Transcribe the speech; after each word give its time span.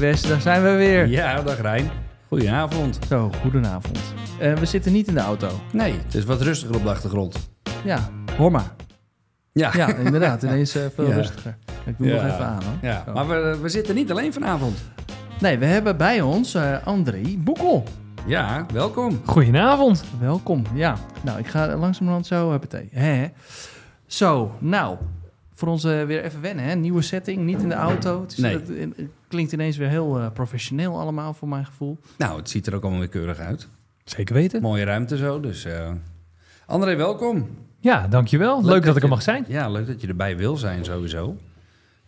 Wes, 0.00 0.22
daar 0.22 0.40
zijn 0.40 0.62
we 0.62 0.70
weer. 0.74 1.06
Ja, 1.08 1.42
dag 1.42 1.60
Rijn. 1.60 1.90
Goedenavond. 2.28 2.98
Zo, 3.08 3.30
goedenavond. 3.40 3.98
Eh, 4.40 4.52
we 4.54 4.66
zitten 4.66 4.92
niet 4.92 5.08
in 5.08 5.14
de 5.14 5.20
auto. 5.20 5.48
Nee, 5.72 5.92
het 6.04 6.14
is 6.14 6.24
wat 6.24 6.40
rustiger 6.42 6.76
op 6.76 6.82
de 6.82 6.88
achtergrond. 6.88 7.50
Ja, 7.84 8.08
hoor 8.36 8.50
maar. 8.50 8.70
Ja, 9.52 9.70
Ja, 9.76 9.94
inderdaad. 9.94 10.42
Ineens 10.42 10.74
eh, 10.74 10.82
veel 10.94 11.08
Ja. 11.08 11.14
rustiger. 11.14 11.56
Ik 11.86 11.94
doe 11.98 12.06
Ja. 12.06 12.14
nog 12.22 12.32
even 12.32 12.44
aan 12.46 12.62
hoor. 12.62 12.72
ja. 12.90 13.02
Zo. 13.06 13.12
maar 13.12 13.28
we, 13.28 13.58
we 13.62 13.68
zitten 13.68 13.94
niet 13.94 14.10
alleen 14.10 14.32
vanavond. 14.32 14.78
Nee, 15.40 15.58
we 15.58 15.64
hebben 15.66 15.96
bij 15.96 16.20
ons 16.20 16.54
eh, 16.54 16.76
André 16.86 17.22
Boekel. 17.38 17.84
Ja, 18.26 18.66
welkom. 18.72 19.20
Goedenavond. 19.24 20.04
Welkom. 20.20 20.62
Ja, 20.74 20.96
nou, 21.22 21.38
ik 21.38 21.46
ga 21.46 21.76
langzamerhand 21.76 22.26
zo 22.26 22.58
Hè? 22.90 23.26
Zo, 24.06 24.54
nou, 24.58 24.96
voor 25.60 25.68
ons 25.68 25.84
eh, 25.84 26.04
weer 26.04 26.22
even 26.24 26.40
wennen, 26.40 26.64
hè? 26.64 26.74
Nieuwe 26.74 27.02
setting, 27.02 27.38
niet 27.44 27.62
in 27.62 27.68
de 27.68 27.74
auto. 27.74 28.20
Het, 28.20 28.32
is, 28.32 28.38
Nee. 28.38 28.52
het, 28.54 28.68
het 28.68 29.08
klinkt 29.28 29.52
ineens 29.52 29.76
weer 29.76 29.88
heel 29.88 30.18
eh, 30.18 30.30
professioneel 30.32 30.98
allemaal, 31.00 31.34
voor 31.34 31.48
mijn 31.48 31.64
gevoel. 31.66 31.98
Nou, 32.18 32.38
het 32.38 32.50
ziet 32.50 32.66
er 32.66 32.74
ook 32.74 32.82
allemaal 32.82 33.00
weer 33.00 33.08
keurig 33.08 33.38
uit. 33.38 33.68
Zeker 34.04 34.34
weten. 34.34 34.62
Mooie 34.62 34.84
ruimte 34.84 35.16
zo, 35.16 35.40
dus... 35.40 35.64
eh 35.64 35.90
André, 36.66 36.96
welkom. 36.96 37.48
Ja, 37.80 38.08
dankjewel. 38.08 38.56
Leuk, 38.56 38.64
Leuk 38.64 38.74
dat 38.74 38.84
dat 38.84 38.96
ik 38.96 39.02
er 39.02 39.08
je- 39.08 39.14
mag 39.14 39.22
zijn. 39.22 39.44
Ja, 39.48 39.68
leuk 39.68 39.86
dat 39.86 40.00
je 40.00 40.06
erbij 40.06 40.36
wil 40.36 40.56
zijn 40.56 40.84
sowieso. 40.84 41.36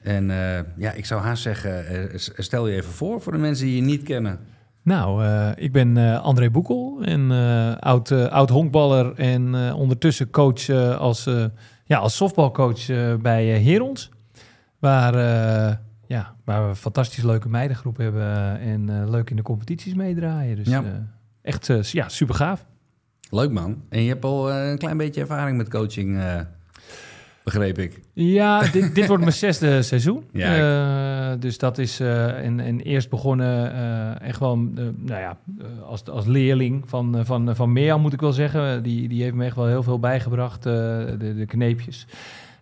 En 0.02 0.30
eh, 0.30 0.60
ja, 0.76 0.92
ik 0.92 1.06
zou 1.06 1.20
haast 1.20 1.42
zeggen, 1.42 1.84
stel 2.20 2.68
je 2.68 2.76
even 2.76 2.92
voor 2.92 3.20
voor 3.20 3.32
de 3.32 3.38
mensen 3.38 3.66
die 3.66 3.76
je 3.76 3.82
niet 3.82 4.02
kennen. 4.02 4.38
Nou, 4.82 5.24
eh, 5.24 5.48
ik 5.56 5.72
ben 5.72 5.96
eh, 5.96 6.20
André 6.22 6.50
Boekel, 6.50 6.98
een 7.00 7.30
eh, 7.32 7.76
oud, 7.76 8.10
eh, 8.10 8.24
oud 8.26 8.48
honkballer 8.50 9.12
en 9.14 9.54
eh, 9.54 9.78
ondertussen 9.78 10.30
coach 10.30 10.68
eh, 10.68 10.96
als, 10.98 11.26
eh, 11.26 11.44
ja, 11.92 11.98
als 11.98 12.16
softbalcoach 12.16 12.88
eh, 12.88 13.14
bij 13.14 13.54
eh, 13.54 13.64
Herons. 13.64 14.10
Waar, 14.78 15.14
eh, 15.14 15.76
ja, 16.06 16.34
waar 16.44 16.62
we 16.62 16.68
een 16.68 16.76
fantastisch 16.76 17.22
leuke 17.22 17.48
meidengroep 17.48 17.96
hebben 17.96 18.58
en 18.60 19.10
leuk 19.10 19.30
in 19.30 19.36
de 19.36 19.42
competities 19.42 19.94
meedraaien. 19.94 20.56
Dus 20.56 20.68
Ja. 20.68 20.82
echt 21.42 21.70
ja, 21.82 22.08
super 22.08 22.34
gaaf. 22.34 22.66
Leuk 23.30 23.50
man. 23.50 23.82
En 23.88 24.02
je 24.02 24.08
hebt 24.08 24.24
al 24.24 24.52
een 24.52 24.78
klein 24.78 24.96
beetje 24.96 25.20
ervaring 25.20 25.56
met 25.56 25.68
coaching, 25.68 26.22
begreep 27.44 27.78
ik. 27.78 28.00
Ja, 28.12 28.60
dit, 28.70 28.94
dit 28.94 29.06
wordt 29.06 29.22
mijn 29.22 29.34
zesde 29.36 29.82
seizoen. 29.92 30.24
Ja, 30.32 30.56
Eh, 31.32 31.40
dus 31.40 31.58
dat 31.58 31.78
is 31.78 32.00
uh, 32.00 32.44
en, 32.44 32.60
en 32.60 32.80
eerst 32.80 33.10
begonnen 33.10 33.72
uh, 33.74 34.20
echt 34.28 34.38
wel, 34.38 34.56
nou 34.56 35.20
ja, 35.20 35.36
als, 35.84 36.04
als 36.08 36.26
leerling 36.26 36.82
van, 36.88 37.20
van, 37.26 37.56
van 37.56 37.72
Mirjam 37.72 38.00
moet 38.00 38.12
ik 38.12 38.20
wel 38.20 38.32
zeggen. 38.32 38.82
Die, 38.82 39.08
die 39.08 39.22
heeft 39.22 39.34
me 39.34 39.44
echt 39.44 39.56
wel 39.56 39.66
heel 39.66 39.82
veel 39.82 39.98
bijgebracht, 39.98 40.62
de, 40.62 41.16
de 41.36 41.46
kneepjes. 41.46 42.06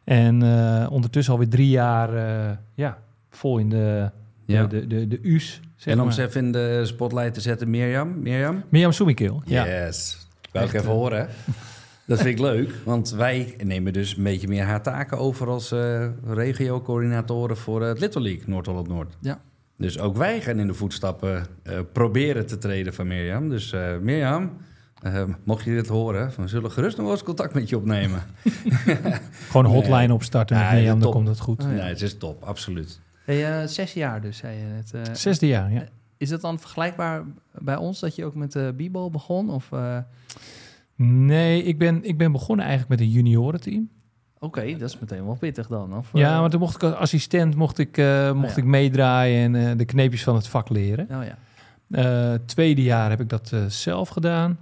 En 0.05 0.43
ondertussen 0.91 1.33
alweer 1.33 1.49
drie 1.49 1.69
jaar, 1.69 2.11
ja, 2.75 2.99
vol 3.31 3.59
in 3.59 3.69
de, 3.69 4.11
Ja. 4.47 4.65
de, 4.67 4.87
de, 4.87 4.87
de, 4.87 5.09
de 5.09 5.19
U's. 5.23 5.61
Zeg 5.77 5.93
en 5.93 5.99
om 6.01 6.05
maar. 6.07 6.15
ze 6.15 6.23
even 6.23 6.45
in 6.45 6.53
de 6.53 6.81
spotlight 6.85 7.35
te 7.35 7.41
zetten, 7.41 7.71
Mirjam. 7.71 8.23
Mirjam? 8.23 8.63
Mirjam 8.69 8.93
Soemikeel, 8.93 9.43
ja. 9.45 9.67
Yes. 9.67 10.27
Wou 10.53 10.67
ik 10.67 10.73
even 10.73 10.87
eh, 10.89 10.95
horen. 10.95 11.29
Dat 12.11 12.19
vind 12.19 12.39
ik 12.39 12.45
leuk, 12.45 12.71
want 12.85 13.11
wij 13.11 13.55
nemen 13.65 13.93
dus 13.93 14.17
een 14.17 14.23
beetje 14.23 14.49
meer 14.49 14.65
haar 14.65 14.83
taken 14.83 15.19
over 15.19 15.49
als 15.49 15.73
eh 15.73 16.07
regio-coördinatoren 16.27 17.57
voor 17.57 17.83
eh, 17.83 17.89
het 17.89 18.01
Little 18.01 18.21
League 18.21 18.43
Noord-Holland-Noord. 18.47 19.17
Ja. 19.21 19.41
Dus 19.77 19.99
ook 19.99 20.17
wij 20.17 20.41
gaan 20.41 20.59
in 20.59 20.67
de 20.67 20.75
voetstappen 20.75 21.47
eh, 21.63 21.79
proberen 21.93 22.47
te 22.47 22.59
treden 22.59 22.95
van 22.95 23.07
Mirjam. 23.07 23.49
Dus 23.49 23.73
eh, 23.73 23.99
Mirjam, 23.99 24.51
mocht 25.45 25.65
je 25.65 25.71
dit 25.71 25.89
horen, 25.89 26.33
we 26.37 26.49
zullen 26.49 26.71
gerust 26.71 26.97
nog 26.97 27.07
wel 27.07 27.15
eens 27.15 27.25
contact 27.25 27.55
met 27.55 27.69
je 27.69 27.77
opnemen. 27.77 28.23
Gewoon 29.51 29.65
een 29.65 29.71
hotline 29.73 29.97
Nee. 29.97 30.13
opstarten 30.13 30.57
met 30.57 30.67
Ja, 30.67 30.73
Mirjam, 30.73 31.01
dan 31.01 31.11
komt 31.11 31.29
het 31.29 31.41
goed. 31.41 31.63
Oh, 31.65 31.69
ja. 31.71 31.75
Nee, 31.77 31.89
het 31.89 32.03
is 32.03 32.19
top, 32.19 32.43
absoluut. 32.43 33.01
Hey, 33.25 33.67
zes 33.67 33.93
jaar 33.93 34.21
dus, 34.21 34.37
zei 34.37 34.57
je 34.59 34.65
net. 34.65 34.93
eh. 35.09 35.15
Zesde 35.15 35.47
jaar, 35.47 35.73
ja. 35.73 35.85
Is 36.17 36.29
dat 36.29 36.41
dan 36.41 36.59
vergelijkbaar 36.59 37.25
bij 37.59 37.77
ons, 37.77 38.01
dat 38.01 38.15
je 38.17 38.25
ook 38.25 38.35
met 38.35 38.53
de 38.53 38.75
b-ball 38.77 39.11
begon? 39.11 39.51
Of, 39.51 39.73
eh, 39.73 39.99
Nee, 41.07 41.63
ik 41.63 41.79
ben, 41.79 42.05
ik 42.05 42.19
ben 42.19 42.33
begonnen 42.33 42.67
eigenlijk 42.67 43.01
met 43.01 43.09
een 43.09 43.15
juniorenteam. 43.15 43.89
Oké, 44.39 44.77
dat 44.79 44.89
is 44.89 44.99
meteen 44.99 45.25
wel 45.25 45.35
pittig 45.35 45.67
dan. 45.67 45.97
Of, 45.97 46.11
Ja, 46.13 46.35
eh, 46.35 46.41
maar 46.41 46.51
toen 46.51 46.61
mocht 46.61 46.75
ik 46.75 46.83
als 46.83 46.95
assistent 46.95 47.55
mocht 47.57 47.79
ik, 47.79 47.97
eh, 47.99 48.33
mocht 48.33 48.55
ja. 48.55 48.63
ik 48.63 48.65
meedraaien 48.65 49.55
en 49.55 49.71
eh, 49.71 49.77
de 49.77 49.85
kneepjes 49.85 50.23
van 50.23 50.35
het 50.35 50.49
vak 50.49 50.69
leren. 50.69 51.09
Oh 51.11 51.25
ja. 51.25 51.39
Eh, 51.91 52.39
tweede 52.47 52.83
jaar 52.83 53.11
heb 53.11 53.21
ik 53.21 53.29
dat 53.29 53.53
eh, 53.53 53.65
zelf 53.67 54.09
gedaan. 54.09 54.59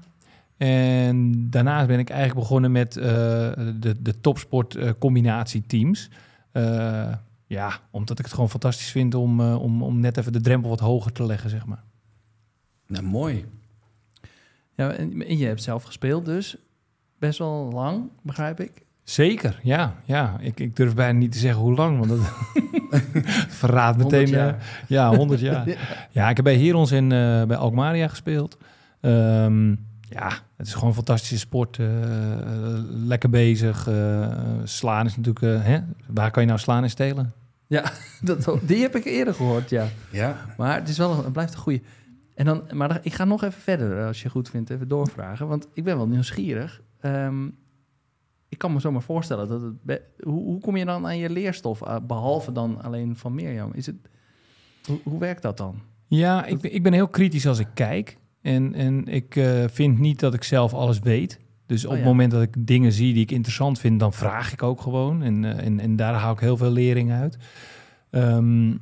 En 0.57 1.47
daarnaast 1.51 1.87
ben 1.87 1.99
ik 1.99 2.11
eigenlijk 2.11 2.41
begonnen 2.41 2.73
met 2.73 2.97
eh, 2.97 3.05
de, 3.77 3.95
de 4.01 4.21
topsport 4.21 4.75
eh, 4.75 4.91
combinatieteams. 4.99 6.11
Eh, 6.53 7.13
ja, 7.47 7.81
omdat 7.91 8.19
ik 8.19 8.25
het 8.25 8.35
gewoon 8.35 8.51
fantastisch 8.51 8.91
vind 8.91 9.15
om, 9.15 9.41
eh, 9.41 9.63
om, 9.63 9.83
om 9.83 10.01
net 10.01 10.17
even 10.17 10.33
de 10.33 10.41
drempel 10.41 10.71
wat 10.71 10.81
hoger 10.81 11.13
te 11.13 11.27
leggen, 11.27 11.51
zeg 11.51 11.67
maar. 11.67 11.83
Nou, 12.87 13.05
mooi. 13.05 13.45
Ja 14.79 14.91
en, 14.93 15.39
je 15.39 15.47
hebt 15.47 15.63
zelf 15.63 15.83
gespeeld 15.83 16.25
dus. 16.25 16.57
Best 17.19 17.39
wel 17.39 17.71
lang, 17.73 18.11
begrijp 18.23 18.61
ik. 18.61 18.71
Zeker, 19.05 19.59
ja. 19.63 19.95
ja. 20.05 20.37
Ik, 20.41 20.61
ik 20.61 20.77
durf 20.77 20.95
bijna 20.95 21.19
niet 21.19 21.33
te 21.33 21.39
zeggen 21.39 21.61
hoe 21.61 21.75
lang, 21.75 21.99
want 21.99 22.09
dat 22.11 22.21
verraadt 23.61 23.97
meteen... 23.99 24.19
100 24.25 24.29
jaar. 24.29 24.49
eh, 24.49 24.89
ja, 24.89 25.15
100 25.17 25.41
jaar. 25.41 25.67
Ja, 26.11 26.29
ik 26.29 26.37
heb 26.37 26.45
bij 26.45 26.59
Herons 26.59 26.91
en 26.91 27.13
eh, 27.13 27.45
bij 27.45 27.57
Alkmaria 27.57 28.09
gespeeld. 28.09 28.57
Ehm, 29.01 29.69
ja, 30.01 30.29
het 30.57 30.67
is 30.67 30.75
gewoon 30.75 30.89
een 30.89 30.95
fantastische 30.95 31.39
sport. 31.39 31.79
eh, 31.79 31.87
lekker 32.89 33.31
bezig. 33.31 33.87
eh, 33.89 34.29
slaan 34.65 35.07
is 35.07 35.17
natuurlijk... 35.17 35.65
hè? 35.67 35.79
Waar 36.07 36.31
kan 36.31 36.43
je 36.43 36.49
nou 36.49 36.61
slaan 36.61 36.83
en 36.83 36.91
stelen? 36.91 37.33
Ja, 37.67 37.93
dat, 38.21 38.51
die 38.63 38.81
heb 38.83 38.97
ik 38.97 39.05
eerder 39.05 39.35
gehoord, 39.35 39.71
ja. 39.71 39.87
Ja, 40.11 40.37
Maar 40.57 40.75
het, 40.75 40.89
is 40.89 40.99
wel 40.99 41.11
een, 41.11 41.25
het 41.25 41.33
blijft 41.33 41.53
een 41.55 41.59
goede. 41.61 41.81
En 42.39 42.45
dan, 42.45 42.63
maar 42.73 42.99
ik 43.03 43.13
ga 43.15 43.25
nog 43.25 43.43
even 43.43 43.61
verder, 43.61 44.07
als 44.07 44.23
je 44.23 44.29
goed 44.31 44.51
vindt, 44.51 44.71
even 44.71 44.89
doorvragen. 44.89 45.49
Want 45.49 45.69
ik 45.73 45.85
ben 45.85 45.97
wel 45.97 46.09
nieuwsgierig. 46.09 46.83
Ehm, 47.01 47.47
ik 48.49 48.59
kan 48.59 48.73
me 48.73 48.81
zomaar 48.81 49.03
voorstellen 49.03 49.49
dat 49.49 49.63
het. 49.63 50.01
hoe, 50.21 50.43
hoe 50.43 50.61
kom 50.61 50.77
je 50.77 50.85
dan 50.85 51.07
aan 51.07 51.19
je 51.19 51.31
leerstof, 51.31 51.83
eh, 51.83 51.97
behalve 52.07 52.53
dan 52.53 52.83
alleen 52.83 53.17
van 53.17 53.35
Mirjam? 53.35 53.71
Is 53.75 53.87
het, 53.87 53.97
hoe, 54.87 54.99
hoe 55.03 55.19
werkt 55.19 55.43
dat 55.43 55.57
dan? 55.57 55.81
Ja, 56.07 56.45
ik, 56.45 56.61
ben- 56.61 56.75
ik 56.75 56.83
ben 56.83 56.93
heel 56.93 57.09
kritisch 57.09 57.47
als 57.47 57.59
ik 57.59 57.69
kijk. 57.75 58.19
En, 58.41 58.75
en 58.75 59.07
ik 59.07 59.37
eh, 59.37 59.65
vind 59.69 59.99
niet 59.99 60.21
dat 60.21 60.35
ik 60.35 60.43
zelf 60.43 60.75
alles 60.75 60.99
weet. 60.99 61.41
Dus 61.67 61.85
op 61.85 61.91
Oh 61.91 61.97
het 61.97 62.05
moment 62.07 62.31
dat 62.31 62.43
ik 62.43 62.67
dingen 62.67 62.93
zie 62.93 63.13
die 63.13 63.23
ik 63.23 63.31
interessant 63.31 63.79
vind, 63.79 64.01
dan 64.01 64.13
vraag 64.13 64.53
ik 64.53 64.63
ook 64.63 64.81
gewoon. 64.81 65.23
En, 65.23 65.45
eh, 65.45 65.67
en, 65.67 65.81
en 65.81 65.97
daar 65.97 66.15
haal 66.15 66.33
ik 66.33 66.41
heel 66.41 66.57
veel 66.57 66.71
lering 66.71 67.13
uit. 67.13 67.37
Ehm, 68.11 68.75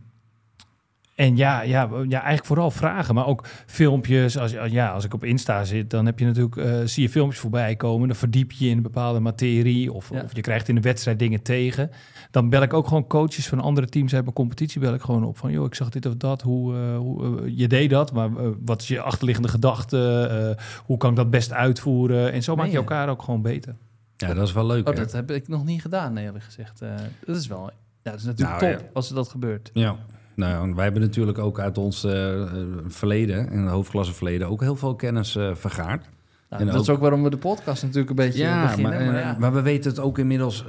en 1.17 1.37
ja, 1.37 1.63
ja, 1.63 1.89
ja, 2.09 2.19
eigenlijk 2.19 2.45
vooral 2.47 2.71
vragen, 2.71 3.15
maar 3.15 3.27
ook 3.27 3.45
filmpjes. 3.67 4.39
Als, 4.39 4.53
ja, 4.71 4.91
als 4.91 5.05
ik 5.05 5.15
op 5.15 5.25
Insta 5.25 5.65
zit, 5.65 5.91
dan 5.91 6.07
heb 6.07 6.19
je 6.19 6.25
natuurlijk, 6.25 6.57
eh, 6.57 6.75
zie 6.85 7.03
je 7.03 7.09
filmpjes 7.11 7.41
voorbij 7.41 7.77
komen. 7.77 8.09
Dan 8.09 8.17
verdiep 8.17 8.53
je 8.53 8.65
je 8.65 8.71
in 8.71 8.77
een 8.77 8.83
bepaalde 8.83 9.21
materie. 9.21 9.93
Of, 9.93 10.11
Ja. 10.11 10.23
of 10.23 10.35
je 10.35 10.41
krijgt 10.41 10.69
in 10.69 10.75
de 10.75 10.81
wedstrijd 10.81 11.19
dingen 11.19 11.43
tegen. 11.43 11.91
Dan 12.31 12.49
bel 12.49 12.63
ik 12.63 12.73
ook 12.73 12.87
gewoon 12.87 13.07
coaches 13.07 13.49
van 13.49 13.61
andere 13.61 13.87
teams 13.87 14.15
uit 14.15 14.23
mijn 14.23 14.35
competitie. 14.35 14.81
Bel 14.81 14.95
ik 14.95 15.01
gewoon 15.01 15.25
op 15.25 15.39
van, 15.39 15.51
joh, 15.53 15.65
ik 15.65 15.75
zag 15.75 15.89
dit 15.89 16.07
of 16.07 16.15
dat. 16.17 16.43
Hoe, 16.43 16.75
eh, 16.77 16.97
hoe 16.97 17.41
eh, 17.45 17.53
je 17.59 17.69
deed 17.69 17.91
dat, 17.91 18.13
maar 18.13 18.31
wat 18.65 18.81
is 18.83 18.89
je 18.89 19.01
achterliggende 19.01 19.49
gedachte? 19.49 20.29
Eh, 20.59 20.65
hoe 20.85 20.97
kan 20.97 21.11
ik 21.11 21.17
dat 21.17 21.31
best 21.31 21.53
uitvoeren? 21.53 22.33
En 22.33 22.43
zo 22.43 22.57
maak 22.57 22.67
je 22.71 22.77
elkaar 22.77 23.09
ook 23.09 23.23
gewoon 23.23 23.43
beter. 23.43 23.75
ja 24.17 24.35
dat 24.35 24.47
is 24.47 24.53
wel 24.53 24.67
leuk. 24.67 24.89
Oh, 24.89 24.95
hè? 24.95 25.01
dat 25.01 25.13
heb 25.13 25.31
ik 25.31 25.49
nog 25.49 25.65
niet 25.65 25.81
gedaan, 25.81 26.17
eerlijk 26.17 26.45
gezegd. 26.45 26.81
Eh, 26.83 26.89
dat 27.27 27.37
is 27.37 27.47
wel. 27.47 27.71
Ja, 28.03 28.11
dat 28.11 28.21
is 28.21 28.25
natuurlijk 28.27 28.61
Nou, 28.61 28.73
top 28.75 28.83
ja. 28.83 28.91
als 28.93 29.09
dat 29.09 29.29
gebeurt. 29.29 29.71
Ja, 29.73 29.97
nou, 30.37 30.75
wij 30.75 30.85
hebben 30.85 31.03
natuurlijk 31.03 31.39
ook 31.39 31.59
uit 31.61 31.79
ons 31.79 32.05
eh, 32.05 32.43
eh, 32.43 32.49
verleden, 32.87 33.51
en 33.51 33.67
hoofdklasse 33.67 34.13
verleden, 34.15 34.49
ook 34.49 34.61
heel 34.61 34.77
veel 34.77 34.95
kennis 34.95 35.37
eh, 35.37 35.51
vergaard. 35.55 36.05
Nou, 36.51 36.63
En 36.63 36.69
dat 36.69 36.83
is 36.83 36.89
ook- 36.89 37.01
waarom 37.01 37.23
we 37.23 37.31
de 37.31 37.37
podcast 37.37 37.83
natuurlijk 37.83 38.11
een 38.11 38.17
beetje 38.17 38.43
Ja, 38.43 38.63
beginnen. 38.63 38.93
maar, 38.93 39.05
Maar, 39.13 39.21
ja. 39.21 39.37
maar 39.39 39.53
we 39.53 39.63
weten 39.63 39.91
het 39.91 40.01
ook 40.01 40.19
inmiddels 40.19 40.65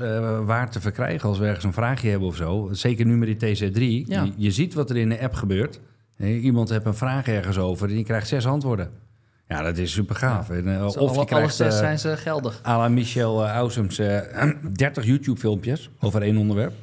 waar 0.45 0.69
te 0.71 0.81
verkrijgen 0.81 1.29
als 1.29 1.37
we 1.37 1.45
ergens 1.45 1.63
een 1.65 1.73
vraagje 1.73 2.09
hebben 2.09 2.27
of 2.27 2.35
zo. 2.35 2.69
Zeker 2.71 3.05
nu 3.05 3.17
met 3.17 3.39
die 3.39 3.55
TC3. 3.55 4.07
Ja. 4.07 4.23
Je, 4.23 4.31
je 4.35 4.51
ziet 4.51 4.73
wat 4.73 4.89
er 4.89 4.97
in 4.97 5.09
de 5.09 5.21
app 5.21 5.33
gebeurt. 5.33 5.79
Iemand 6.19 6.69
heeft 6.69 6.85
een 6.85 6.93
vraag 6.93 7.27
ergens 7.27 7.57
over 7.57 7.89
en 7.89 7.95
die 7.95 8.03
krijgt 8.03 8.27
zes 8.27 8.45
antwoorden. 8.45 8.89
Ja, 9.47 9.61
dat 9.61 9.77
is 9.77 9.91
super 9.91 10.15
gaaf. 10.15 10.49
En, 10.49 10.63
Dus 10.63 10.75
of 10.79 10.97
alle, 10.97 11.11
je 11.11 11.15
alle 11.17 11.25
krijgt 11.25 11.55
zes 11.55 11.77
zijn 11.77 11.99
ze 11.99 12.17
geldig. 12.17 12.61
à 12.65 12.77
la 12.77 12.87
Michel 12.89 13.43
uh, 13.43 13.49
Ausems 13.51 13.99
eh, 13.99 14.19
30 14.73 15.05
YouTube-filmpjes 15.05 15.89
over 15.99 16.21
één 16.21 16.37
onderwerp. 16.37 16.73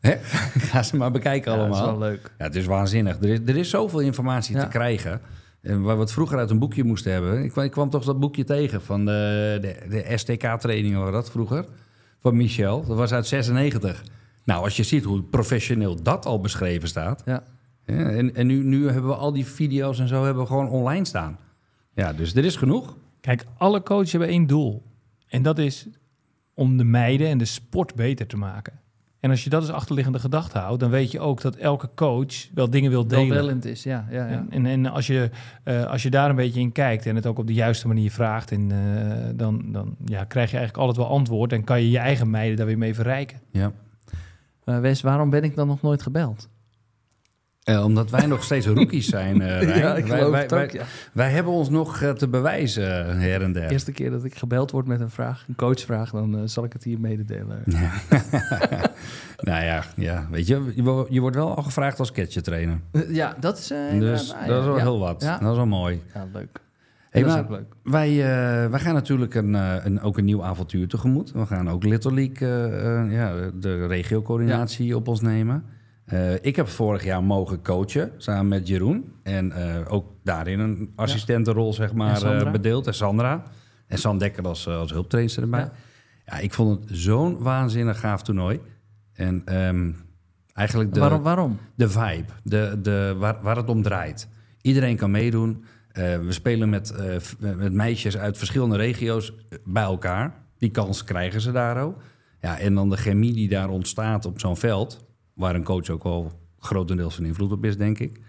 Hè? 0.00 0.16
Ga 0.70 0.82
ze 0.82 0.96
maar 0.96 1.10
bekijken 1.10 1.52
Ja, 1.52 1.58
dat 1.58 1.66
allemaal. 1.66 1.84
is 1.92 1.98
wel 1.98 2.08
leuk. 2.08 2.32
Ja, 2.38 2.44
het 2.44 2.54
is 2.56 2.66
waanzinnig. 2.66 3.16
Er 3.20 3.28
is, 3.28 3.38
er 3.46 3.56
is 3.56 3.70
zoveel 3.70 4.00
informatie 4.00 4.56
Ja. 4.56 4.62
te 4.62 4.68
krijgen. 4.68 5.20
En 5.62 5.82
waar 5.82 5.94
we 5.94 6.00
het 6.00 6.12
vroeger 6.12 6.38
uit 6.38 6.50
een 6.50 6.58
boekje 6.58 6.84
moesten 6.84 7.12
hebben. 7.12 7.44
Ik, 7.44 7.50
kwam- 7.50 7.64
ik 7.64 7.70
kwam 7.70 7.90
toch 7.90 8.04
dat 8.04 8.20
boekje 8.20 8.44
tegen 8.44 8.82
van 8.82 9.04
de, 9.04 9.58
de, 9.60 9.76
de 9.88 10.18
STK-trainingen, 10.18 11.00
was 11.00 11.12
dat 11.12 11.30
vroeger? 11.30 11.64
Van 12.18 12.36
Michel. 12.36 12.84
Dat 12.86 12.96
was 12.96 13.12
uit 13.12 13.26
96. 13.26 14.04
Nou, 14.44 14.64
als 14.64 14.76
je 14.76 14.82
ziet 14.82 15.04
hoe 15.04 15.22
professioneel 15.22 16.02
dat 16.02 16.26
al 16.26 16.40
beschreven 16.40 16.88
staat. 16.88 17.22
Ja. 17.24 17.42
hè, 17.84 18.04
en 18.16 18.34
en 18.34 18.46
nu, 18.46 18.62
nu 18.62 18.84
hebben 18.88 19.10
we 19.10 19.16
al 19.16 19.32
die 19.32 19.46
video's 19.46 19.98
en 19.98 20.08
zo 20.08 20.24
hebben 20.24 20.42
we 20.42 20.48
gewoon 20.48 20.68
online 20.68 21.04
staan. 21.04 21.38
Ja, 21.94 22.12
dus 22.12 22.34
er 22.34 22.44
is 22.44 22.56
genoeg. 22.56 22.96
Kijk, 23.20 23.44
alle 23.58 23.82
coaches 23.82 24.10
hebben 24.10 24.28
één 24.30 24.46
doel. 24.46 24.82
En 25.28 25.42
dat 25.42 25.58
is 25.58 25.86
om 26.54 26.76
de 26.76 26.84
meiden 26.84 27.28
en 27.28 27.38
de 27.38 27.44
sport 27.44 27.94
beter 27.94 28.26
te 28.26 28.36
maken. 28.36 28.79
En 29.20 29.30
als 29.30 29.44
je 29.44 29.50
dat 29.50 29.60
als 29.60 29.70
achterliggende 29.70 30.18
gedachte 30.18 30.58
houdt, 30.58 30.80
dan 30.80 30.90
weet 30.90 31.10
je 31.10 31.20
ook 31.20 31.40
dat 31.40 31.56
elke 31.56 31.88
coach 31.94 32.48
wel 32.54 32.70
dingen 32.70 32.90
wil 32.90 33.06
delen. 33.06 33.28
Welwillend 33.28 33.64
is, 33.64 33.82
ja. 33.82 34.06
ja, 34.10 34.26
ja. 34.26 34.46
En, 34.50 34.50
en, 34.50 34.66
en 34.66 34.86
als, 34.86 35.06
je, 35.06 35.30
eh, 35.64 35.84
als 35.84 36.02
je 36.02 36.10
daar 36.10 36.30
een 36.30 36.36
beetje 36.36 36.60
in 36.60 36.72
kijkt 36.72 37.06
en 37.06 37.16
het 37.16 37.26
ook 37.26 37.38
op 37.38 37.46
de 37.46 37.54
juiste 37.54 37.86
manier 37.86 38.10
vraagt, 38.10 38.52
en, 38.52 38.70
eh, 38.70 39.28
dan, 39.34 39.72
dan 39.72 39.96
ja, 40.04 40.24
krijg 40.24 40.50
je 40.50 40.56
eigenlijk 40.56 40.86
altijd 40.86 41.06
wel 41.06 41.16
antwoord 41.16 41.52
en 41.52 41.64
kan 41.64 41.80
je 41.82 41.90
je 41.90 41.98
eigen 41.98 42.30
meiden 42.30 42.56
daar 42.56 42.66
weer 42.66 42.78
mee 42.78 42.94
verrijken. 42.94 43.40
Ja. 43.50 43.72
Eh, 44.64 44.78
Wes, 44.78 45.00
waarom 45.00 45.30
ben 45.30 45.42
ik 45.42 45.54
dan 45.54 45.66
nog 45.66 45.82
nooit 45.82 46.02
gebeld? 46.02 46.48
Eh, 47.60 47.84
omdat 47.84 48.10
wij 48.10 48.26
nog 48.26 48.42
steeds 48.44 48.66
rookies 48.66 49.08
zijn, 49.08 49.38
Rijn. 49.42 49.68
ja, 49.78 49.94
ik 49.96 50.06
wij, 50.06 50.30
wij, 50.30 50.42
het 50.42 50.52
ook, 50.52 50.58
wij, 50.58 50.70
ja. 50.72 50.84
wij 51.12 51.30
hebben 51.30 51.52
ons 51.52 51.68
nog 51.68 52.02
eh, 52.02 52.10
te 52.10 52.28
bewijzen 52.28 53.18
her 53.18 53.42
en 53.42 53.52
De 53.52 53.60
der. 53.60 53.70
eerste 53.70 53.92
keer 53.92 54.10
dat 54.10 54.24
ik 54.24 54.34
gebeld 54.34 54.70
word 54.70 54.86
met 54.86 55.00
een 55.00 55.10
vraag, 55.10 55.44
een 55.48 55.54
coachvraag, 55.54 56.10
dan 56.10 56.48
zal 56.48 56.64
ik 56.64 56.72
het 56.72 56.84
hier 56.84 57.00
mededelen. 57.00 57.62
nou 59.36 59.64
ja, 59.64 59.84
ja, 59.96 60.26
weet 60.30 60.46
je, 60.46 60.72
je, 60.74 60.82
wo- 60.82 61.06
je 61.10 61.20
wordt 61.20 61.36
wel 61.36 61.56
al 61.56 61.62
gevraagd 61.62 61.98
als 61.98 62.12
catcher 62.12 62.42
trainer. 62.42 62.80
Ja, 63.08 63.36
dat 63.40 63.58
is... 63.58 63.66
Dus 63.66 64.30
nou 64.32 64.46
dat 64.46 64.60
is 64.60 64.66
wel 64.66 64.76
heel 64.76 64.98
wat. 64.98 65.20
Dat 65.20 65.40
is 65.40 65.56
wel 65.56 65.66
mooi. 65.66 66.02
Ja, 66.14 66.26
leuk. 66.32 66.60
Hey, 67.10 67.22
dat 67.22 67.30
is 67.30 67.36
maar 67.36 67.44
ook 67.44 67.50
leuk. 67.50 67.74
wij, 67.82 68.16
wij 68.70 68.80
gaan 68.80 68.94
natuurlijk 68.94 69.34
een, 69.34 69.54
een, 69.86 70.00
ook 70.00 70.18
een 70.18 70.24
nieuw 70.24 70.44
avontuur 70.44 70.88
tegemoet. 70.88 71.32
We 71.32 71.46
gaan 71.46 71.70
ook 71.70 71.84
Little 71.84 72.14
League, 72.14 72.48
ja, 73.10 73.50
de 73.54 73.86
regiocoördinatie 73.86 74.96
op 74.96 75.08
ons 75.08 75.20
nemen. 75.20 75.64
Eh, 76.10 76.34
ik 76.40 76.56
heb 76.56 76.68
vorig 76.68 77.04
jaar 77.04 77.24
mogen 77.24 77.62
coachen 77.62 78.12
samen 78.16 78.48
met 78.48 78.68
Jeroen. 78.68 79.12
En 79.22 79.52
eh, 79.52 79.92
ook 79.92 80.06
daarin 80.24 80.60
een 80.60 80.92
assistentenrol 80.96 81.72
zeg 81.72 81.90
En 81.90 81.96
maar, 81.96 82.16
Sandra. 82.16 82.46
eh, 82.46 82.52
bedeeld. 82.52 82.86
En 82.86 82.94
Sandra. 82.94 83.42
En 83.86 83.98
San 83.98 84.18
Dekker 84.18 84.44
als, 84.44 84.68
als 84.68 84.90
hulptrainer 84.90 85.40
erbij. 85.40 85.60
Ja. 85.60 85.72
Ja. 86.24 86.38
ik 86.38 86.52
vond 86.54 86.80
het 86.80 86.98
zo'n 86.98 87.38
waanzinnig 87.38 88.00
gaaf 88.00 88.22
toernooi. 88.22 88.60
En 89.12 89.42
ehm, 89.44 89.90
eigenlijk 90.52 90.94
de, 90.94 91.00
waarom? 91.00 91.22
waarom? 91.22 91.58
de 91.74 91.88
vibe, 91.88 92.32
de, 92.42 92.78
de, 92.82 93.14
waar, 93.18 93.42
waar 93.42 93.56
het 93.56 93.68
om 93.68 93.82
draait. 93.82 94.28
Iedereen 94.60 94.96
kan 94.96 95.10
meedoen. 95.10 95.64
We 95.92 96.26
spelen 96.28 96.68
met, 96.68 96.94
met 97.38 97.72
meisjes 97.72 98.16
uit 98.16 98.38
verschillende 98.38 98.76
regio's 98.76 99.32
bij 99.64 99.82
elkaar. 99.82 100.34
Die 100.58 100.70
kans 100.70 101.04
krijgen 101.04 101.40
ze 101.40 101.52
daar 101.52 101.82
ook. 101.82 102.02
Ja, 102.40 102.58
en 102.58 102.74
dan 102.74 102.90
de 102.90 102.96
chemie 102.96 103.32
die 103.32 103.48
daar 103.48 103.68
ontstaat 103.68 104.24
op 104.24 104.40
zo'n 104.40 104.56
veld... 104.56 105.09
waar 105.40 105.54
een 105.54 105.64
coach 105.64 105.90
ook 105.90 106.02
wel 106.02 106.32
grotendeels 106.58 107.14
van 107.14 107.24
invloed 107.24 107.52
op 107.52 107.64
is, 107.64 107.76
denk 107.76 107.98
ik. 107.98 108.20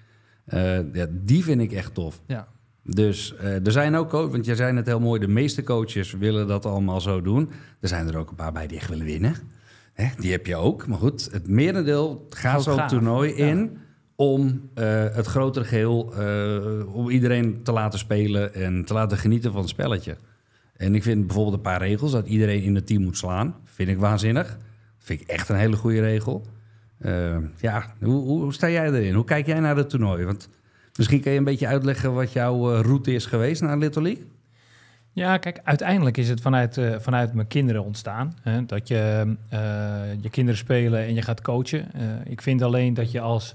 Eh, 0.45 0.93
ja, 0.93 1.07
die 1.09 1.43
vind 1.43 1.61
ik 1.61 1.71
echt 1.71 1.93
tof. 1.93 2.21
Ja. 2.27 2.47
Dus 2.83 3.35
eh, 3.35 3.65
er 3.65 3.71
zijn 3.71 3.95
ook 3.95 4.09
coaches, 4.09 4.31
want 4.31 4.45
jij 4.45 4.55
zei 4.55 4.75
het 4.75 4.85
heel 4.85 4.99
mooi... 4.99 5.19
de 5.19 5.27
meeste 5.27 5.63
coaches 5.63 6.11
willen 6.11 6.47
dat 6.47 6.65
allemaal 6.65 7.01
zo 7.01 7.21
doen. 7.21 7.49
Er 7.79 7.87
zijn 7.87 8.07
er 8.07 8.17
ook 8.17 8.29
een 8.29 8.35
paar 8.35 8.51
bij 8.51 8.67
die 8.67 8.77
echt 8.77 8.89
willen 8.89 9.05
winnen. 9.05 9.35
Hè, 9.93 10.07
die 10.19 10.31
heb 10.31 10.45
je 10.45 10.55
ook. 10.55 10.87
Maar 10.87 10.97
goed, 10.97 11.29
het 11.31 11.47
merendeel 11.47 12.25
gaat 12.29 12.63
zo'n 12.63 12.87
toernooi 12.87 13.37
Ja. 13.37 13.45
in... 13.45 13.77
om 14.15 14.69
eh, 14.73 14.85
het 15.11 15.25
grotere 15.25 15.65
geheel, 15.65 16.13
eh, 16.15 16.95
om 16.95 17.09
iedereen 17.09 17.63
te 17.63 17.71
laten 17.71 17.99
spelen... 17.99 18.53
en 18.53 18.85
te 18.85 18.93
laten 18.93 19.17
genieten 19.17 19.51
van 19.51 19.61
het 19.61 19.69
spelletje. 19.69 20.17
En 20.75 20.95
ik 20.95 21.03
vind 21.03 21.25
bijvoorbeeld 21.25 21.55
een 21.55 21.61
paar 21.61 21.81
regels... 21.81 22.11
dat 22.11 22.27
iedereen 22.27 22.61
in 22.63 22.75
het 22.75 22.87
team 22.87 23.01
moet 23.03 23.17
slaan. 23.17 23.55
Vind 23.63 23.89
ik 23.89 23.97
waanzinnig. 23.97 24.57
Vind 24.99 25.21
ik 25.21 25.27
echt 25.27 25.49
een 25.49 25.55
hele 25.55 25.75
goede 25.75 25.99
regel. 26.01 26.45
Eh, 27.01 27.37
ja, 27.59 27.85
hoe, 28.01 28.21
hoe, 28.21 28.53
sta 28.53 28.69
jij 28.69 28.85
erin? 28.85 29.13
Hoe 29.13 29.23
kijk 29.23 29.45
jij 29.45 29.59
naar 29.59 29.75
het 29.75 29.89
toernooi? 29.89 30.25
Want 30.25 30.49
misschien 30.95 31.21
kan 31.21 31.31
je 31.31 31.37
een 31.37 31.43
beetje 31.43 31.67
uitleggen... 31.67 32.13
wat 32.13 32.33
jouw 32.33 32.73
eh, 32.73 32.81
route 32.81 33.13
is 33.13 33.25
geweest 33.25 33.61
naar 33.61 33.77
Little 33.77 34.01
League? 34.01 34.25
Ja, 35.13 35.37
kijk, 35.37 35.59
uiteindelijk 35.63 36.17
is 36.17 36.29
het 36.29 36.41
vanuit, 36.41 36.77
eh, 36.77 36.95
vanuit 36.99 37.33
mijn 37.33 37.47
kinderen 37.47 37.83
ontstaan. 37.83 38.33
Hè, 38.41 38.65
dat 38.65 38.87
je 38.87 39.35
je 40.21 40.29
kinderen 40.29 40.59
spelen 40.59 41.05
en 41.05 41.13
je 41.13 41.21
gaat 41.21 41.41
coachen. 41.41 41.91
Ik 42.23 42.41
vind 42.41 42.61
alleen 42.61 42.93
dat 42.93 43.11
je 43.11 43.19
als 43.19 43.53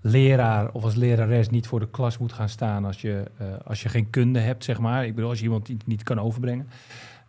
leraar 0.00 0.70
of 0.72 0.84
als 0.84 0.94
lerares 0.94 1.48
niet 1.48 1.66
voor 1.66 1.80
de 1.80 1.90
klas 1.90 2.18
moet 2.18 2.32
gaan 2.32 2.48
staan 2.48 2.84
als 2.84 3.00
je, 3.00 3.22
als 3.64 3.82
je 3.82 3.88
geen 3.88 4.10
kunde 4.10 4.38
hebt, 4.38 4.64
zeg 4.64 4.78
maar. 4.78 5.06
Ik 5.06 5.14
bedoel, 5.14 5.30
als 5.30 5.38
je 5.38 5.44
iemand 5.44 5.68
niet, 5.68 5.86
niet 5.86 6.02
kan 6.02 6.20
overbrengen. 6.20 6.68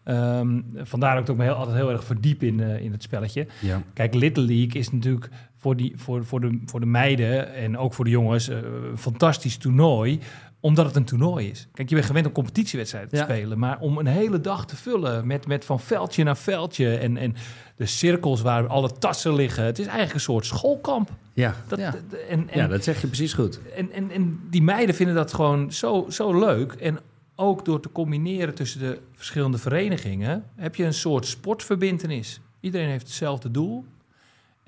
Ehm, 0.03 0.61
vandaar 0.75 1.15
dat 1.15 1.23
ik 1.23 1.29
ook 1.29 1.37
me 1.37 1.43
heel, 1.43 1.53
altijd 1.53 1.77
heel 1.77 1.91
erg 1.91 2.03
verdiep 2.03 2.43
in, 2.43 2.59
in 2.59 2.91
het 2.91 3.03
spelletje. 3.03 3.47
Ja. 3.59 3.81
Kijk, 3.93 4.13
Little 4.13 4.43
League 4.43 4.79
is 4.79 4.91
natuurlijk 4.91 5.29
voor, 5.61 5.75
die, 5.75 5.93
voor, 5.95 6.25
voor, 6.25 6.41
de, 6.41 6.61
voor 6.65 6.79
de 6.79 6.85
meiden 6.85 7.53
en 7.53 7.77
ook 7.77 7.93
voor 7.93 8.05
de 8.05 8.11
jongens 8.11 8.49
eh, 8.49 8.57
een 8.91 8.97
fantastisch 8.97 9.57
toernooi 9.57 10.19
omdat 10.63 10.85
het 10.85 10.95
een 10.95 11.03
toernooi 11.05 11.49
is. 11.49 11.67
Kijk, 11.73 11.89
je 11.89 11.95
bent 11.95 12.07
gewend 12.07 12.25
om 12.25 12.31
competitiewedstrijden 12.31 13.09
te 13.09 13.15
Ja. 13.15 13.23
spelen. 13.23 13.59
Maar 13.59 13.79
om 13.79 13.97
een 13.97 14.07
hele 14.07 14.41
dag 14.41 14.65
te 14.65 14.75
vullen 14.75 15.27
met, 15.27 15.47
met 15.47 15.65
van 15.65 15.79
veldje 15.79 16.23
naar 16.23 16.37
veldje... 16.37 16.97
En, 16.97 17.17
en 17.17 17.35
de 17.75 17.85
cirkels 17.85 18.41
waar 18.41 18.67
alle 18.67 18.91
tassen 18.99 19.35
liggen. 19.35 19.63
Het 19.63 19.79
is 19.79 19.85
eigenlijk 19.85 20.13
een 20.15 20.19
soort 20.21 20.45
schoolkamp. 20.45 21.09
Ja. 21.33 21.55
Dat, 21.67 21.79
Ja. 21.79 21.93
en, 22.29 22.49
en, 22.49 22.59
ja, 22.59 22.67
dat 22.67 22.83
zeg 22.83 23.01
je 23.01 23.07
precies 23.07 23.33
goed. 23.33 23.59
en, 23.75 23.91
en, 23.91 24.11
en 24.11 24.39
die 24.49 24.61
meiden 24.61 24.95
vinden 24.95 25.15
dat 25.15 25.33
gewoon 25.33 25.71
zo, 25.71 26.05
zo 26.09 26.39
leuk. 26.39 26.71
En 26.73 26.99
ook 27.35 27.65
door 27.65 27.79
te 27.79 27.91
combineren 27.91 28.53
tussen 28.55 28.79
de 28.79 28.99
verschillende 29.15 29.57
verenigingen... 29.57 30.43
heb 30.55 30.75
je 30.75 30.83
een 30.83 30.93
soort 30.93 31.25
sportverbintenis. 31.25 32.39
Iedereen 32.59 32.89
heeft 32.89 33.07
hetzelfde 33.07 33.51
doel. 33.51 33.85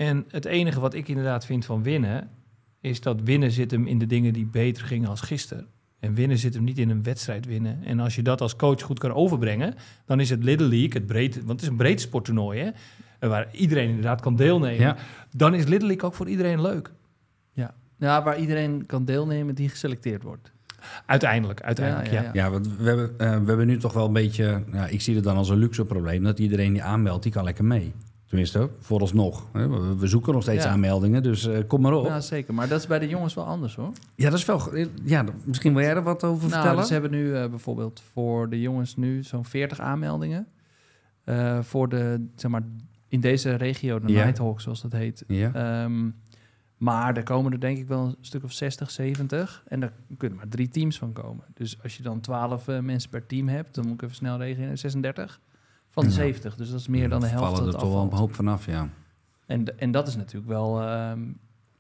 En 0.04 0.26
het 0.30 0.46
enige 0.46 0.80
wat 0.80 0.94
ik 0.94 1.08
inderdaad 1.08 1.46
vind 1.46 1.66
van 1.66 1.84
winnen... 1.84 2.30
is 2.82 3.02
dat 3.02 3.22
winnen 3.22 3.52
zit 3.52 3.72
hem 3.72 3.88
in 3.88 4.00
de 4.00 4.06
dingen 4.06 4.34
die 4.34 4.46
beter 4.46 4.86
gingen 4.86 5.10
als 5.10 5.22
gisteren. 5.22 5.68
En 6.00 6.14
winnen 6.14 6.38
zit 6.38 6.54
hem 6.54 6.64
niet 6.64 6.78
in 6.78 6.90
een 6.90 7.04
wedstrijd 7.04 7.46
winnen. 7.46 7.84
En 7.84 8.00
als 8.00 8.16
je 8.16 8.22
dat 8.22 8.42
als 8.42 8.56
coach 8.56 8.82
goed 8.82 9.00
kan 9.00 9.14
overbrengen... 9.14 9.74
dan 10.06 10.20
is 10.20 10.30
het 10.30 10.44
Little 10.44 10.68
League, 10.68 10.94
het 10.94 11.06
breed, 11.06 11.36
want 11.36 11.50
het 11.50 11.62
is 11.62 11.68
een 11.68 11.76
breed 11.76 12.02
sporttoernooi... 12.02 12.60
Hè, 13.20 13.30
waar 13.30 13.48
iedereen 13.52 13.88
inderdaad 13.88 14.22
kan 14.22 14.36
deelnemen... 14.36 14.80
Ja. 14.80 14.98
dan 15.32 15.54
is 15.54 15.66
Little 15.66 15.88
League 15.88 16.08
ook 16.10 16.14
voor 16.14 16.30
iedereen 16.30 16.62
leuk. 16.62 16.92
Ja, 17.98 18.24
waar 18.24 18.40
iedereen 18.40 18.86
kan 18.86 19.06
deelnemen 19.06 19.56
die 19.56 19.70
geselecteerd 19.70 20.24
wordt. 20.24 20.52
Uiteindelijk, 21.06 21.62
uiteindelijk, 21.62 22.12
ja. 22.12 22.22
Ja, 22.22 22.30
ja, 22.34 22.44
Ja, 22.44 22.50
want 22.50 22.78
we 22.78 22.84
hebben, 22.84 23.20
eh, 23.20 23.30
we 23.30 23.46
hebben 23.46 23.68
nu 23.68 23.78
toch 23.78 23.94
wel 23.94 24.06
een 24.06 24.14
beetje... 24.14 24.64
Ja, 24.72 24.88
ik 24.88 25.02
zie 25.02 25.16
het 25.16 25.24
dan 25.24 25.38
als 25.38 25.50
een 25.50 25.58
luxe 25.58 25.86
probleem... 25.86 26.24
dat 26.24 26.40
iedereen 26.40 26.74
die 26.74 26.84
aanmeldt, 26.84 27.24
die 27.24 27.32
kan 27.32 27.44
lekker 27.44 27.66
mee. 27.66 27.94
Tenminste, 28.34 28.70
vooralsnog. 28.80 29.48
We, 29.98 30.08
zoeken 30.08 30.34
nog 30.34 30.42
steeds 30.42 30.64
Ja. 30.64 30.70
aanmeldingen, 30.70 31.24
dus 31.24 31.46
eh, 31.48 31.58
kom 31.68 31.82
maar 31.82 31.94
op. 31.94 32.06
Ja, 32.06 32.14
Ja. 32.14 32.20
zeker. 32.20 32.54
Maar 32.54 32.68
dat 32.68 32.80
is 32.80 32.88
bij 32.88 33.00
de 33.00 33.08
jongens 33.08 33.34
wel 33.34 33.46
anders 33.46 33.76
hoor. 33.76 33.92
dat 34.16 34.34
is 34.34 34.46
wel... 34.46 34.62
Ja, 35.04 35.24
misschien 35.46 35.74
wil 35.74 35.84
jij 35.84 35.94
er 35.96 36.04
wat 36.04 36.24
over 36.24 36.40
Nou, 36.42 36.52
vertellen? 36.52 36.78
dus 36.78 36.88
ze 36.88 36.94
hebben 36.94 37.12
nu 37.12 37.36
eh, 37.36 37.50
bijvoorbeeld 37.50 38.02
voor 38.12 38.50
de 38.50 38.62
jongens 38.62 38.96
nu 38.96 39.24
zo'n 39.24 39.46
40 39.46 39.80
aanmeldingen. 39.80 40.48
Eh, 41.24 41.60
voor 41.62 41.90
de, 41.90 42.26
zeg 42.36 42.52
maar, 42.52 42.62
in 43.08 43.20
deze 43.20 43.56
regio, 43.56 44.00
de 44.00 44.12
Ja. 44.12 44.24
Nighthawk 44.24 44.62
zoals 44.62 44.82
dat 44.82 44.92
heet. 44.92 45.24
Ja. 45.28 45.54
Ehm, 45.54 46.10
maar 46.78 47.18
er 47.18 47.24
komen 47.24 47.52
er 47.52 47.60
denk 47.60 47.78
ik 47.78 47.88
wel 47.88 48.06
een 48.06 48.16
stuk 48.22 48.44
of 48.44 48.52
60, 48.52 48.92
70. 48.92 49.64
En 49.68 49.80
daar 49.80 49.94
kunnen 50.18 50.38
maar 50.38 50.48
drie 50.50 50.68
teams 50.70 50.98
van 50.98 51.14
komen. 51.14 51.44
Dus 51.54 51.78
als 51.84 51.98
je 51.98 52.04
dan 52.04 52.20
12 52.20 52.68
eh, 52.68 52.80
mensen 52.80 53.10
per 53.10 53.26
team 53.26 53.48
hebt, 53.48 53.76
dan 53.76 53.84
moet 53.86 53.94
ik 53.94 54.02
even 54.02 54.16
snel 54.16 54.38
rekenen, 54.38 54.78
36 54.78 55.40
van 55.94 56.04
de 56.04 56.10
Ja. 56.10 56.16
70. 56.16 56.56
Dus 56.56 56.70
dat 56.70 56.80
is 56.80 56.88
meer 56.88 57.10
dan 57.10 57.20
de 57.20 57.28
helft 57.28 57.44
vallen 57.46 57.66
dat 57.66 57.74
er 57.74 57.80
toch 57.80 57.92
wel 57.94 58.02
een 58.04 58.18
hoop 58.18 58.34
vanaf, 58.36 58.66
ja. 58.66 58.90
En, 59.46 59.80
en 59.80 59.92
dat 59.92 60.08
is 60.08 60.16
natuurlijk 60.16 60.52
wel... 60.52 60.82
ehm, 60.82 61.20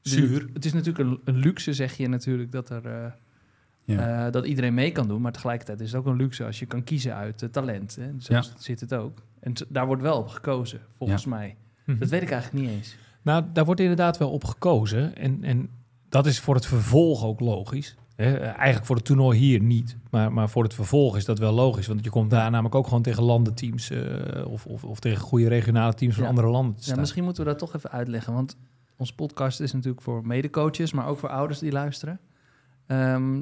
Zuur. 0.01 0.49
Het 0.53 0.65
is 0.65 0.73
natuurlijk 0.73 1.09
een, 1.09 1.19
een 1.23 1.35
luxe, 1.35 1.73
zeg 1.73 1.97
je 1.97 2.07
natuurlijk, 2.07 2.51
dat, 2.51 2.69
er, 2.69 2.85
eh, 2.85 3.11
ja. 3.83 4.25
eh, 4.25 4.31
dat 4.31 4.45
iedereen 4.45 4.73
mee 4.73 4.91
kan 4.91 5.07
doen. 5.07 5.21
Maar 5.21 5.31
tegelijkertijd 5.31 5.79
is 5.79 5.91
het 5.91 5.99
ook 5.99 6.05
een 6.07 6.15
luxe 6.15 6.45
als 6.45 6.59
je 6.59 6.65
kan 6.65 6.83
kiezen 6.83 7.15
uit 7.15 7.41
eh, 7.41 7.49
talent. 7.49 7.95
Hè. 7.95 8.11
Zo 8.19 8.33
Ja. 8.33 8.43
zit 8.57 8.79
het 8.79 8.93
ook. 8.93 9.17
En 9.39 9.53
daar 9.69 9.85
wordt 9.85 10.01
wel 10.01 10.17
op 10.17 10.27
gekozen, 10.27 10.79
volgens 10.97 11.25
mij. 11.25 11.55
Mhm. 11.85 11.97
Dat 11.99 12.09
weet 12.09 12.21
ik 12.21 12.31
eigenlijk 12.31 12.65
niet 12.65 12.75
eens. 12.75 12.95
Nou, 13.21 13.43
daar 13.53 13.65
wordt 13.65 13.81
inderdaad 13.81 14.17
wel 14.17 14.31
op 14.31 14.43
gekozen. 14.43 15.15
En, 15.15 15.43
en 15.43 15.69
dat 16.09 16.25
is 16.25 16.39
voor 16.39 16.55
het 16.55 16.65
vervolg 16.65 17.23
ook 17.23 17.39
logisch. 17.39 17.95
Hè? 18.23 18.37
Eigenlijk 18.37 18.85
voor 18.85 18.95
het 18.95 19.05
toernooi 19.05 19.39
hier 19.39 19.59
niet. 19.61 19.97
Maar, 20.09 20.33
maar 20.33 20.49
voor 20.49 20.63
het 20.63 20.73
vervolg 20.73 21.15
is 21.17 21.25
dat 21.25 21.39
wel 21.39 21.51
logisch. 21.53 21.87
Want 21.87 22.03
je 22.03 22.09
komt 22.09 22.29
daar 22.29 22.51
namelijk 22.51 22.75
ook 22.75 22.87
gewoon 22.87 23.01
tegen 23.03 23.23
landenteams... 23.23 23.89
eh, 23.89 24.45
of, 24.47 24.65
of, 24.65 24.83
of 24.83 24.99
tegen 24.99 25.21
goede 25.21 25.47
regionale 25.47 25.93
teams 25.93 26.13
van 26.13 26.23
Ja. 26.23 26.29
andere 26.29 26.47
landen 26.47 26.73
te 26.73 26.79
Ja, 26.79 26.85
staan. 26.85 26.99
misschien 26.99 27.23
moeten 27.23 27.43
we 27.43 27.49
dat 27.49 27.59
toch 27.59 27.75
even 27.75 27.91
uitleggen. 27.91 28.33
Want 28.33 28.57
ons 28.97 29.13
podcast 29.13 29.59
is 29.59 29.73
natuurlijk 29.73 30.01
voor 30.01 30.27
medecoaches, 30.27 30.93
maar 30.93 31.07
ook 31.07 31.17
voor 31.19 31.29
ouders 31.29 31.59
die 31.59 31.71
luisteren. 31.71 32.19
Ehm 32.87 33.41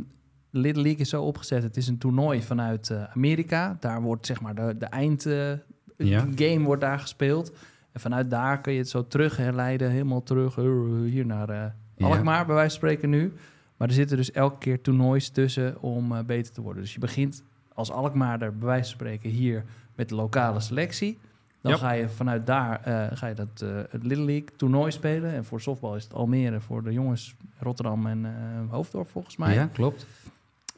Little 0.54 0.82
League 0.82 1.02
is 1.02 1.10
zo 1.10 1.24
opgezet. 1.24 1.64
Het 1.64 1.78
is 1.78 1.88
een 1.88 1.98
toernooi 1.98 2.42
vanuit 2.44 2.90
eh, 2.90 3.04
Amerika. 3.04 3.78
Daar 3.80 4.02
wordt 4.02 4.26
zeg 4.26 4.42
maar 4.42 4.56
de, 4.56 4.76
de 4.78 4.86
eindgame 4.86 5.60
Ja. 5.98 6.26
game 6.36 6.60
wordt 6.66 6.82
daar 6.82 7.00
gespeeld. 7.00 7.52
En 7.92 8.00
vanuit 8.00 8.30
daar 8.30 8.62
kun 8.62 8.74
je 8.74 8.80
het 8.80 8.90
zo 8.90 9.08
terug 9.08 9.38
herleiden, 9.38 9.90
helemaal 9.92 10.24
terug 10.24 10.58
eh, 10.58 10.64
hier 11.06 11.26
naar 11.26 11.50
eh 11.50 11.64
Ja. 11.96 12.06
Alkmaar, 12.08 12.46
bij 12.46 12.56
wijze 12.56 12.70
van 12.70 12.78
spreken 12.90 13.10
nu. 13.10 13.34
Maar 13.82 13.90
er 13.90 13.96
zitten 13.96 14.18
dus 14.18 14.32
elke 14.32 14.58
keer 14.58 14.82
toernoois 14.82 15.30
tussen 15.30 15.82
om 15.82 16.12
eh, 16.12 16.24
beter 16.24 16.54
te 16.54 16.62
worden. 16.62 16.82
Dus 16.82 16.94
je 16.94 17.00
begint 17.00 17.44
als 17.74 17.92
Alkmaarder, 17.92 18.58
bij 18.58 18.68
wijze 18.68 18.84
van 18.84 18.92
spreken, 18.92 19.30
hier 19.30 19.64
met 19.96 20.10
de 20.10 20.16
lokale 20.16 20.60
selectie. 20.60 21.20
Dan 21.62 21.78
ga 21.78 21.92
je 21.92 22.10
vanuit 22.10 22.46
daar 22.46 22.82
eh, 22.84 23.18
ga 23.18 23.28
je 23.28 23.36
dat, 23.36 23.66
het 23.90 24.04
Little 24.04 24.26
League 24.26 24.48
toernooi 24.56 24.92
spelen. 24.92 25.34
En 25.34 25.46
voor 25.46 25.62
softbal 25.62 25.96
is 25.96 26.04
het 26.04 26.14
Almere, 26.14 26.60
voor 26.60 26.84
de 26.84 26.92
jongens 26.92 27.36
Rotterdam 27.60 28.08
en 28.08 28.26
Hoofddorp 28.70 29.10
volgens 29.10 29.38
mij. 29.38 29.54
Ja, 29.54 29.66
klopt. 29.66 30.06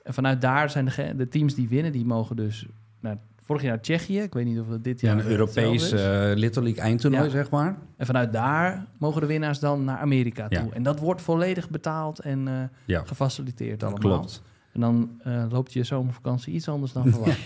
En 0.04 0.14
vanuit 0.14 0.42
daar 0.42 0.70
zijn 0.70 0.86
de, 0.86 1.14
de 1.16 1.28
teams 1.28 1.56
die 1.56 1.68
winnen, 1.68 1.92
die 1.92 2.06
mogen 2.06 2.36
dus 2.36 2.66
naar 3.00 3.18
vorig 3.44 3.62
jaar 3.62 3.82
Tsjechië. 3.82 4.20
Ik 4.20 4.34
weet 4.34 4.46
niet 4.46 4.60
of 4.60 4.70
het 4.70 4.84
dit 4.84 5.02
Ja, 5.02 5.14
jaar 5.16 5.26
een 5.26 5.32
Europees 5.32 5.82
hetzelfde 5.82 5.96
is. 6.26 6.32
eh 6.32 6.38
Little 6.38 6.62
League 6.64 6.82
eindtoernooi, 6.84 7.24
Ja. 7.24 7.30
zeg 7.30 7.50
maar. 7.50 7.78
En 7.98 8.06
vanuit 8.06 8.34
daar 8.34 8.86
mogen 8.98 9.22
de 9.22 9.28
winnaars 9.28 9.60
dan 9.60 9.84
naar 9.84 9.98
Amerika 9.98 10.48
toe. 10.48 10.70
En 10.74 10.84
dat 10.84 11.00
wordt 11.00 11.22
volledig 11.22 11.70
betaald 11.70 12.20
en 12.20 12.48
eh, 12.48 12.54
Ja, 12.86 13.02
gefaciliteerd 13.06 13.84
allemaal. 13.84 14.00
klopt. 14.00 14.42
En 14.74 14.80
dan 14.82 15.10
eh, 15.24 15.44
loopt 15.50 15.74
je 15.74 15.84
zomervakantie 15.84 16.54
iets 16.54 16.68
anders 16.70 16.92
dan 16.94 17.10
verwacht. 17.12 17.40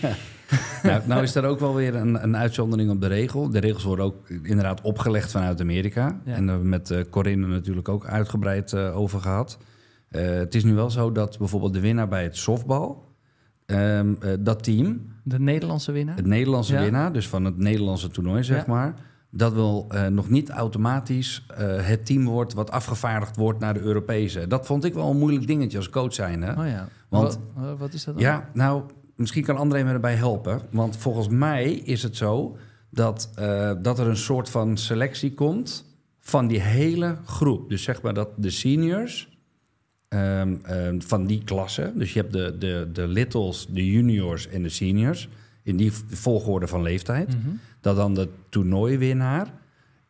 nou, 0.82 1.02
nou 1.06 1.22
is 1.22 1.34
er 1.34 1.44
ook 1.44 1.58
wel 1.60 1.74
weer 1.74 1.94
een, 1.94 2.22
een 2.22 2.36
uitzondering 2.36 2.90
op 2.90 3.00
de 3.00 3.06
regel. 3.06 3.50
De 3.50 3.58
regels 3.58 3.84
worden 3.84 4.04
ook 4.04 4.28
inderdaad 4.28 4.80
opgelegd 4.80 5.30
vanuit 5.30 5.60
Amerika. 5.60 6.06
En 6.06 6.20
daar 6.24 6.34
hebben 6.34 6.60
we 6.62 6.68
met 6.68 6.90
eh, 6.90 7.00
Corinne 7.10 7.46
natuurlijk 7.46 7.88
ook 7.88 8.06
uitgebreid 8.06 8.72
eh, 8.72 8.96
over 8.96 9.20
gehad. 9.20 9.58
Eh, 10.08 10.22
het 10.26 10.54
is 10.54 10.64
nu 10.64 10.74
wel 10.74 10.90
zo 10.90 11.12
dat 11.12 11.38
bijvoorbeeld 11.38 11.72
de 11.72 11.80
winnaar 11.80 12.08
bij 12.08 12.22
het 12.22 12.36
softbal... 12.36 13.06
ehm, 13.72 14.14
eh, 14.20 14.32
dat 14.40 14.62
team, 14.64 15.00
De 15.22 15.38
Nederlandse 15.40 15.92
winnaar. 15.92 16.16
het 16.16 16.26
Nederlandse 16.26 16.74
Ja. 16.74 16.80
winnaar, 16.80 17.12
dus 17.12 17.28
van 17.28 17.44
het 17.44 17.56
Nederlandse 17.58 18.08
toernooi, 18.08 18.42
zeg 18.44 18.66
Ja. 18.66 18.72
maar... 18.72 18.94
dat 19.30 19.52
wil 19.52 19.86
eh, 19.88 20.06
nog 20.06 20.28
niet 20.30 20.50
automatisch 20.50 21.46
eh, 21.56 21.86
het 21.86 22.06
team 22.06 22.24
wordt 22.24 22.52
wat 22.52 22.70
afgevaardigd 22.70 23.36
wordt 23.36 23.58
naar 23.60 23.74
de 23.74 23.80
Europese. 23.80 24.46
Dat 24.46 24.66
vond 24.66 24.84
ik 24.84 24.94
wel 24.94 25.10
een 25.10 25.18
moeilijk 25.18 25.46
dingetje 25.46 25.76
als 25.78 25.90
coach 25.90 26.14
zijn. 26.14 26.42
Hè? 26.42 26.50
Oh 26.60 26.66
ja. 26.66 26.88
Want- 27.08 27.38
wat, 27.54 27.78
wat 27.78 27.92
is 27.92 28.04
dat 28.04 28.14
dan? 28.14 28.22
Ja, 28.22 28.48
nou, 28.54 28.82
misschien 29.16 29.44
kan 29.44 29.56
André 29.56 29.82
me 29.84 29.90
erbij 29.92 30.14
helpen. 30.14 30.60
Want 30.70 30.96
volgens 30.96 31.28
mij 31.28 31.72
is 31.72 32.02
het 32.02 32.16
zo 32.16 32.56
dat, 32.90 33.30
dat 33.82 33.98
er 33.98 34.06
een 34.08 34.16
soort 34.16 34.50
van 34.50 34.76
selectie 34.76 35.34
komt 35.34 35.84
van 36.20 36.46
die 36.46 36.60
hele 36.60 37.16
groep. 37.24 37.68
Dus 37.68 37.82
zeg 37.82 38.02
maar 38.02 38.14
dat 38.14 38.28
de 38.36 38.50
seniors 38.50 39.37
ehm, 40.08 40.56
ehm, 40.62 41.00
van 41.00 41.26
die 41.26 41.44
klasse... 41.44 41.92
dus 41.94 42.12
je 42.12 42.20
hebt 42.20 42.32
de, 42.32 42.56
de, 42.58 42.88
de 42.92 43.06
littles, 43.06 43.66
de 43.70 43.86
juniors 43.86 44.48
en 44.48 44.62
de 44.62 44.68
seniors... 44.68 45.28
in 45.62 45.76
die 45.76 45.92
volgorde 46.08 46.66
van 46.66 46.82
leeftijd... 46.82 47.28
Mhm. 47.28 47.54
dat 47.80 47.96
dan 47.96 48.14
de 48.14 48.28
toernooiwinnaar, 48.48 49.52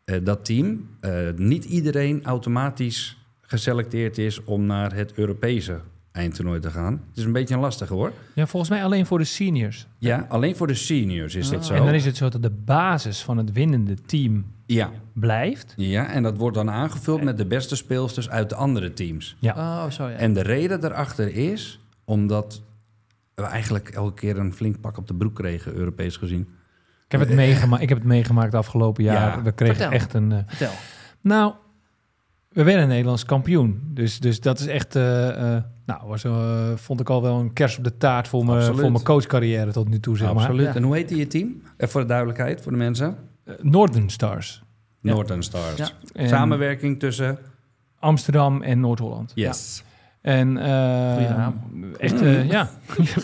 eh, 0.03 0.17
dat 0.23 0.45
team... 0.45 0.87
eh, 0.99 1.29
niet 1.35 1.65
iedereen 1.65 2.23
automatisch 2.23 3.17
geselecteerd 3.41 4.17
is 4.17 4.43
om 4.43 4.65
naar 4.65 4.93
het 4.93 5.13
Europese 5.13 5.79
eindtoernooi 6.11 6.59
te 6.59 6.69
gaan. 6.69 6.93
Het 7.09 7.17
is 7.17 7.23
een 7.23 7.31
beetje 7.31 7.53
een 7.55 7.59
lastige 7.59 7.93
hoor. 7.93 8.11
Ja, 8.35 8.47
volgens 8.47 8.71
mij 8.71 8.83
alleen 8.83 9.05
voor 9.05 9.17
de 9.17 9.23
seniors. 9.23 9.87
Ja, 9.97 10.25
alleen 10.29 10.55
voor 10.55 10.67
de 10.67 10.73
seniors 10.73 11.35
is 11.35 11.49
dit 11.49 11.59
Ah. 11.59 11.65
zo. 11.65 11.73
En 11.73 11.85
dan 11.85 11.93
is 11.93 12.05
het 12.05 12.17
zo 12.17 12.29
dat 12.29 12.41
de 12.43 12.49
basis 12.49 13.23
van 13.23 13.37
het 13.37 13.51
winnende 13.51 13.95
team 14.05 14.45
ja. 14.65 14.91
blijft. 15.13 15.73
ja, 15.75 16.07
en 16.11 16.23
dat 16.23 16.37
wordt 16.37 16.55
dan 16.55 16.69
aangevuld 16.71 17.21
met 17.23 17.37
de 17.37 17.45
beste 17.45 17.75
speelsters 17.75 18.29
uit 18.29 18.49
de 18.49 18.55
andere 18.55 18.93
teams. 18.93 19.35
Ja. 19.39 19.53
Oh, 19.85 19.91
zo 19.91 20.07
ja. 20.07 20.15
En 20.15 20.33
de 20.33 20.41
reden 20.41 20.79
daarachter 20.81 21.35
is 21.35 21.79
omdat 22.05 22.61
we 23.35 23.43
eigenlijk 23.43 23.89
elke 23.89 24.13
keer 24.13 24.37
een 24.37 24.53
flink 24.53 24.79
pak 24.81 24.97
op 24.97 25.07
de 25.07 25.13
broek 25.13 25.35
kregen, 25.35 25.73
Europees 25.73 26.17
gezien. 26.17 26.41
Ik 27.05 27.11
heb 27.19 27.27
het, 27.27 27.35
meegema 27.37 27.79
ik 27.79 27.89
heb 27.89 27.97
het 27.97 28.07
meegemaakt 28.07 28.51
de 28.51 28.57
afgelopen 28.57 29.03
jaar. 29.03 29.37
Ja. 29.37 29.41
We 29.43 29.51
kregen 29.51 29.75
Vertel. 29.75 29.91
echt 29.93 30.13
een... 30.13 30.31
eh, 30.31 30.37
Vertel. 30.47 30.71
nou, 31.21 31.53
we 32.49 32.63
werden 32.63 32.87
Nederlands 32.87 33.25
kampioen. 33.25 33.81
Dus, 33.83 34.19
dus 34.19 34.41
dat 34.41 34.59
is 34.59 34.67
echt... 34.67 34.95
eh, 34.95 35.55
eh, 35.55 35.63
nou, 35.85 36.07
was, 36.07 36.23
eh, 36.23 36.71
vond 36.75 36.99
ik 36.99 37.09
al 37.09 37.21
wel 37.21 37.39
een 37.39 37.53
kers 37.53 37.77
op 37.77 37.83
de 37.83 37.97
taart 37.97 38.27
voor 38.27 38.45
mijn, 38.45 38.75
voor 38.75 38.91
mijn 38.91 39.03
coachcarrière 39.03 39.71
tot 39.71 39.89
nu 39.89 39.99
toe, 39.99 40.17
zeg 40.17 40.33
maar. 40.33 40.43
Absoluut. 40.43 40.65
Ja. 40.65 40.75
En 40.75 40.83
hoe 40.83 40.95
heette 40.95 41.15
je 41.15 41.27
team? 41.27 41.61
Voor 41.77 42.01
de 42.01 42.07
duidelijkheid, 42.07 42.61
voor 42.61 42.71
de 42.71 42.77
mensen. 42.77 43.17
Northern 43.61 44.09
Stars. 44.09 44.63
Ja. 45.01 45.13
Northern 45.13 45.43
Stars. 45.43 45.77
Ja. 45.77 45.89
En 46.13 46.27
Samenwerking 46.27 46.99
tussen... 46.99 47.37
Amsterdam 47.99 48.61
en 48.61 48.79
Noord-Holland. 48.79 49.31
Yes. 49.35 49.83
En 50.21 50.57
eh, 50.57 51.13
Goeie 51.13 51.29
naam. 51.29 51.53
echt, 51.97 52.21
eh, 52.21 52.49
ja, 52.49 52.69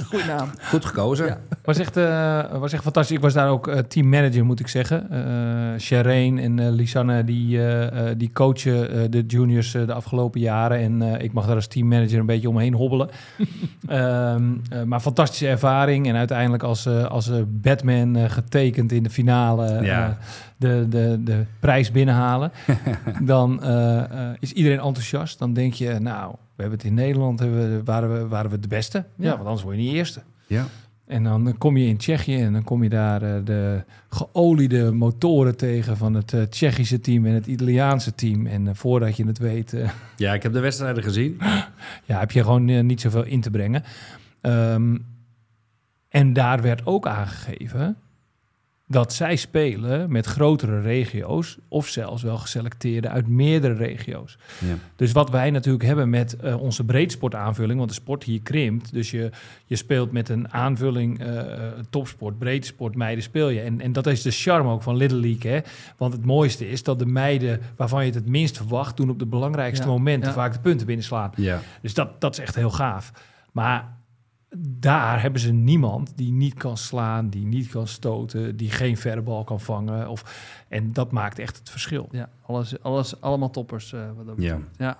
Goeie 0.09 0.25
naam. 0.25 0.49
Goed 0.61 0.85
gekozen. 0.85 1.25
Ja. 1.25 1.37
was 1.63 1.77
echt, 1.79 1.97
eh, 1.97 2.51
was 2.59 2.73
echt 2.73 2.83
fantastisch. 2.83 3.15
Ik 3.15 3.21
was 3.23 3.33
daar 3.33 3.49
ook 3.49 3.69
teammanager, 3.87 4.45
moet 4.45 4.59
ik 4.59 4.67
zeggen. 4.67 5.09
Eh 5.11 5.79
Shireen 5.79 6.39
en 6.39 6.59
eh, 6.59 6.69
Lisanne, 6.71 7.23
die, 7.23 7.59
die 8.17 8.29
coachen 8.33 8.91
eh, 8.91 8.99
de 9.09 9.23
juniors 9.27 9.71
de 9.71 9.93
afgelopen 9.93 10.39
jaren. 10.39 10.77
En 10.79 11.01
eh, 11.01 11.23
ik 11.23 11.33
mag 11.33 11.45
daar 11.45 11.55
als 11.55 11.67
teammanager 11.67 12.19
een 12.19 12.25
beetje 12.25 12.49
omheen 12.49 12.73
hobbelen. 12.73 13.09
Ehm, 13.87 14.43
eh, 14.69 14.83
maar 14.83 14.99
fantastische 14.99 15.47
ervaring. 15.47 16.07
En 16.07 16.15
uiteindelijk 16.15 16.63
als, 16.63 16.85
eh, 16.85 17.05
als 17.05 17.29
eh, 17.29 17.37
Batman 17.47 18.15
eh, 18.15 18.29
getekend 18.29 18.91
in 18.91 19.03
de 19.03 19.09
finale 19.09 19.65
eh, 19.65 19.85
Ja. 19.85 20.17
de, 20.57 20.85
de, 20.89 21.17
de 21.23 21.45
prijs 21.59 21.91
binnenhalen. 21.91 22.51
dan 23.21 23.63
eh, 23.63 23.97
eh, 23.97 24.07
is 24.39 24.51
iedereen 24.53 24.79
enthousiast. 24.79 25.39
Dan 25.39 25.53
denk 25.53 25.73
je, 25.73 25.97
nou, 25.99 26.35
we 26.55 26.61
hebben 26.61 26.77
het 26.79 26.87
in 26.87 26.93
Nederland, 26.93 27.39
hebben 27.39 27.77
we, 27.77 27.83
waren, 27.83 28.13
we, 28.13 28.27
waren 28.27 28.51
we 28.51 28.59
de 28.59 28.67
beste. 28.67 29.05
Ja, 29.15 29.29
want 29.29 29.43
anders 29.43 29.63
word 29.63 29.75
je 29.75 29.81
niet 29.81 29.93
eerste. 29.93 30.21
Ja. 30.47 30.65
En 31.05 31.23
dan 31.23 31.57
kom 31.57 31.77
je 31.77 31.87
in 31.87 31.97
Tsjechië 31.97 32.41
en 32.41 32.53
dan 32.53 32.63
kom 32.63 32.83
je 32.83 32.89
daar 32.89 33.21
eh, 33.21 33.41
de 33.43 33.83
geoliede 34.09 34.91
motoren 34.91 35.57
tegen 35.57 35.97
van 35.97 36.13
het 36.13 36.33
eh, 36.33 36.41
Tsjechische 36.41 36.99
team 36.99 37.25
en 37.25 37.33
het 37.33 37.47
Italiaanse 37.47 38.15
team. 38.15 38.47
En 38.47 38.67
eh, 38.67 38.73
voordat 38.73 39.17
je 39.17 39.25
het 39.25 39.37
weet, 39.37 39.75
ja, 40.17 40.33
ik 40.33 40.43
heb 40.43 40.53
de 40.53 40.59
wedstrijden 40.59 41.03
gezien. 41.03 41.37
ja, 42.05 42.19
heb 42.19 42.31
je 42.31 42.43
gewoon 42.43 42.85
niet 42.85 43.01
zoveel 43.01 43.23
in 43.23 43.41
te 43.41 43.49
brengen. 43.49 43.83
Ehm, 44.41 44.97
en 46.09 46.33
daar 46.33 46.61
werd 46.61 46.85
ook 46.85 47.07
aangegeven 47.07 47.97
dat 48.87 49.13
zij 49.13 49.35
spelen 49.35 50.11
met 50.11 50.25
grotere 50.25 50.81
regio's 50.81 51.57
of 51.67 51.87
zelfs 51.87 52.23
wel 52.23 52.37
geselecteerde 52.37 53.09
uit 53.09 53.27
meerdere 53.27 53.73
regio's. 53.73 54.37
Ja. 54.59 54.75
Dus 54.95 55.11
wat 55.11 55.29
wij 55.29 55.51
natuurlijk 55.51 55.83
hebben 55.83 56.09
met 56.09 56.35
eh, 56.35 56.61
onze 56.61 56.83
breedsportaanvulling, 56.83 57.77
want 57.77 57.89
de 57.89 57.95
sport 57.95 58.23
hier 58.23 58.41
krimpt. 58.41 58.93
Dus 58.93 59.11
je, 59.11 59.29
je 59.65 59.75
speelt 59.75 60.11
met 60.11 60.29
een 60.29 60.53
aanvulling 60.53 61.19
eh, 61.19 61.39
eh, 61.39 61.71
topsport, 61.89 62.37
breedsport, 62.37 62.95
meiden 62.95 63.23
speel 63.23 63.49
je. 63.49 63.61
En, 63.61 63.81
en 63.81 63.93
dat 63.93 64.07
is 64.07 64.21
de 64.21 64.31
charme 64.31 64.71
ook 64.71 64.83
van 64.83 64.95
Little 64.95 65.19
League. 65.19 65.51
Hè? 65.51 65.59
Want 65.97 66.13
het 66.13 66.25
mooiste 66.25 66.69
is 66.69 66.83
dat 66.83 66.99
de 66.99 67.05
meiden 67.05 67.61
waarvan 67.75 67.99
je 67.99 68.05
het 68.05 68.15
het 68.15 68.27
minst 68.27 68.57
verwacht... 68.57 68.97
doen 68.97 69.09
op 69.09 69.19
de 69.19 69.25
belangrijkste 69.25 69.85
Ja, 69.85 69.91
momenten 69.91 70.29
ja. 70.29 70.35
vaak 70.35 70.53
de 70.53 70.59
punten 70.59 70.85
binnenslaan. 70.85 71.31
Ja. 71.35 71.61
Dus 71.81 71.93
dat, 71.93 72.21
dat 72.21 72.33
is 72.33 72.39
echt 72.39 72.55
heel 72.55 72.71
gaaf. 72.71 73.11
Maar 73.51 73.93
daar 74.57 75.21
hebben 75.21 75.41
ze 75.41 75.51
niemand 75.51 76.11
die 76.17 76.31
niet 76.31 76.53
kan 76.53 76.77
slaan, 76.77 77.29
die 77.29 77.45
niet 77.45 77.67
kan 77.69 77.87
stoten, 77.87 78.57
die 78.57 78.69
geen 78.71 78.97
verre 78.97 79.21
bal 79.21 79.43
kan 79.43 79.59
vangen. 79.59 80.07
Of, 80.07 80.23
en 80.67 80.93
dat 80.93 81.11
maakt 81.11 81.39
echt 81.39 81.57
het 81.57 81.69
verschil. 81.69 82.07
Ja, 82.11 82.29
alles, 82.41 82.81
alles, 82.81 83.21
allemaal 83.21 83.49
toppers. 83.49 83.93
eh, 83.93 83.99
wat 84.15 84.25
dat 84.25 84.35
Ja. 84.37 84.57
ja. 84.77 84.97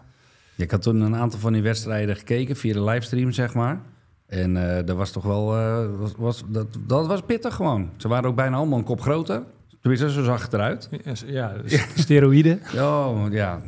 Ja, 0.58 0.64
Ik 0.64 0.72
had 0.72 0.82
toen 0.82 1.02
een 1.02 1.16
aantal 1.16 1.40
van 1.40 1.54
die 1.54 1.62
wedstrijden 1.62 2.16
gekeken 2.16 2.56
via 2.56 2.74
de 2.74 2.84
livestream, 2.84 3.32
zeg 3.32 3.54
maar. 3.54 3.82
En 4.26 4.78
eh 4.78 4.86
dat 4.86 4.98
was 4.98 5.12
toch 5.12 5.24
wel... 5.24 5.56
eh, 5.58 5.86
was, 6.00 6.12
was, 6.18 6.44
dat, 6.48 6.68
dat 6.88 7.08
was 7.08 7.22
pittig 7.22 7.56
gewoon. 7.56 7.90
Ze 7.98 8.08
waren 8.08 8.30
ook 8.30 8.36
bijna 8.36 8.56
allemaal 8.58 8.78
een 8.78 8.84
kop 8.84 9.02
groter. 9.02 9.44
Tenminste, 9.86 10.12
zo 10.12 10.24
zag 10.24 10.42
het 10.42 10.54
eruit. 10.54 10.90
Ja, 11.26 11.54
steroïden. 11.96 12.62
Oh, 12.76 13.26
ja. 13.32 13.62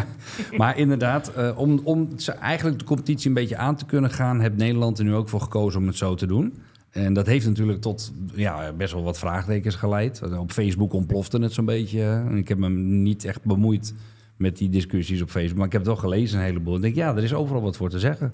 maar 0.56 0.78
inderdaad, 0.78 1.32
eh, 1.34 1.58
om, 1.58 1.80
om 1.84 2.08
eigenlijk 2.40 2.78
de 2.78 2.84
competitie 2.84 3.28
een 3.28 3.34
beetje 3.34 3.56
aan 3.56 3.76
te 3.76 3.84
kunnen 3.84 4.10
gaan... 4.10 4.40
heeft 4.40 4.56
Nederland 4.56 4.98
er 4.98 5.04
nu 5.04 5.14
ook 5.14 5.28
voor 5.28 5.40
gekozen 5.40 5.80
om 5.80 5.86
het 5.86 5.96
zo 5.96 6.14
te 6.14 6.26
doen. 6.26 6.54
En 6.90 7.12
dat 7.12 7.26
heeft 7.26 7.46
natuurlijk 7.46 7.80
tot 7.80 8.12
ja, 8.34 8.72
best 8.72 8.92
wel 8.92 9.02
wat 9.02 9.18
vraagtekens 9.18 9.74
geleid. 9.74 10.22
Op 10.38 10.52
Facebook 10.52 10.92
ontplofte 10.92 11.38
het 11.38 11.52
zo'n 11.52 11.64
beetje. 11.64 12.02
En 12.02 12.36
ik 12.36 12.48
heb 12.48 12.58
me 12.58 12.68
niet 12.68 13.24
echt 13.24 13.44
bemoeid 13.44 13.94
met 14.36 14.56
die 14.56 14.68
discussies 14.68 15.22
op 15.22 15.30
Facebook. 15.30 15.56
Maar 15.56 15.66
ik 15.66 15.72
heb 15.72 15.80
het 15.80 15.90
wel 15.90 16.00
gelezen 16.00 16.38
een 16.38 16.44
heleboel. 16.44 16.76
Ik 16.76 16.82
denk, 16.82 16.94
ja, 16.94 17.16
er 17.16 17.22
is 17.22 17.34
overal 17.34 17.62
wat 17.62 17.76
voor 17.76 17.90
te 17.90 17.98
zeggen. 17.98 18.32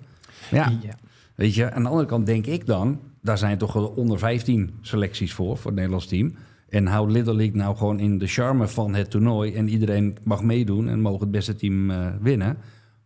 Ja, 0.50 0.72
Ja. 0.82 0.94
weet 1.34 1.54
je. 1.54 1.72
Aan 1.72 1.82
de 1.82 1.88
andere 1.88 2.08
kant 2.08 2.26
denk 2.26 2.46
ik 2.46 2.66
dan... 2.66 3.00
daar 3.22 3.38
zijn 3.38 3.58
toch 3.58 3.72
wel 3.72 3.86
onder 3.86 4.18
15 4.18 4.70
selecties 4.80 5.32
voor, 5.32 5.56
voor 5.56 5.66
het 5.66 5.74
Nederlands 5.74 6.06
team... 6.06 6.34
En 6.68 6.86
hou 6.86 7.10
Little 7.10 7.34
League 7.34 7.56
nou 7.56 7.76
gewoon 7.76 8.00
in 8.00 8.18
de 8.18 8.26
charme 8.26 8.68
van 8.68 8.94
het 8.94 9.10
toernooi. 9.10 9.54
En 9.54 9.68
iedereen 9.68 10.16
mag 10.24 10.42
meedoen 10.42 10.88
en 10.88 11.00
mogen 11.00 11.20
het 11.20 11.30
beste 11.30 11.54
team 11.54 11.90
eh, 11.90 12.06
winnen. 12.20 12.56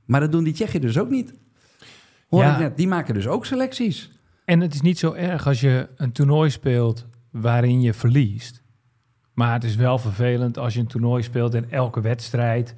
Maar 0.04 0.20
dat 0.20 0.32
doen 0.32 0.44
die 0.44 0.52
Tsjechen 0.52 0.80
dus 0.80 0.98
ook 0.98 1.10
niet. 1.10 1.34
Hoor 2.28 2.42
Ja. 2.42 2.52
ik 2.52 2.58
net, 2.58 2.76
die 2.76 2.88
maken 2.88 3.14
dus 3.14 3.26
ook 3.26 3.46
selecties. 3.46 4.10
En 4.44 4.60
het 4.60 4.74
is 4.74 4.80
niet 4.80 4.98
zo 4.98 5.12
erg 5.12 5.46
als 5.46 5.60
je 5.60 5.88
een 5.96 6.12
toernooi 6.12 6.50
speelt 6.50 7.06
waarin 7.30 7.80
je 7.80 7.92
verliest. 7.94 8.62
Maar 9.34 9.52
het 9.52 9.64
is 9.64 9.76
wel 9.76 9.98
vervelend 9.98 10.58
als 10.58 10.74
je 10.74 10.80
een 10.80 10.86
toernooi 10.86 11.22
speelt 11.22 11.54
en 11.54 11.70
elke 11.70 12.00
wedstrijd 12.00 12.74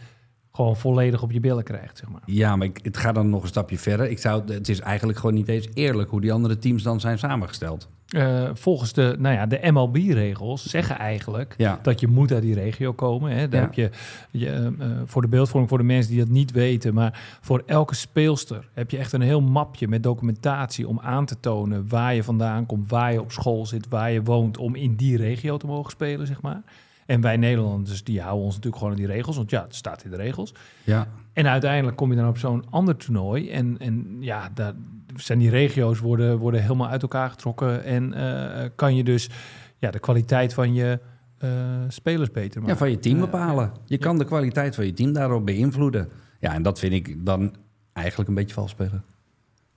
gewoon 0.57 0.77
volledig 0.77 1.23
op 1.23 1.33
je 1.33 1.41
billen 1.41 1.65
krijgt, 1.65 1.99
zeg 1.99 2.09
maar. 2.09 2.21
Ja, 2.27 2.57
maar 2.57 2.67
ik, 2.67 2.79
het 2.83 2.97
gaat 2.97 3.15
dan 3.15 3.31
nog 3.31 3.43
een 3.43 3.49
stapje 3.49 3.79
verder. 3.79 4.11
Ik 4.11 4.19
zou, 4.19 4.53
het 4.53 4.69
is 4.69 4.81
eigenlijk 4.81 5.19
gewoon 5.19 5.35
niet 5.35 5.49
eens 5.49 5.69
eerlijk 5.75 6.11
hoe 6.11 6.21
die 6.21 6.33
andere 6.33 6.59
teams 6.59 6.83
dan 6.83 7.01
zijn 7.01 7.19
samengesteld. 7.19 7.89
Eh, 8.09 8.51
volgens 8.53 8.93
de, 8.93 9.17
nou 9.19 9.35
ja, 9.35 9.47
de 9.47 9.59
MLB-regels 9.73 10.65
zeggen 10.67 10.99
eigenlijk 10.99 11.55
Ja, 11.57 11.79
dat 11.83 12.01
je 12.01 12.07
moet 12.07 12.33
uit 12.33 12.43
die 12.43 12.55
regio 12.55 12.93
komen. 12.93 13.31
Hè. 13.37 13.49
Daar 13.49 13.61
Ja. 13.61 13.67
heb 13.67 13.75
je, 13.75 13.91
je 14.31 14.49
eh, 14.51 14.67
eh, 14.67 14.73
voor 15.05 15.23
de 15.23 15.29
beeldvorming, 15.29 15.69
voor 15.69 15.79
de 15.79 15.85
mensen 15.85 16.11
die 16.13 16.21
dat 16.21 16.29
niet 16.31 16.53
weten, 16.53 16.95
maar 16.95 17.39
voor 17.41 17.63
elke 17.67 17.95
speelster 17.95 18.69
heb 18.73 18.91
je 18.91 18.99
echt 18.99 19.13
een 19.13 19.21
heel 19.21 19.41
mapje 19.43 19.89
met 19.89 20.03
documentatie 20.03 20.89
om 20.89 21.01
aan 21.01 21.25
te 21.27 21.41
tonen 21.41 21.89
waar 21.89 22.15
je 22.15 22.23
vandaan 22.25 22.67
komt, 22.67 22.91
waar 22.91 23.13
je 23.13 23.21
op 23.21 23.33
school 23.33 23.67
zit, 23.67 23.89
waar 23.89 24.11
je 24.13 24.23
woont, 24.23 24.59
om 24.59 24.75
in 24.75 24.95
die 24.97 25.17
regio 25.17 25.57
te 25.57 25.67
mogen 25.67 25.91
spelen, 25.91 26.27
zeg 26.27 26.43
maar. 26.43 26.63
En 27.07 27.21
wij 27.21 27.37
Nederlanders, 27.37 28.05
die 28.05 28.21
houden 28.21 28.45
ons 28.45 28.55
natuurlijk 28.55 28.83
gewoon 28.83 28.97
aan 28.99 29.05
die 29.05 29.13
regels. 29.15 29.37
Want 29.37 29.51
ja, 29.51 29.63
het 29.63 29.75
staat 29.75 30.05
in 30.05 30.11
de 30.11 30.17
regels. 30.17 30.55
Ja. 30.85 31.09
En 31.33 31.47
uiteindelijk 31.49 31.97
kom 31.97 32.11
je 32.11 32.17
dan 32.17 32.29
op 32.29 32.39
zo'n 32.39 32.65
ander 32.71 32.97
toernooi. 32.97 33.51
En, 33.51 33.79
en 33.79 34.17
ja, 34.21 34.51
daar 34.55 34.73
zijn 35.17 35.39
die 35.39 35.51
regio's 35.51 35.99
worden, 35.99 36.39
worden 36.39 36.63
helemaal 36.63 36.89
uit 36.89 37.03
elkaar 37.03 37.31
getrokken. 37.31 37.85
En 37.85 38.13
eh, 38.15 38.69
kan 38.75 38.97
je 38.97 39.05
dus 39.05 39.31
ja, 39.79 39.91
de 39.91 39.99
kwaliteit 39.99 40.55
van 40.55 40.75
je 40.75 40.99
eh, 41.39 41.51
spelers 41.89 42.31
beter 42.31 42.61
maken. 42.61 42.75
ja, 42.75 42.81
van 42.81 42.91
je 42.91 42.99
team 42.99 43.15
Eh, 43.17 43.21
bepalen. 43.21 43.73
Je 43.85 43.99
kan 43.99 44.19
de 44.19 44.25
kwaliteit 44.25 44.75
van 44.75 44.87
je 44.87 44.93
team 44.93 45.13
daarop 45.13 45.47
beïnvloeden. 45.47 46.09
Ja, 46.41 46.55
en 46.55 46.63
dat 46.63 46.79
vind 46.79 46.93
ik 46.93 47.27
dan 47.27 47.55
eigenlijk 47.93 48.29
een 48.29 48.35
beetje 48.35 48.55
vals 48.55 48.71
spelen. 48.71 49.05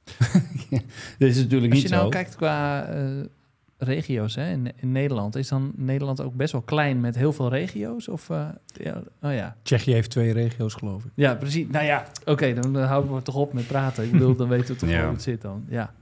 Dit 1.17 1.29
is 1.29 1.37
natuurlijk 1.37 1.73
Als 1.73 1.81
niet 1.81 1.89
je 1.89 1.95
nou 1.95 2.03
zo. 2.03 2.09
kijkt 2.09 2.35
qua 2.35 2.85
eh, 2.85 3.05
regio's 3.77 4.35
hè, 4.35 4.49
in, 4.51 4.71
in 4.75 4.91
Nederland, 4.91 5.35
is 5.35 5.47
dan 5.47 5.71
Nederland 5.75 6.21
ook 6.21 6.33
best 6.35 6.51
wel 6.51 6.61
klein 6.61 6.99
met 7.01 7.15
heel 7.15 7.33
veel 7.33 7.49
regio's? 7.49 8.07
Of, 8.07 8.29
eh, 8.29 8.47
ja, 8.73 9.01
oh 9.21 9.33
ja. 9.33 9.55
Tsjechië 9.63 9.93
heeft 9.93 10.09
twee 10.09 10.33
regio's, 10.33 10.73
geloof 10.73 11.03
ik. 11.05 11.11
Ja, 11.15 11.35
precies. 11.35 11.67
Nou 11.69 11.85
ja, 11.85 12.05
oké, 12.25 12.53
dan 12.53 12.75
houden 12.75 13.15
we 13.15 13.21
toch 13.21 13.35
op 13.35 13.53
met 13.53 13.67
praten. 13.67 14.03
Ik 14.03 14.11
bedoel, 14.11 14.35
dan 14.35 14.47
weten 14.47 14.73
we 14.73 14.79
toch 14.79 14.89
Ja. 14.89 14.95
wel 14.95 15.03
hoe 15.05 15.13
het 15.13 15.23
zit 15.23 15.41
dan. 15.41 15.63
Ja. 15.69 15.93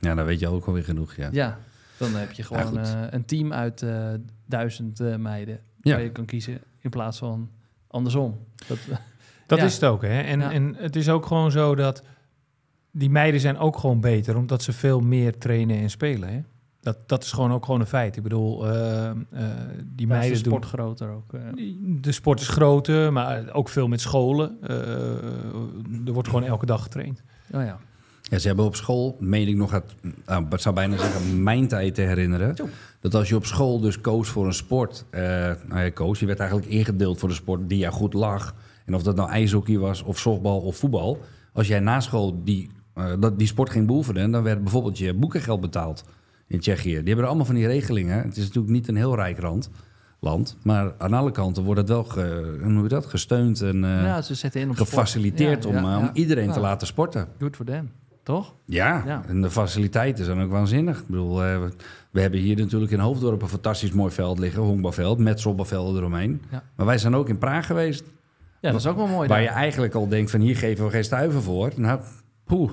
Ja, 0.00 0.14
dan 0.14 0.24
weet 0.24 0.40
je 0.40 0.48
ook 0.48 0.66
alweer 0.66 0.84
genoeg, 0.84 1.14
ja. 1.14 1.28
ja, 1.32 1.58
dan 1.96 2.14
heb 2.14 2.32
je 2.32 2.42
gewoon 2.42 2.78
eh, 2.78 3.00
een 3.10 3.24
team 3.24 3.52
uit 3.52 3.82
eh, 3.82 4.08
duizend 4.46 5.00
eh, 5.00 5.16
meiden 5.16 5.60
Ja. 5.82 5.92
waar 5.94 6.02
je 6.02 6.10
kan 6.10 6.24
kiezen 6.24 6.58
in 6.80 6.90
plaats 6.90 7.18
van 7.18 7.50
andersom. 7.86 8.38
Dat, 8.68 8.78
Dat 9.46 9.58
Ja. 9.58 9.64
is 9.64 9.74
het 9.74 9.84
ook, 9.84 10.02
hè? 10.02 10.20
En, 10.20 10.40
Ja. 10.40 10.52
en 10.52 10.74
het 10.78 10.96
is 10.96 11.08
ook 11.08 11.26
gewoon 11.26 11.50
zo 11.50 11.74
dat 11.74 12.02
die 12.90 13.10
meiden 13.10 13.40
zijn 13.40 13.58
ook 13.58 13.76
gewoon 13.78 14.00
beter, 14.00 14.36
omdat 14.36 14.62
ze 14.62 14.72
veel 14.72 15.00
meer 15.00 15.38
trainen 15.38 15.76
en 15.78 15.90
spelen, 15.90 16.28
hè? 16.28 16.40
Dat, 16.82 17.08
dat 17.08 17.22
is 17.24 17.32
gewoon 17.32 17.52
ook 17.52 17.64
gewoon 17.64 17.80
een 17.80 17.86
feit. 17.86 18.16
Ik 18.16 18.22
bedoel, 18.22 18.68
eh, 18.68 19.08
eh, 19.10 19.14
die 19.20 19.26
Daar 19.36 19.48
is 19.96 20.06
meiden 20.06 20.36
de 20.42 20.42
doen... 20.42 20.52
sport 20.52 20.64
groter 20.64 21.08
ook. 21.08 21.32
eh. 21.32 21.40
De 22.00 22.12
sport 22.12 22.40
is 22.40 22.48
groter, 22.48 23.12
maar 23.12 23.52
ook 23.52 23.68
veel 23.68 23.88
met 23.88 24.00
scholen. 24.00 24.56
Eh, 24.62 24.76
er 26.06 26.12
wordt 26.12 26.28
gewoon 26.28 26.44
elke 26.44 26.66
dag 26.66 26.82
getraind. 26.82 27.22
Oh 27.54 27.62
ja. 27.62 27.78
Ja, 28.22 28.38
ze 28.38 28.46
hebben 28.46 28.64
op 28.64 28.76
school, 28.76 29.16
meen 29.20 29.48
ik 29.48 29.56
nog, 29.56 29.70
het, 29.70 29.94
nou, 30.26 30.46
ik 30.50 30.58
zou 30.58 30.74
bijna 30.74 30.96
zeggen, 30.96 31.42
mijn 31.42 31.68
tijd 31.68 31.94
te 31.94 32.00
herinneren. 32.00 32.56
Zo. 32.56 32.68
Dat 33.00 33.14
als 33.14 33.28
je 33.28 33.36
op 33.36 33.46
school 33.46 33.80
dus 33.80 34.00
koos 34.00 34.28
voor 34.28 34.46
een 34.46 34.54
sport, 34.54 35.04
eh 35.10 35.20
nou 35.68 35.80
ja, 35.80 35.90
koos, 35.90 36.20
je 36.20 36.26
werd 36.26 36.38
eigenlijk 36.38 36.70
ingedeeld 36.70 37.18
voor 37.18 37.28
de 37.28 37.34
sport 37.34 37.68
die 37.68 37.78
jou 37.78 37.92
goed 37.92 38.12
lag. 38.12 38.54
En 38.86 38.94
of 38.94 39.02
dat 39.02 39.16
nou 39.16 39.30
ijshockey 39.30 39.78
was, 39.78 40.02
of 40.02 40.18
softbal 40.18 40.60
of 40.60 40.76
voetbal. 40.76 41.18
Als 41.52 41.66
jij 41.68 41.80
na 41.80 42.00
school 42.00 42.40
die, 42.44 42.70
eh, 42.94 43.12
dat, 43.20 43.38
die 43.38 43.46
sport 43.46 43.70
ging 43.70 43.86
beoefenen, 43.86 44.30
dan 44.30 44.42
werd 44.42 44.62
bijvoorbeeld 44.62 44.98
je 44.98 45.14
boekengeld 45.14 45.60
betaald 45.60 46.04
in 46.52 46.60
Tsjechië. 46.60 46.96
Die 46.96 47.06
hebben 47.08 47.26
allemaal 47.26 47.44
van 47.44 47.54
die 47.54 47.66
regelingen. 47.66 48.22
Het 48.22 48.36
is 48.36 48.44
natuurlijk 48.46 48.72
niet 48.72 48.88
een 48.88 48.96
heel 48.96 49.14
rijk 49.14 49.42
land, 49.42 49.70
land 50.20 50.56
maar 50.62 50.94
aan 50.98 51.12
alle 51.12 51.30
kanten 51.30 51.62
wordt 51.62 51.80
het 51.80 51.88
wel 51.88 52.04
ge, 52.04 52.56
hoe 52.60 52.70
noem 52.70 52.82
je 52.82 52.88
dat, 52.88 53.06
gesteund 53.06 53.60
en 53.60 53.84
eh, 53.84 54.02
ja, 54.02 54.22
ze 54.22 54.34
zetten 54.34 54.60
in 54.60 54.70
op 54.70 54.76
gefaciliteerd 54.76 55.64
Ja, 55.64 55.68
om, 55.68 55.74
ja, 55.74 55.96
eh, 55.96 55.98
om 55.98 56.10
iedereen 56.12 56.52
te 56.52 56.60
laten 56.60 56.86
sporten. 56.86 57.28
Good 57.38 57.56
for 57.56 57.64
them, 57.64 57.90
toch? 58.22 58.54
Ja, 58.64 59.22
en 59.26 59.42
de 59.42 59.50
faciliteiten 59.50 60.24
zijn 60.24 60.40
ook 60.40 60.50
waanzinnig. 60.50 60.98
Ik 60.98 61.06
bedoel, 61.06 61.44
eh, 61.44 61.58
we, 62.10 62.20
hebben 62.20 62.40
hier 62.40 62.56
natuurlijk 62.56 62.92
in 62.92 62.98
Hoofddorp 62.98 63.42
een 63.42 63.48
fantastisch 63.48 63.92
mooi 63.92 64.12
veld 64.12 64.38
liggen, 64.38 64.62
honkbalveld, 64.62 65.18
met 65.18 65.40
softbalvelden 65.40 66.00
eromheen. 66.00 66.42
Maar 66.76 66.86
wij 66.86 66.98
zijn 66.98 67.14
ook 67.14 67.28
in 67.28 67.38
Praag 67.38 67.66
geweest, 67.66 68.04
Ja, 68.60 68.70
dat 68.70 68.80
is 68.80 68.86
ook 68.86 68.96
wel 68.96 69.06
mooi. 69.06 69.28
waar 69.28 69.42
je 69.42 69.48
eigenlijk 69.48 69.94
al 69.94 70.08
denkt 70.08 70.30
van 70.30 70.40
hier 70.40 70.56
geven 70.56 70.84
we 70.84 70.90
geen 70.90 71.04
stuiver 71.04 71.42
voor. 71.42 71.72
Nou, 71.76 72.00
poeh, 72.44 72.70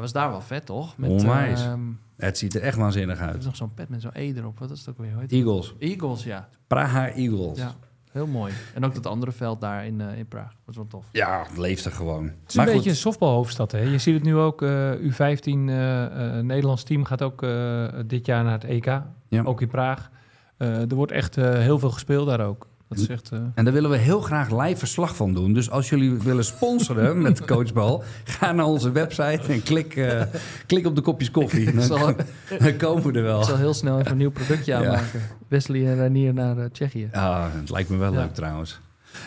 Dat 0.00 0.12
was 0.12 0.22
daar 0.22 0.30
wel 0.30 0.40
vet, 0.40 0.66
toch? 0.66 0.94
Onwijs. 1.02 1.64
ehm, 1.64 1.80
het 2.16 2.38
ziet 2.38 2.54
er 2.54 2.62
echt 2.62 2.76
waanzinnig 2.76 3.18
er 3.20 3.28
is 3.28 3.34
uit. 3.34 3.44
nog 3.44 3.56
zo'n 3.56 3.74
pet 3.74 3.88
met 3.88 4.00
zo'n 4.02 4.10
E 4.14 4.32
erop. 4.32 4.58
Wat 4.58 4.70
is 4.70 4.78
het 4.78 4.88
ook 4.88 4.98
weer? 4.98 5.10
Hoe 5.12 5.20
heet 5.20 5.30
het? 5.30 5.40
Eagles, 5.40 5.74
Eagles, 5.78 6.24
ja. 6.24 6.48
Praha 6.66 7.08
Eagles. 7.08 7.58
ja. 7.58 7.64
Ja, 7.64 7.74
Heel 8.12 8.26
mooi. 8.26 8.52
En 8.74 8.84
ook 8.84 8.94
dat 8.94 9.06
andere 9.06 9.32
veld 9.32 9.60
daar 9.60 9.86
in, 9.86 10.00
eh, 10.00 10.18
in 10.18 10.26
Praag. 10.26 10.48
Dat 10.48 10.68
is 10.68 10.76
wel 10.76 10.86
tof. 10.86 11.06
het 11.48 11.56
leeft 11.58 11.84
er 11.84 11.92
gewoon. 11.92 12.24
Het 12.24 12.34
is 12.48 12.54
Maar 12.54 12.64
een 12.66 12.70
goed, 12.72 12.80
beetje 12.82 12.90
een 12.90 13.02
softbalhoofdstad. 13.02 13.72
Hè? 13.72 13.78
Je 13.80 13.98
ziet 13.98 14.14
het 14.14 14.22
nu 14.22 14.36
ook. 14.36 14.62
eh 14.62 14.92
U15 14.94 15.68
eh 15.68 16.04
eh, 16.38 16.44
Nederlands 16.44 16.82
team 16.82 17.04
gaat 17.04 17.22
ook 17.22 17.42
eh, 17.42 17.86
dit 18.06 18.26
jaar 18.26 18.44
naar 18.44 18.52
het 18.52 18.64
EK. 18.64 18.84
Ja. 19.28 19.42
Ook 19.44 19.60
in 19.60 19.68
Praag. 19.68 20.10
Eh, 20.56 20.90
er 20.90 20.94
wordt 20.94 21.12
echt 21.12 21.36
eh, 21.36 21.52
heel 21.58 21.78
veel 21.78 21.90
gespeeld 21.90 22.26
daar 22.26 22.46
ook. 22.46 22.68
Dat 22.96 23.28
eh, 23.32 23.38
En 23.54 23.64
daar 23.64 23.72
willen 23.72 23.90
we 23.90 23.96
heel 23.96 24.20
graag 24.20 24.50
live 24.62 24.76
verslag 24.78 25.16
van 25.16 25.34
doen. 25.34 25.52
Dus 25.52 25.70
als 25.70 25.88
jullie 25.88 26.12
willen 26.12 26.44
sponsoren 26.44 27.22
met 27.22 27.44
Coachbal, 27.52 28.02
ga 28.24 28.52
naar 28.52 28.64
onze 28.66 28.92
website 28.92 29.40
en 29.52 29.62
klik, 29.62 29.96
eh, 29.96 30.22
klik 30.66 30.86
op 30.86 30.94
de 30.96 31.00
kopjes 31.02 31.30
koffie. 31.30 31.72
Ik 31.72 31.80
zal, 31.80 31.98
Dan, 31.98 32.16
dan 32.58 32.76
komen 32.76 33.02
we 33.12 33.18
er 33.18 33.22
wel. 33.24 33.40
ik 33.40 33.46
zal 33.46 33.56
heel 33.56 33.74
snel 33.74 33.98
even 33.98 34.10
een 34.10 34.16
nieuw 34.16 34.30
productje 34.30 34.72
Ja. 34.72 34.78
aanmaken. 34.78 35.20
Wesley 35.48 35.86
en 35.86 35.96
Ranier 35.96 36.34
naar 36.34 36.58
eh, 36.58 36.64
Tsjechië. 36.72 37.08
Ja, 37.12 37.50
het 37.60 37.70
lijkt 37.70 37.88
me 37.88 37.96
wel 37.96 38.12
Ja. 38.12 38.18
leuk 38.18 38.34
trouwens. 38.34 38.80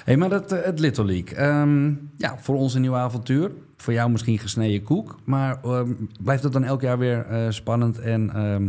hey, 0.04 0.18
maar 0.18 0.30
dat, 0.30 0.50
het 0.50 0.80
Little 0.80 1.06
League. 1.06 1.36
Ehm, 1.38 1.94
ja, 2.18 2.38
voor 2.40 2.56
ons 2.56 2.74
een 2.74 2.82
nieuw 2.82 2.96
avontuur. 2.96 3.52
Voor 3.78 3.94
jou 3.94 4.10
misschien 4.12 4.40
gesneden 4.40 4.84
koek. 4.84 5.20
Maar 5.24 5.58
ehm, 5.64 5.92
blijft 6.24 6.44
het 6.44 6.54
dan 6.54 6.64
elk 6.64 6.82
jaar 6.82 6.98
weer 6.98 7.26
spannend? 7.50 8.00
En 8.00 8.30
ehm, 8.34 8.68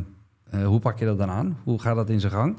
eh, 0.51 0.67
hoe 0.67 0.81
pak 0.81 0.99
je 0.99 1.05
dat 1.05 1.19
dan 1.19 1.31
aan? 1.31 1.57
Hoe 1.65 1.81
gaat 1.81 1.97
dat 1.97 2.11
in 2.11 2.21
zijn 2.21 2.33
gang? 2.33 2.57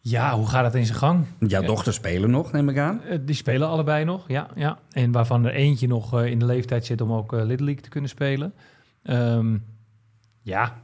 Ja, 0.00 0.36
hoe 0.36 0.46
gaat 0.46 0.64
het 0.64 0.74
in 0.74 0.86
zijn 0.86 0.98
gang? 0.98 1.24
Jouw 1.38 1.62
dochters 1.62 1.96
spelen 1.96 2.30
nog, 2.30 2.52
neem 2.52 2.68
ik 2.68 2.78
aan. 2.78 3.02
Eh, 3.02 3.18
die 3.22 3.34
spelen 3.34 3.68
allebei 3.68 4.04
nog, 4.04 4.24
ja, 4.28 4.48
ja. 4.54 4.78
En 4.90 5.12
waarvan 5.12 5.44
er 5.44 5.52
eentje 5.52 5.86
nog 5.86 6.14
eh, 6.14 6.26
in 6.26 6.38
de 6.38 6.44
leeftijd 6.44 6.86
zit 6.86 7.00
om 7.00 7.12
ook 7.12 7.32
eh, 7.32 7.44
Little 7.44 7.64
League 7.64 7.82
te 7.82 7.88
kunnen 7.88 8.10
spelen. 8.10 8.54
Ehm, 9.02 9.56
ja, 10.42 10.80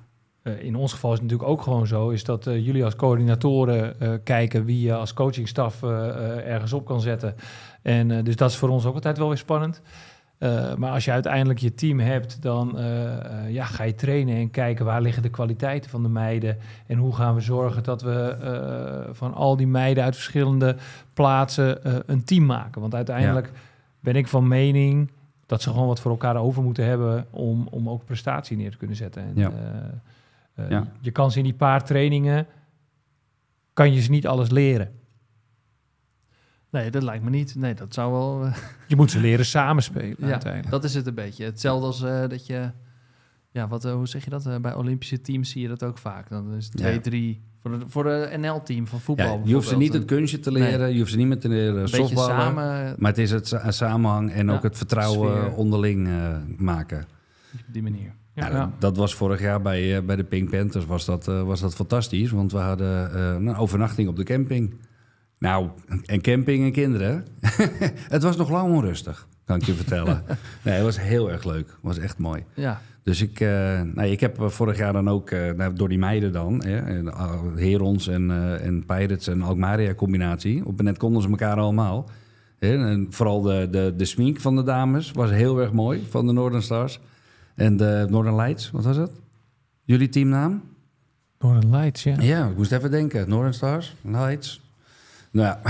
in 0.59 0.77
ons 0.77 0.93
geval 0.93 1.13
is 1.13 1.19
het 1.19 1.31
natuurlijk 1.31 1.51
ook 1.51 1.63
gewoon 1.63 1.87
zo... 1.87 2.09
is 2.09 2.25
dat 2.25 2.45
jullie 2.45 2.85
als 2.85 2.97
coördinatoren 2.97 3.97
kijken... 4.23 4.65
wie 4.65 4.81
je 4.81 4.95
als 4.95 5.15
coachingstaf 5.15 5.83
ergens 5.83 6.73
op 6.73 6.85
kan 6.85 7.01
zetten. 7.01 7.35
En 7.83 8.25
dus 8.25 8.37
dat 8.37 8.51
is 8.51 8.57
voor 8.57 8.69
ons 8.69 8.85
ook 8.85 8.95
altijd 8.95 9.19
wel 9.19 9.29
weer 9.29 9.37
spannend. 9.37 9.83
Eh, 10.45 10.75
maar 10.75 10.91
als 10.91 11.05
je 11.05 11.11
uiteindelijk 11.11 11.59
je 11.59 11.75
team 11.75 12.01
hebt, 12.01 12.43
dan 12.43 12.79
eh, 12.79 13.15
eh, 13.15 13.51
ja, 13.53 13.65
ga 13.65 13.85
je 13.85 13.95
trainen 13.95 14.37
en 14.37 14.51
kijken 14.51 14.85
waar 14.85 15.01
liggen 15.01 15.23
de 15.23 15.31
kwaliteiten 15.31 15.91
van 15.91 16.03
de 16.03 16.09
meiden. 16.09 16.57
En 16.87 16.99
hoe 16.99 17.15
gaan 17.15 17.35
we 17.35 17.41
zorgen 17.41 17.83
dat 17.83 18.03
we 18.03 18.37
van 19.13 19.35
al 19.35 19.57
die 19.57 19.67
meiden 19.67 20.05
uit 20.05 20.15
verschillende 20.15 20.77
plaatsen 21.13 21.79
een 22.11 22.25
team 22.25 22.47
maken. 22.47 22.81
Want 22.81 22.95
uiteindelijk 22.95 23.51
ben 24.01 24.17
ik 24.17 24.29
van 24.29 24.49
mening 24.49 25.11
dat 25.47 25.63
ze 25.63 25.71
gewoon 25.71 25.87
wat 25.87 26.01
voor 26.01 26.11
elkaar 26.11 26.37
over 26.37 26.63
moeten 26.63 26.85
hebben 26.85 27.27
om, 27.31 27.67
om 27.71 27.89
ook 27.89 28.05
prestatie 28.05 28.57
neer 28.57 28.71
te 28.71 28.77
kunnen 28.77 28.97
zetten. 28.97 29.23
En, 29.23 29.33
Ja. 29.35 29.53
Ja. 30.69 30.87
Je 31.01 31.11
kan 31.11 31.31
ze 31.31 31.39
in 31.39 31.45
die 31.45 31.55
paar 31.55 31.85
trainingen, 31.85 32.47
kan 33.73 33.93
je 33.93 34.01
ze 34.01 34.11
niet 34.11 34.27
alles 34.27 34.51
leren. 34.51 34.93
Nee, 36.75 36.91
dat 36.91 37.03
lijkt 37.03 37.25
me 37.25 37.31
niet. 37.31 37.55
Nee, 37.55 37.75
dat 37.75 37.95
zou 37.95 38.13
wel... 38.13 38.45
eh, 38.45 38.57
Je 38.89 38.97
moet 38.97 39.11
ze 39.11 39.21
leren 39.21 39.45
samenspelen 39.47 40.15
ja, 40.19 40.31
uiteindelijk. 40.31 40.71
dat 40.71 40.85
is 40.85 40.95
het 40.95 41.07
een 41.07 41.15
beetje. 41.15 41.45
Hetzelfde 41.45 41.87
als 41.87 42.03
eh, 42.03 42.29
dat 42.29 42.47
je... 42.47 42.71
Ja, 43.51 43.69
wat, 43.69 43.85
eh, 43.85 43.93
hoe 43.93 44.07
zeg 44.09 44.25
je 44.25 44.31
dat? 44.31 44.47
Eh, 44.47 44.57
bij 44.59 44.75
Olympische 44.75 45.21
teams 45.21 45.51
zie 45.51 45.63
je 45.63 45.69
dat 45.69 45.83
ook 45.83 45.99
vaak. 45.99 46.29
Dan 46.29 46.55
is 46.55 46.65
het 46.65 46.79
Ja. 46.79 46.85
twee, 46.87 47.01
drie... 47.01 47.43
Voor 47.61 47.79
de, 47.79 47.85
voor 47.89 48.05
de 48.05 48.37
NL-team 48.41 48.87
van 48.87 49.01
voetbal 49.01 49.27
Ja, 49.39 49.41
je 49.45 49.55
hoeft 49.55 49.69
ze 49.69 49.77
niet 49.77 49.93
het 49.93 50.05
kunstje 50.05 50.41
te 50.41 50.53
leren. 50.53 50.93
Je 50.93 50.99
hoeft 50.99 51.11
ze 51.11 51.17
niet 51.17 51.27
met 51.27 51.41
te 51.41 51.49
leren 51.49 51.81
Een 51.81 51.89
softballen. 51.89 52.31
samen 52.37 52.95
Maar 52.99 53.11
het 53.11 53.19
is 53.19 53.31
het 53.31 53.49
sa- 53.49 53.71
samenhang 53.71 54.31
en 54.33 54.47
Ja, 54.47 54.53
ook 54.55 54.63
het 54.63 54.77
vertrouwen 54.77 55.37
sfeer. 55.39 55.55
onderling 55.55 56.09
eh, 56.09 56.37
maken. 56.57 57.05
op 57.53 57.61
die 57.73 57.83
manier. 57.83 58.13
Ja, 58.35 58.49
Ja. 58.49 58.51
dat- 58.59 58.81
Dat 58.81 58.97
was 58.97 59.15
vorig 59.15 59.41
jaar 59.41 59.63
bij, 59.63 59.97
eh, 59.97 60.03
bij 60.03 60.17
de 60.17 60.25
Pink 60.25 60.51
Panthers 60.51 60.87
was 60.87 61.05
dat, 61.05 61.25
was 61.25 61.61
dat 61.61 61.75
fantastisch. 61.75 62.31
Want 62.31 62.53
we 62.53 62.59
hadden 62.59 63.15
eh, 63.15 63.29
een 63.35 63.57
overnachting 63.57 64.09
op 64.09 64.17
de 64.17 64.25
camping. 64.25 64.75
Nou, 65.45 65.69
en 66.07 66.21
camping 66.21 66.65
en 66.65 66.73
kinderen. 66.73 67.27
het 68.15 68.23
was 68.23 68.37
nog 68.37 68.51
lang 68.51 68.75
onrustig, 68.75 69.29
kan 69.45 69.57
ik 69.57 69.65
je 69.65 69.73
vertellen. 69.73 70.23
nee, 70.65 70.75
het 70.75 70.85
was 70.85 71.01
heel 71.01 71.31
erg 71.31 71.45
leuk. 71.45 71.67
Het 71.67 71.79
was 71.83 71.99
echt 71.99 72.19
mooi. 72.19 72.45
Ja, 72.55 72.81
Dus 73.03 73.23
ik, 73.23 73.41
eh, 73.41 73.49
nou, 73.95 74.09
ik 74.09 74.21
heb 74.21 74.41
eh, 74.41 74.49
vorig 74.49 74.79
jaar 74.79 74.93
dan 74.93 75.09
ook, 75.09 75.31
eh, 75.31 75.51
nou, 75.51 75.75
door 75.75 75.89
die 75.89 75.99
meiden 75.99 76.33
dan, 76.33 76.65
hè, 76.65 77.03
uh, 77.03 77.33
Herons 77.57 78.09
en, 78.09 78.31
en 78.61 78.85
Pirates 78.87 79.27
en 79.27 79.43
Alkmaria 79.43 79.95
combinatie. 79.95 80.67
Op 80.67 80.83
net 80.83 80.99
konden 80.99 81.23
ze 81.23 81.29
elkaar 81.29 81.57
allemaal. 81.57 82.11
Hè, 82.59 82.89
en 82.89 83.07
vooral 83.11 83.43
de, 83.43 83.69
de, 83.71 83.95
de 83.97 84.05
smink 84.05 84.41
van 84.41 84.57
de 84.57 84.63
dames 84.63 85.11
was 85.11 85.31
heel 85.31 85.61
erg 85.61 85.73
mooi, 85.73 86.07
van 86.11 86.27
de 86.27 86.33
Northern 86.33 86.63
Stars. 86.63 87.01
En 87.55 87.77
de 87.77 88.07
Northern 88.11 88.37
Lights, 88.37 88.71
wat 88.71 88.85
was 88.85 88.97
het? 88.97 89.11
Jullie 89.83 90.09
teamnaam? 90.09 90.63
Northern 91.39 91.77
Lights, 91.77 92.03
ja. 92.03 92.15
Ja, 92.21 92.49
ik 92.49 92.57
moest 92.57 92.73
even 92.73 92.91
denken. 92.91 93.29
Northern 93.29 93.55
Stars, 93.55 93.97
Lights. 94.03 94.63
Nou 95.35 95.47
ja, 95.47 95.61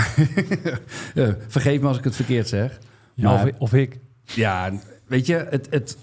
Ja, 1.14 1.36
vergeef 1.48 1.80
me 1.80 1.88
als 1.88 1.98
ik 1.98 2.04
het 2.04 2.16
verkeerd 2.16 2.48
zeg. 2.48 2.78
Ja, 3.14 3.32
Maar- 3.32 3.44
of, 3.44 3.50
of 3.58 3.72
ik. 3.74 3.98
Ja, 4.24 4.72
weet 5.06 5.26
je, 5.26 5.34
het, 5.50 5.66
het, 5.70 5.96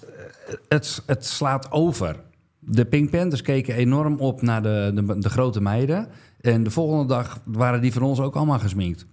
het, 0.68 1.04
het 1.06 1.26
slaat 1.26 1.72
over. 1.72 2.16
De 2.60 2.86
Pink 2.86 3.10
Panthers 3.10 3.42
keken 3.42 3.76
enorm 3.76 4.20
op 4.20 4.42
naar 4.42 4.62
de, 4.64 4.92
de, 4.96 5.20
de 5.20 5.30
grote 5.30 5.62
meiden. 5.62 6.08
En 6.42 6.64
de 6.64 6.72
volgende 6.72 7.06
dag 7.06 7.40
waren 7.46 7.82
die 7.82 7.94
van 7.94 8.02
ons 8.02 8.20
ook 8.20 8.36
allemaal 8.36 8.60
gesminkt. 8.60 9.06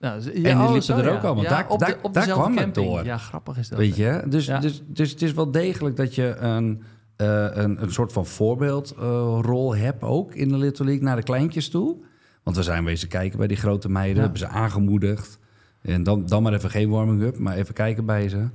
Ja, 0.00 0.14
ja, 0.14 0.20
die 0.30 0.42
liepen 0.62 0.82
zo, 0.82 0.96
er 0.96 1.04
ja. 1.04 1.14
ook 1.16 1.22
allemaal. 1.22 1.42
Ja, 1.44 1.48
Daar- 1.50 1.68
op 1.68 1.78
daar- 1.78 1.88
de, 1.88 1.96
op 2.02 2.14
daar 2.14 2.22
dezelfde 2.26 2.52
kwam 2.52 2.64
het 2.64 2.74
door. 2.74 3.04
Ja, 3.04 3.16
grappig 3.18 3.58
is 3.58 3.68
dat. 3.68 3.78
Weet 3.78 3.96
je? 3.96 4.22
Dus, 4.28 4.46
Ja. 4.46 4.58
dus, 4.58 4.82
dus 4.86 5.10
het 5.10 5.22
is 5.22 5.32
wel 5.32 5.50
degelijk 5.50 5.96
dat 5.96 6.14
je 6.14 6.36
een, 6.36 6.82
eh, 7.16 7.46
een, 7.50 7.82
een 7.82 7.92
soort 7.92 8.12
van 8.12 8.26
voorbeeldrol 8.26 9.76
hebt 9.76 10.02
ook 10.02 10.34
in 10.34 10.48
de 10.48 10.56
Little 10.56 10.84
League 10.84 11.02
naar 11.04 11.16
de 11.16 11.22
kleintjes 11.22 11.68
toe. 11.68 11.96
Want 12.44 12.56
we 12.56 12.62
zijn 12.62 12.84
wezen 12.84 13.08
kijken 13.08 13.38
bij 13.38 13.46
die 13.46 13.56
grote 13.56 13.88
meiden, 13.88 14.14
Ja. 14.16 14.20
hebben 14.20 14.38
ze 14.38 14.46
aangemoedigd. 14.48 15.38
En 15.82 16.02
dan, 16.02 16.26
dan 16.26 16.42
maar 16.42 16.52
even 16.52 16.70
geen 16.70 16.88
warming-up, 16.90 17.38
maar 17.38 17.56
even 17.56 17.74
kijken 17.74 18.04
bij 18.06 18.28
ze. 18.28 18.48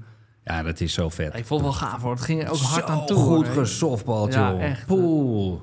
Ja, 0.44 0.64
dat 0.64 0.80
is 0.80 0.94
zo 0.94 1.10
vet. 1.10 1.36
Ik 1.36 1.46
vond 1.46 1.62
het 1.66 1.70
wel 1.80 1.90
gaaf 1.90 2.02
hoor. 2.02 2.12
Het 2.12 2.22
ging 2.22 2.44
er 2.44 2.50
ook 2.52 2.58
hard 2.58 2.88
Zo 2.88 2.92
aan 2.94 3.06
toe. 3.06 3.18
goed 3.18 3.48
gesoftbald, 3.48 4.34
Ja, 4.34 4.50
joh. 4.52 4.64
echt. 4.64 4.90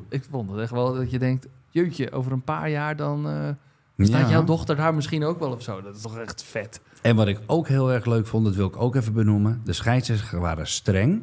Ik 0.09 0.25
vond 0.31 0.51
het 0.51 0.61
echt 0.61 0.71
wel 0.71 0.95
dat 0.95 1.11
je 1.11 1.19
denkt, 1.19 1.47
jeutje, 1.71 2.13
over 2.13 2.33
een 2.33 2.43
paar 2.43 2.71
jaar 2.71 2.97
dan 2.97 3.29
eh, 3.29 4.07
staat 4.07 4.21
Ja. 4.21 4.29
jouw 4.31 4.45
dochter 4.45 4.77
daar 4.77 4.95
misschien 4.95 5.25
ook 5.25 5.39
wel 5.39 5.53
of 5.53 5.63
zo. 5.63 5.83
Dat 5.83 5.97
is 5.97 6.03
toch 6.03 6.19
echt 6.19 6.43
vet. 6.43 6.81
En 7.03 7.17
wat 7.17 7.27
ik 7.29 7.41
ook 7.47 7.69
heel 7.69 7.93
erg 7.93 8.05
leuk 8.05 8.27
vond, 8.27 8.45
dat 8.45 8.55
wil 8.55 8.67
ik 8.67 8.77
ook 8.77 8.95
even 8.95 9.13
benoemen. 9.13 9.61
De 9.65 9.73
scheidsrechters 9.73 10.31
waren 10.41 10.67
streng, 10.67 11.23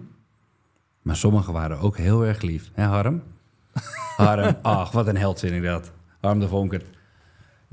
maar 1.02 1.16
sommigen 1.16 1.54
waren 1.54 1.80
ook 1.80 1.98
heel 1.98 2.26
erg 2.26 2.42
lief. 2.42 2.70
Hè, 2.74 2.84
Harm? 2.84 3.22
Harm, 4.18 4.56
ach, 4.62 4.92
wat 4.92 5.08
een 5.08 5.18
held 5.18 5.40
vind 5.40 5.54
ik 5.54 5.64
dat. 5.64 5.92
Harm 6.22 6.40
de 6.40 6.48
Vonkert. 6.48 6.86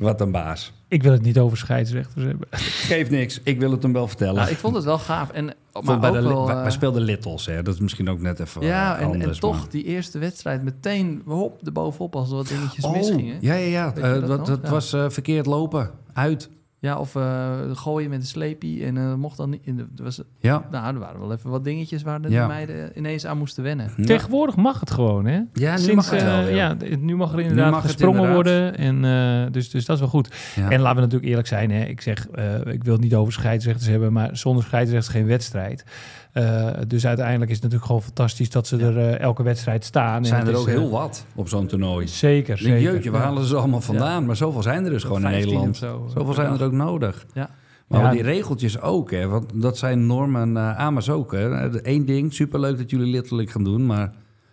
Wat 0.00 0.20
een 0.20 0.30
baas. 0.30 0.72
Ik 0.88 1.02
wil 1.02 1.12
het 1.12 1.22
niet 1.22 1.38
over 1.38 1.58
scheidsrechters 1.58 2.24
hebben. 2.24 2.48
Geeft 2.90 3.10
niks, 3.10 3.40
ik 3.42 3.58
wil 3.58 3.70
het 3.70 3.82
hem 3.82 3.92
wel 3.92 4.08
vertellen. 4.08 4.34
Nou, 4.34 4.50
ik 4.50 4.56
vond 4.56 4.74
het 4.74 4.84
wel 4.84 4.98
gaaf. 4.98 5.30
En, 5.30 5.44
maar 5.82 5.98
bij 5.98 6.10
ook 6.10 6.16
de, 6.16 6.22
wel, 6.22 6.46
wij, 6.46 6.54
eh, 6.56 6.62
wij 6.62 6.70
speelden 6.70 7.02
Littles, 7.02 7.46
hè. 7.46 7.62
dat 7.62 7.74
is 7.74 7.80
misschien 7.80 8.08
ook 8.08 8.20
net 8.20 8.40
even 8.40 8.62
ja, 8.62 8.94
eh, 8.96 9.02
en, 9.02 9.06
anders. 9.10 9.34
en 9.34 9.40
toch 9.40 9.56
maar- 9.58 9.68
die 9.70 9.84
eerste 9.84 10.18
wedstrijd 10.18 10.62
meteen 10.62 11.22
hop, 11.26 11.60
erbovenop 11.66 12.16
als 12.16 12.30
er 12.30 12.36
wat 12.36 12.48
dingetjes 12.48 12.84
Oh, 12.84 12.92
misgingen. 12.92 13.36
Ja, 13.40 13.54
ja, 13.54 13.66
ja. 13.66 13.92
Eh, 13.94 14.02
dat 14.02 14.26
dat, 14.26 14.38
nog? 14.38 14.48
dat 14.48 14.60
Ja. 14.62 14.70
was 14.70 14.92
eh, 14.92 15.04
verkeerd 15.08 15.46
lopen. 15.46 15.90
Uit. 16.12 16.48
Ja, 16.82 16.98
of 16.98 17.14
eh, 17.16 17.58
gooien 17.72 18.10
met 18.10 18.20
een 18.20 18.26
sleepie 18.26 18.84
en 18.84 18.96
eh, 18.96 19.14
mocht 19.14 19.36
dan 19.36 19.50
niet. 19.50 19.60
In 19.64 19.76
de, 19.76 19.86
er 19.96 20.04
was, 20.04 20.22
Ja. 20.38 20.66
nou, 20.70 20.94
er 20.94 21.00
waren 21.00 21.20
wel 21.20 21.32
even 21.32 21.50
wat 21.50 21.64
dingetjes 21.64 22.02
waar 22.02 22.20
de 22.22 22.30
Ja. 22.30 22.46
meiden 22.46 22.98
ineens 22.98 23.26
aan 23.26 23.38
moesten 23.38 23.62
wennen. 23.62 23.90
Ja. 23.96 24.04
Tegenwoordig 24.04 24.56
mag 24.56 24.80
het 24.80 24.90
gewoon, 24.90 25.24
hè? 25.26 25.40
Ja, 25.52 25.72
nu 25.76 25.78
Sinds, 25.82 25.94
mag 25.94 26.10
het 26.10 26.20
eh, 26.20 26.26
wel. 26.26 26.48
ja, 26.48 26.76
d- 26.76 27.00
nu 27.00 27.16
mag 27.16 27.32
er 27.32 27.40
inderdaad 27.40 27.70
mag 27.70 27.82
gesprongen 27.82 28.20
inderdaad. 28.28 28.44
worden. 28.44 28.76
En, 28.78 29.04
eh, 29.46 29.52
dus, 29.52 29.70
dus 29.70 29.84
dat 29.84 29.94
is 29.94 30.00
wel 30.02 30.10
goed. 30.10 30.52
Ja. 30.56 30.70
En 30.70 30.80
laten 30.80 30.94
we 30.96 31.00
natuurlijk 31.02 31.28
eerlijk 31.28 31.48
zijn. 31.48 31.70
Hè? 31.70 31.84
Ik 31.84 32.00
zeg, 32.00 32.28
eh, 32.28 32.54
ik 32.66 32.84
wil 32.84 32.92
het 32.92 33.02
niet 33.02 33.14
over 33.14 33.32
scheidsrechters 33.32 33.88
hebben, 33.88 34.12
maar 34.12 34.36
zonder 34.36 34.64
scheidsrechters 34.64 35.14
geen 35.16 35.26
wedstrijd. 35.26 35.84
Eh, 36.32 36.68
dus 36.86 37.06
uiteindelijk 37.06 37.50
is 37.50 37.54
het 37.56 37.62
natuurlijk 37.64 37.86
gewoon 37.90 38.02
fantastisch 38.02 38.50
dat 38.50 38.66
ze 38.66 38.76
er 38.78 38.98
eh, 38.98 39.18
elke 39.18 39.42
wedstrijd 39.42 39.84
staan. 39.84 40.16
En 40.16 40.24
zijn 40.24 40.38
het 40.40 40.48
er 40.48 40.54
is, 40.54 40.60
ook 40.60 40.66
eh, 40.68 40.72
heel 40.74 40.90
wat 40.90 41.24
op 41.34 41.48
zo'n 41.48 41.66
toernooi. 41.66 42.08
Zeker, 42.08 42.56
Ik 42.58 42.62
denk, 42.64 42.76
zeker. 42.78 42.92
jeetje, 42.92 43.10
waar 43.10 43.20
Ja. 43.20 43.26
halen 43.26 43.44
ze 43.44 43.56
allemaal 43.56 43.80
vandaan? 43.80 44.26
Maar 44.26 44.36
zoveel 44.36 44.62
zijn 44.62 44.84
er 44.84 44.90
dus 44.90 45.02
gewoon 45.02 45.16
in 45.22 45.28
15 45.28 45.44
Nederland. 45.46 45.76
zo. 45.76 46.06
Zoveel 46.14 46.34
zijn 46.34 46.52
er 46.52 46.62
ook 46.64 46.72
nodig. 46.72 47.26
Ja. 47.34 47.50
Maar 47.86 48.02
Ja. 48.02 48.10
die 48.10 48.22
regeltjes 48.22 48.80
ook, 48.80 49.10
hè? 49.10 49.26
Want 49.28 49.52
dat 49.54 49.78
zijn 49.78 50.06
normen 50.06 50.50
uh, 50.56 50.78
AMA's 50.78 51.08
ook. 51.08 51.32
Hè? 51.32 51.68
Eén 51.88 52.04
ding, 52.04 52.34
superleuk 52.34 52.76
dat 52.78 52.90
jullie 52.90 53.12
letterlijk 53.12 53.50
gaan 53.50 53.64
doen, 53.64 53.86
maar 53.86 54.12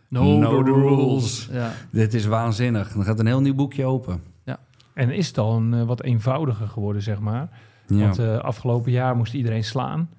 No, 0.09 0.21
Know 0.37 0.65
the 0.65 0.71
rules. 0.71 0.97
rules. 0.99 1.49
Ja. 1.51 1.71
dit 1.91 2.13
is 2.13 2.25
waanzinnig. 2.25 2.91
Dan 2.93 3.03
gaat 3.03 3.19
een 3.19 3.25
heel 3.27 3.41
nieuw 3.41 3.55
boekje 3.55 3.85
open. 3.85 4.21
En 4.93 5.09
is 5.11 5.27
het 5.27 5.37
al 5.37 5.55
een 5.57 5.73
eh, 5.73 5.83
wat 5.83 6.01
eenvoudiger 6.03 6.67
geworden, 6.67 7.01
zeg 7.01 7.19
maar. 7.19 7.49
Ja. 7.87 7.97
Want 7.99 8.19
eh, 8.19 8.37
afgelopen 8.37 8.91
jaar 8.91 9.15
moest 9.15 9.33
iedereen 9.33 9.63
slaan. 9.63 10.09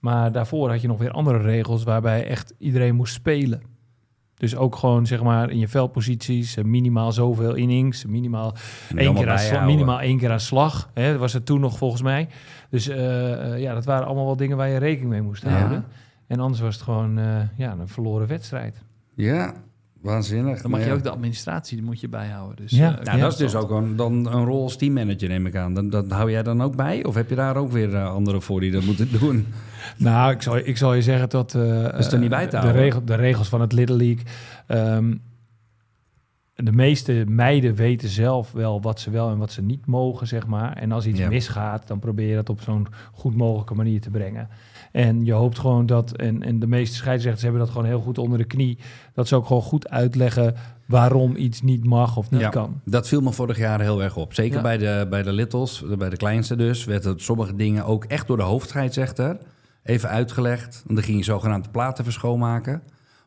Maar 0.00 0.32
daarvoor 0.32 0.70
had 0.70 0.80
je 0.80 0.88
nog 0.88 0.98
weer 0.98 1.10
andere 1.10 1.38
regels 1.38 1.84
waarbij 1.84 2.26
echt 2.26 2.54
iedereen 2.58 2.94
moest 2.94 3.14
spelen. 3.14 3.62
Dus 4.34 4.56
ook 4.56 4.76
gewoon 4.76 5.06
zeg 5.06 5.22
maar 5.22 5.50
in 5.50 5.58
je 5.58 5.68
veldposities, 5.68 6.56
eh, 6.56 6.64
minimaal 6.64 7.12
zoveel 7.12 7.54
innings, 7.54 8.04
minimaal 8.06 8.54
één 8.96 9.14
keer 9.14 9.30
aan 9.30 9.38
slag, 9.38 9.64
minimaal 9.64 10.00
één 10.00 10.18
keer 10.18 10.30
aan 10.30 10.40
slag. 10.40 10.90
Hè, 10.94 11.10
dat 11.10 11.20
was 11.20 11.32
het 11.32 11.46
toen 11.46 11.60
nog 11.60 11.78
volgens 11.78 12.02
mij. 12.02 12.28
Dus 12.70 12.88
eh, 12.88 13.52
eh, 13.52 13.60
ja, 13.60 13.74
dat 13.74 13.84
waren 13.84 14.06
allemaal 14.06 14.24
wel 14.26 14.36
dingen 14.36 14.56
waar 14.56 14.68
je 14.68 14.78
rekening 14.78 15.10
mee 15.10 15.22
moest 15.22 15.42
Ja. 15.42 15.48
houden. 15.50 15.84
En 16.26 16.40
anders 16.40 16.60
was 16.60 16.74
het 16.74 16.84
gewoon 16.84 17.18
eh, 17.18 17.40
ja, 17.56 17.76
een 17.80 17.88
verloren 17.88 18.26
wedstrijd. 18.28 18.82
Ja, 19.14 19.54
waanzinnig. 20.00 20.62
Dan 20.62 20.70
mag 20.70 20.84
je 20.84 20.92
ook 20.92 21.02
de 21.02 21.10
administratie, 21.10 21.76
die 21.76 21.86
moet 21.86 22.00
je 22.00 22.08
bijhouden. 22.08 22.56
Dus, 22.56 22.70
Ja. 22.70 22.98
Nou, 23.02 23.18
dat 23.18 23.32
is 23.32 23.38
dus 23.38 23.54
ook 23.54 23.70
een, 23.70 23.96
dan 23.96 24.12
een 24.32 24.44
rol 24.44 24.62
als 24.62 24.76
teammanager, 24.76 25.28
neem 25.28 25.46
ik 25.46 25.56
aan. 25.56 25.74
Dat, 25.74 25.90
dat 25.92 26.10
hou 26.10 26.30
jij 26.30 26.42
dan 26.42 26.62
ook 26.62 26.76
bij? 26.76 27.04
Of 27.04 27.14
heb 27.14 27.28
je 27.28 27.34
daar 27.34 27.56
ook 27.56 27.70
weer 27.70 27.96
anderen 27.98 28.42
voor 28.42 28.60
die 28.60 28.70
dat 28.70 28.84
moeten 28.84 29.08
doen? 29.20 29.46
Nou, 29.96 30.32
ik 30.32 30.42
zal, 30.42 30.56
ik 30.56 30.76
zal 30.76 30.94
je 30.94 31.02
zeggen 31.02 31.28
dat... 31.28 31.54
eh, 31.54 31.98
is 31.98 32.12
er 32.12 32.18
niet 32.18 32.28
bij 32.30 32.44
te 32.44 32.50
de, 32.50 32.56
houden. 32.56 32.82
regel, 32.82 33.04
de 33.04 33.14
regels 33.14 33.48
van 33.48 33.60
het 33.60 33.72
Little 33.72 33.96
League... 33.96 34.22
ehm, 34.66 35.14
de 36.54 36.72
meeste 36.72 37.24
meiden 37.28 37.74
weten 37.74 38.08
zelf 38.08 38.52
wel 38.52 38.80
wat 38.80 39.00
ze 39.00 39.10
wel 39.10 39.30
en 39.30 39.38
wat 39.38 39.52
ze 39.52 39.62
niet 39.62 39.86
mogen, 39.86 40.26
zeg 40.26 40.46
maar. 40.46 40.72
En 40.76 40.92
als 40.92 41.06
iets 41.06 41.18
Ja. 41.18 41.28
misgaat, 41.28 41.86
dan 41.88 41.98
probeer 41.98 42.28
je 42.28 42.34
dat 42.34 42.48
op 42.50 42.60
zo'n 42.60 42.86
goed 43.12 43.36
mogelijke 43.36 43.74
manier 43.74 44.00
te 44.00 44.10
brengen. 44.10 44.48
En 44.92 45.24
je 45.24 45.32
hoopt 45.32 45.58
gewoon 45.58 45.86
dat, 45.86 46.12
en, 46.16 46.42
en 46.42 46.58
de 46.58 46.66
meeste 46.66 46.96
scheidsrechters 46.96 47.42
hebben 47.42 47.60
dat 47.60 47.70
gewoon 47.70 47.86
heel 47.86 48.00
goed 48.00 48.18
onder 48.18 48.38
de 48.38 48.44
knie, 48.44 48.78
dat 49.14 49.28
ze 49.28 49.36
ook 49.36 49.46
gewoon 49.46 49.62
goed 49.62 49.88
uitleggen 49.88 50.54
waarom 50.86 51.36
iets 51.36 51.62
niet 51.62 51.84
mag 51.84 52.16
of 52.16 52.30
niet 52.30 52.40
Ja. 52.40 52.48
kan. 52.48 52.80
Dat 52.84 53.08
viel 53.08 53.20
me 53.20 53.32
vorig 53.32 53.58
jaar 53.58 53.80
heel 53.80 54.02
erg 54.02 54.16
op. 54.16 54.34
Zeker 54.34 54.56
Ja. 54.56 54.62
bij, 54.62 54.78
de, 54.78 55.06
bij 55.10 55.22
de 55.22 55.32
littles, 55.32 55.84
bij 55.98 56.08
de 56.10 56.16
kleinste 56.16 56.56
dus, 56.56 56.84
werden 56.84 57.20
sommige 57.20 57.56
dingen 57.56 57.84
ook 57.84 58.04
echt 58.04 58.26
door 58.26 58.36
de 58.36 58.42
hoofdscheidsrechter 58.42 59.38
even 59.82 60.08
uitgelegd. 60.08 60.84
En 60.88 60.94
dan 60.94 61.04
ging 61.04 61.18
je 61.18 61.24
zogenaamd 61.24 61.64
de 61.64 61.70
platen 61.70 62.00
even 62.00 62.12
schoonmaken. 62.12 62.82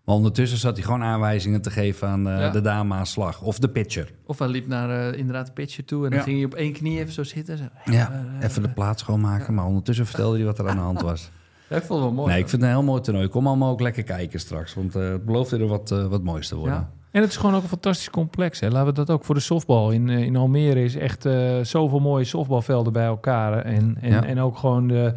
Maar 0.06 0.16
ondertussen 0.16 0.58
zat 0.58 0.76
hij 0.76 0.86
gewoon 0.86 1.04
aanwijzingen 1.04 1.62
te 1.62 1.70
geven 1.72 2.08
aan 2.08 2.30
eh, 2.30 2.40
Ja. 2.40 2.50
de 2.50 2.62
dame 2.62 2.94
aan 2.96 3.06
slag. 3.06 3.42
Of 3.42 3.60
de 3.60 3.70
pitcher. 3.70 4.12
Of 4.26 4.40
hij 4.40 4.48
liep 4.48 4.68
naar 4.68 4.90
eh, 5.12 5.18
inderdaad 5.20 5.46
de 5.46 5.52
pitcher 5.52 5.86
toe 5.86 6.04
en 6.04 6.10
dan 6.10 6.20
Ja. 6.20 6.26
ging 6.26 6.36
hij 6.36 6.46
op 6.46 6.54
één 6.54 6.74
knie 6.74 7.00
even 7.00 7.14
zo 7.14 7.24
zitten. 7.24 7.58
Zo, 7.58 7.64
Ja, 7.86 8.12
eh, 8.40 8.46
even 8.50 8.62
de 8.62 8.70
plaat 8.70 9.00
schoonmaken. 9.00 9.54
Maar 9.54 9.66
ondertussen 9.66 10.06
vertelde 10.06 10.36
hij 10.38 10.46
wat 10.46 10.60
er 10.60 10.70
aan 10.70 10.76
de 10.76 10.82
hand 10.82 11.02
was. 11.02 11.30
Ja, 11.70 11.78
ik 11.78 11.84
vond 11.84 12.00
het 12.00 12.08
wel 12.10 12.18
mooi. 12.18 12.32
Nee, 12.32 12.42
ik 12.42 12.50
vind 12.50 12.62
het 12.62 12.72
een 12.72 12.78
heel 12.78 12.86
mooi 12.88 13.02
toernooi. 13.02 13.28
Kom 13.28 13.48
allemaal 13.48 13.72
ook 13.72 13.80
lekker 13.82 14.04
kijken 14.04 14.40
straks. 14.40 14.74
Want 14.74 14.96
eh, 14.96 15.10
het 15.12 15.26
belooft 15.26 15.52
er 15.52 15.68
wat, 15.68 15.90
wat 15.90 16.24
moois 16.24 16.48
te 16.48 16.56
worden. 16.56 16.74
Ja. 16.76 16.90
En 17.12 17.22
het 17.22 17.30
is 17.30 17.38
gewoon 17.38 17.56
ook 17.56 17.62
een 17.64 17.68
fantastisch 17.70 18.10
complex. 18.10 18.60
Hè. 18.60 18.68
Laten 18.70 18.86
we 18.88 18.94
dat 18.94 19.10
ook 19.10 19.26
voor 19.26 19.36
de 19.36 19.42
softbal. 19.42 19.92
In, 19.92 20.10
in 20.10 20.36
Almere 20.36 20.84
is 20.84 20.96
echt 20.96 21.26
eh, 21.26 21.60
zoveel 21.62 22.00
mooie 22.00 22.24
softbalvelden 22.24 22.94
bij 22.94 23.06
elkaar. 23.06 23.58
En, 23.66 23.98
en, 24.02 24.10
Ja. 24.12 24.24
en 24.26 24.40
ook 24.40 24.58
gewoon 24.58 24.88
de, 24.88 25.14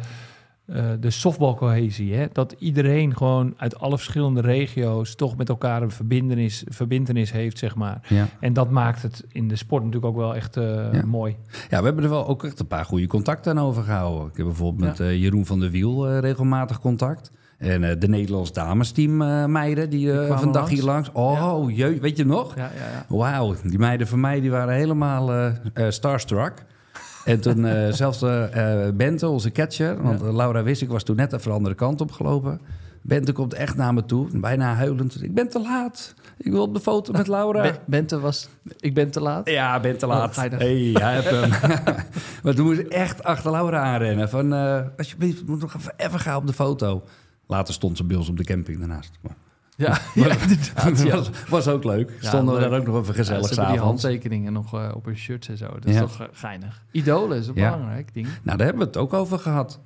eh 0.65 0.85
de 0.99 1.09
softbalcohesie. 1.09 2.15
Hè. 2.15 2.25
Dat 2.31 2.55
iedereen 2.59 3.17
gewoon 3.17 3.53
uit 3.57 3.79
alle 3.79 3.95
verschillende 3.97 4.41
regio's 4.41 5.15
toch 5.15 5.37
met 5.37 5.49
elkaar 5.49 5.81
een 5.81 5.91
verbindenis, 5.91 6.63
verbindenis 6.67 7.31
heeft, 7.31 7.57
zeg 7.57 7.75
maar. 7.75 7.99
Ja. 8.09 8.27
En 8.39 8.53
dat 8.53 8.69
maakt 8.69 9.01
het 9.01 9.23
in 9.31 9.47
de 9.47 9.55
sport 9.55 9.83
natuurlijk 9.83 10.11
ook 10.11 10.19
wel 10.19 10.35
echt 10.35 10.57
eh, 10.57 10.93
Ja. 10.93 11.05
mooi. 11.05 11.35
Ja, 11.69 11.79
we 11.79 11.85
hebben 11.85 12.03
er 12.03 12.09
wel 12.09 12.27
ook 12.27 12.43
echt 12.43 12.59
een 12.59 12.67
paar 12.67 12.85
goede 12.85 13.07
contacten 13.07 13.57
aan 13.57 13.63
overgehouden. 13.65 14.27
Ik 14.27 14.37
heb 14.37 14.45
bijvoorbeeld 14.45 14.87
met 14.89 14.97
Ja. 14.97 15.05
eh, 15.05 15.21
Jeroen 15.21 15.45
van 15.45 15.59
der 15.59 15.71
Wiel 15.71 16.19
regelmatig 16.19 16.79
contact. 16.79 17.31
En 17.57 17.99
de 17.99 18.07
Nederlands 18.07 18.53
damesteam 18.53 19.17
meiden, 19.51 19.89
die, 19.89 20.11
kwamen 20.11 20.39
vandaag 20.39 20.69
hier 20.69 20.83
langs. 20.83 21.09
Oh, 21.13 21.75
jee, 21.75 21.99
weet 22.01 22.17
je 22.17 22.25
nog? 22.25 22.55
Ja, 22.55 22.61
ja, 22.75 22.89
ja. 22.91 23.15
Wauw, 23.15 23.55
die 23.63 23.79
meiden 23.79 24.07
van 24.07 24.19
mij 24.19 24.41
die 24.41 24.51
waren 24.51 24.73
helemaal 24.73 25.51
starstruck. 25.89 26.63
En 27.25 27.39
toen 27.41 27.65
eh, 27.65 27.91
zelfs 27.91 28.21
eh, 28.21 28.85
eh, 28.87 28.95
Bente, 28.95 29.27
onze 29.27 29.51
catcher, 29.51 30.01
want 30.03 30.21
Laura 30.21 30.63
Wissik 30.63 30.89
was 30.89 31.03
toen 31.03 31.15
net 31.15 31.33
even 31.33 31.47
de 31.49 31.55
andere 31.55 31.75
kant 31.75 32.01
opgelopen. 32.01 32.59
Bente 33.01 33.31
komt 33.31 33.53
echt 33.53 33.75
naar 33.75 33.93
me 33.93 34.05
toe, 34.05 34.27
bijna 34.39 34.73
huilend. 34.73 35.23
Ik 35.23 35.33
ben 35.33 35.49
te 35.49 35.59
laat. 35.61 36.13
Ik 36.37 36.51
wil 36.51 36.61
op 36.61 36.73
de 36.73 36.79
foto 36.79 37.11
met 37.11 37.27
Laura. 37.27 37.61
Ben- 37.61 37.77
Bente 37.85 38.19
was... 38.19 38.49
Ik 38.79 38.93
ben 38.93 39.11
te 39.11 39.19
laat. 39.21 39.49
Ja, 39.49 39.79
ben 39.79 39.97
te 39.97 40.05
Oh, 40.05 40.11
laat. 40.11 40.35
hey, 40.35 40.81
jij 40.91 41.13
hebt 41.21 41.29
hem. 41.29 41.49
maar 42.43 42.53
toen 42.55 42.65
moest 42.65 42.79
ik 42.79 42.87
echt 42.87 43.23
achter 43.23 43.51
Laura 43.51 43.79
aanrennen. 43.83 44.29
Van, 44.29 44.53
eh, 44.53 44.81
alsjeblieft, 44.97 45.39
we 45.39 45.45
moeten 45.51 45.67
nog 45.73 45.75
even, 45.81 45.93
even 45.97 46.19
gaan 46.19 46.35
op 46.37 46.47
de 46.47 46.53
foto. 46.53 47.03
Later 47.47 47.73
stond 47.73 47.97
ze 47.97 48.03
bij 48.03 48.17
ons 48.17 48.29
op 48.29 48.37
de 48.37 48.43
camping 48.43 48.79
daarnaast. 48.79 49.11
Maar, 49.21 49.35
Ja. 49.77 49.97
Ja. 50.13 50.35
was, 51.15 51.29
was 51.49 51.67
ook 51.67 51.83
leuk. 51.83 52.11
Ja, 52.21 52.27
Stonden 52.27 52.55
we 52.55 52.61
daar 52.61 52.79
ook 52.79 52.85
nog 52.85 53.01
even 53.01 53.15
gezellig 53.15 53.47
ze 53.47 53.53
hebben 53.53 53.73
die 53.73 53.81
handtekeningen 53.83 54.53
nog 54.53 54.73
eh, 54.73 54.89
op 54.95 55.05
hun 55.05 55.17
shirts 55.17 55.47
en 55.49 55.57
zo. 55.57 55.67
Dat 55.67 55.85
is 55.85 55.97
toch 55.97 56.21
eh, 56.21 56.27
geinig. 56.31 56.83
Idolen 56.91 57.37
is 57.37 57.47
een 57.47 57.53
Ja. 57.55 57.71
belangrijk 57.73 58.13
ding. 58.13 58.27
Nou, 58.43 58.57
daar 58.57 58.67
hebben 58.67 58.83
we 58.83 58.89
het 58.89 58.97
ook 58.97 59.13
over 59.13 59.39
gehad. 59.39 59.79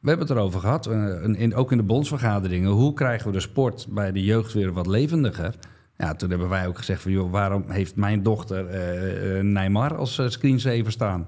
We 0.00 0.08
hebben 0.08 0.26
het 0.28 0.36
erover 0.36 0.60
gehad, 0.60 0.86
eh, 0.86 0.94
in, 1.22 1.36
in- 1.36 1.54
ook 1.54 1.70
in 1.72 1.76
de 1.76 1.82
bondsvergaderingen. 1.82 2.70
Hoe 2.70 2.94
krijgen 2.94 3.26
we 3.26 3.32
de 3.32 3.40
sport 3.40 3.86
bij 3.90 4.12
de 4.12 4.24
jeugd 4.24 4.52
weer 4.52 4.72
wat 4.72 4.86
levendiger? 4.86 5.54
Ja, 5.96 6.14
toen 6.14 6.30
hebben 6.30 6.48
wij 6.48 6.66
ook 6.66 6.78
gezegd 6.78 7.02
van, 7.02 7.12
joh, 7.12 7.30
waarom 7.30 7.64
heeft 7.68 7.96
mijn 7.96 8.22
dochter 8.22 8.66
eh, 8.66 9.38
eh, 9.38 9.44
Neymar 9.44 9.96
als 9.96 10.20
screensaver 10.26 10.92
staan? 10.92 11.26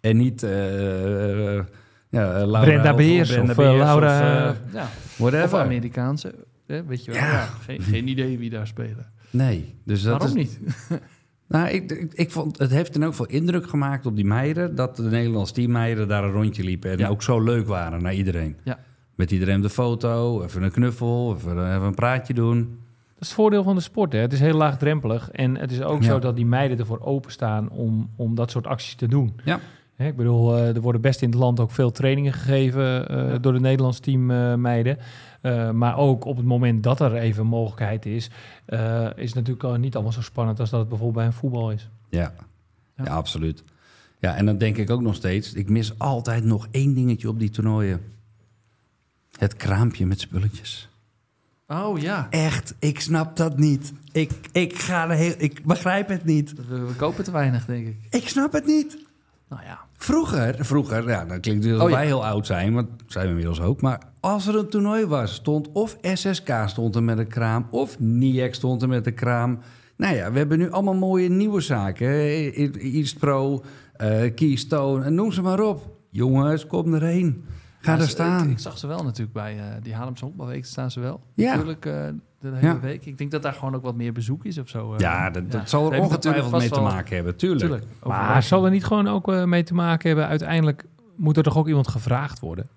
En 0.00 0.16
niet 0.16 0.40
ja, 0.40 0.48
Laura 2.46 2.60
Brenda 2.60 2.90
of- 2.90 2.96
Beers 2.96 3.30
Brenda 3.32 3.50
of, 3.50 3.56
Beers 3.56 3.76
Laura- 3.76 4.48
Of, 4.50 4.56
eh, 4.56 4.72
Ja. 4.72 4.82
Of 4.82 5.14
whatever. 5.16 5.60
Amerikaanse. 5.60 6.34
Hè, 6.66 6.84
weet 6.84 7.04
je 7.04 7.10
wel. 7.12 7.20
Ja. 7.20 7.30
Ja. 7.32 7.44
Geen, 7.46 7.80
geen 7.80 8.08
idee 8.08 8.38
wie 8.38 8.50
daar 8.50 8.66
spelen. 8.66 9.12
Nee, 9.30 9.74
dus 9.84 10.02
dat 10.02 10.18
Waarom 10.18 10.36
is, 10.38 10.58
niet? 10.58 10.60
Nou, 11.48 11.68
ik, 11.68 11.90
ik, 11.92 12.12
ik 12.14 12.30
vond, 12.30 12.58
het 12.58 12.70
heeft 12.70 12.92
dan 12.92 13.04
ook 13.04 13.14
veel 13.14 13.26
indruk 13.26 13.68
gemaakt 13.68 14.06
op 14.06 14.16
die 14.16 14.24
meiden... 14.24 14.74
dat 14.74 14.96
de 14.96 15.02
Nederlandse 15.02 15.52
teammeiden 15.54 16.08
daar 16.08 16.24
een 16.24 16.30
rondje 16.32 16.64
liepen... 16.64 16.90
en 16.90 16.98
Ja. 16.98 17.08
ook 17.08 17.22
zo 17.22 17.40
leuk 17.40 17.66
waren 17.66 18.02
naar 18.02 18.14
iedereen. 18.14 18.56
Ja. 18.64 18.78
Met 19.14 19.30
iedereen 19.30 19.60
de 19.60 19.70
foto, 19.70 20.42
even 20.42 20.62
een 20.62 20.70
knuffel, 20.70 21.34
even, 21.36 21.50
even 21.74 21.82
een 21.86 21.94
praatje 21.94 22.34
doen. 22.34 22.58
Dat 22.58 23.24
is 23.24 23.26
het 23.28 23.36
voordeel 23.36 23.62
van 23.62 23.74
de 23.74 23.80
sport. 23.80 24.12
Hè. 24.12 24.18
Het 24.18 24.32
is 24.32 24.40
heel 24.40 24.56
laagdrempelig. 24.56 25.30
En 25.30 25.56
het 25.56 25.72
is 25.72 25.82
ook 25.82 26.02
Ja. 26.02 26.06
zo 26.08 26.18
dat 26.18 26.36
die 26.36 26.46
meiden 26.46 26.78
ervoor 26.78 27.00
openstaan 27.00 27.70
om, 27.70 28.08
om 28.16 28.34
dat 28.34 28.50
soort 28.50 28.66
acties 28.66 28.94
te 28.94 29.08
doen. 29.08 29.32
Ja. 29.44 29.60
Hè, 29.96 30.06
ik 30.06 30.16
bedoel, 30.16 30.56
eh, 30.56 30.74
er 30.74 30.80
worden 30.80 31.00
best 31.00 31.22
in 31.22 31.28
het 31.30 31.38
land 31.38 31.60
ook 31.60 31.70
veel 31.70 31.90
trainingen 31.90 32.32
gegeven 32.32 33.08
eh, 33.08 33.30
Ja. 33.30 33.38
door 33.38 33.52
de 33.52 33.60
Nederlands 33.60 33.98
team 33.98 34.26
meiden. 34.60 34.98
Eh, 35.40 35.70
maar 35.70 35.96
ook 35.96 36.24
op 36.24 36.36
het 36.36 36.46
moment 36.46 36.82
dat 36.82 37.00
er 37.00 37.14
even 37.14 37.42
een 37.42 37.48
mogelijkheid 37.48 38.06
is, 38.06 38.30
eh, 38.64 39.04
is 39.16 39.26
het 39.26 39.34
natuurlijk 39.34 39.64
al 39.64 39.74
niet 39.74 39.94
allemaal 39.94 40.12
zo 40.12 40.22
spannend 40.22 40.60
als 40.60 40.70
dat 40.70 40.80
het 40.80 40.88
bijvoorbeeld 40.88 41.18
bij 41.18 41.26
een 41.26 41.38
voetbal 41.38 41.70
is. 41.70 41.88
Ja. 42.08 42.32
Ja. 42.96 43.04
Ja. 43.04 43.10
absoluut. 43.14 43.64
Ja, 44.18 44.34
en 44.34 44.46
dan 44.46 44.58
denk 44.58 44.76
ik 44.76 44.90
ook 44.90 45.00
nog 45.00 45.14
steeds... 45.14 45.52
ik 45.52 45.68
mis 45.68 45.98
altijd 45.98 46.44
nog 46.44 46.68
één 46.70 46.94
dingetje 46.94 47.28
op 47.28 47.38
die 47.38 47.50
toernooien. 47.50 48.00
Het 49.38 49.56
kraampje 49.56 50.06
met 50.06 50.20
spulletjes. 50.20 50.88
Oh 51.68 51.98
ja, 51.98 52.26
Echt, 52.30 52.74
ik 52.78 53.00
snap 53.00 53.36
dat 53.36 53.58
niet. 53.58 53.92
Ik, 54.12 54.30
ik, 54.52 54.78
ga 54.78 55.08
er 55.10 55.16
heel, 55.16 55.34
ik 55.38 55.64
begrijp 55.64 56.08
het 56.08 56.24
niet. 56.24 56.54
we, 56.68 56.78
we 56.78 56.94
kopen 56.94 57.24
te 57.24 57.30
weinig, 57.30 57.64
denk 57.64 57.86
ik. 57.86 57.96
Ik 58.10 58.28
snap 58.28 58.52
het 58.52 58.66
niet. 58.66 58.98
Nou 59.48 59.62
ja, 59.62 59.78
Vroeger, 59.96 60.56
vroeger, 60.64 61.08
ja, 61.08 61.24
dan 61.24 61.40
klinkt 61.40 61.64
alsof 61.64 61.82
Oh, 61.82 61.88
ja. 61.88 61.96
wij 61.96 62.06
heel 62.06 62.24
oud 62.26 62.46
zijn, 62.46 62.74
want 62.74 62.88
dat 62.96 63.12
zijn 63.12 63.24
we 63.24 63.30
inmiddels 63.30 63.60
ook. 63.60 63.80
Maar 63.80 64.02
als 64.20 64.46
er 64.46 64.56
een 64.56 64.68
toernooi 64.68 65.06
was, 65.06 65.34
stond 65.34 65.72
of 65.72 65.96
SSK 66.02 66.50
stond 66.66 66.94
er 66.94 67.02
met 67.02 67.18
een 67.18 67.28
kraam, 67.28 67.66
of 67.70 67.98
NIEC 67.98 68.54
stond 68.54 68.82
er 68.82 68.88
met 68.88 69.06
een 69.06 69.14
kraam. 69.14 69.58
Nou 69.96 70.14
ja, 70.16 70.32
we 70.32 70.38
hebben 70.38 70.58
nu 70.58 70.70
allemaal 70.70 70.94
mooie 70.94 71.28
nieuwe 71.28 71.60
zaken. 71.60 72.08
East 72.78 73.18
Pro, 73.18 73.64
eh, 73.92 74.34
Keystone, 74.34 75.04
en 75.04 75.14
noem 75.14 75.32
ze 75.32 75.42
maar 75.42 75.60
op. 75.60 75.96
Jongens, 76.10 76.66
kom 76.66 76.94
erheen. 76.94 77.44
Ga 77.80 77.94
Ja, 77.94 78.00
er 78.00 78.08
staan. 78.08 78.44
Ik, 78.44 78.50
ik 78.50 78.58
zag 78.58 78.78
ze 78.78 78.86
wel 78.86 79.02
natuurlijk 79.02 79.32
bij 79.32 79.58
eh, 79.58 79.64
die 79.82 79.94
Haarlemse 79.94 80.24
Honkbalweek 80.24 80.64
staan 80.64 80.90
ze 80.90 81.00
wel. 81.00 81.20
Ja. 81.34 81.50
Natuurlijk, 81.50 81.86
eh, 81.86 82.08
de 82.40 82.48
hele 82.54 82.66
Ja. 82.66 82.80
week. 82.80 83.06
Ik 83.06 83.18
denk 83.18 83.30
dat 83.30 83.42
daar 83.42 83.52
gewoon 83.52 83.74
ook 83.74 83.82
wat 83.82 83.94
meer 83.94 84.12
bezoek 84.12 84.44
is 84.44 84.58
of 84.58 84.68
zo. 84.68 84.92
eh. 84.92 84.98
ja, 84.98 85.30
dat, 85.30 85.50
dat 85.52 85.60
Ja. 85.60 85.66
zal 85.66 85.92
er 85.92 86.00
ongetwijfeld 86.00 86.58
mee 86.58 86.70
te 86.70 86.80
maken 86.80 87.14
hebben, 87.16 87.36
tuurlijk. 87.36 87.60
Tuurlijk. 87.60 87.84
Maar 88.04 88.42
zal 88.42 88.64
er 88.64 88.70
niet 88.70 88.84
gewoon 88.84 89.08
ook 89.08 89.28
eh, 89.32 89.44
mee 89.44 89.62
te 89.62 89.74
maken 89.74 90.08
hebben? 90.08 90.26
Uiteindelijk 90.28 90.84
moet 91.16 91.36
er 91.36 91.42
toch 91.42 91.56
ook 91.56 91.68
iemand 91.68 91.88
gevraagd 91.88 92.40
worden? 92.40 92.68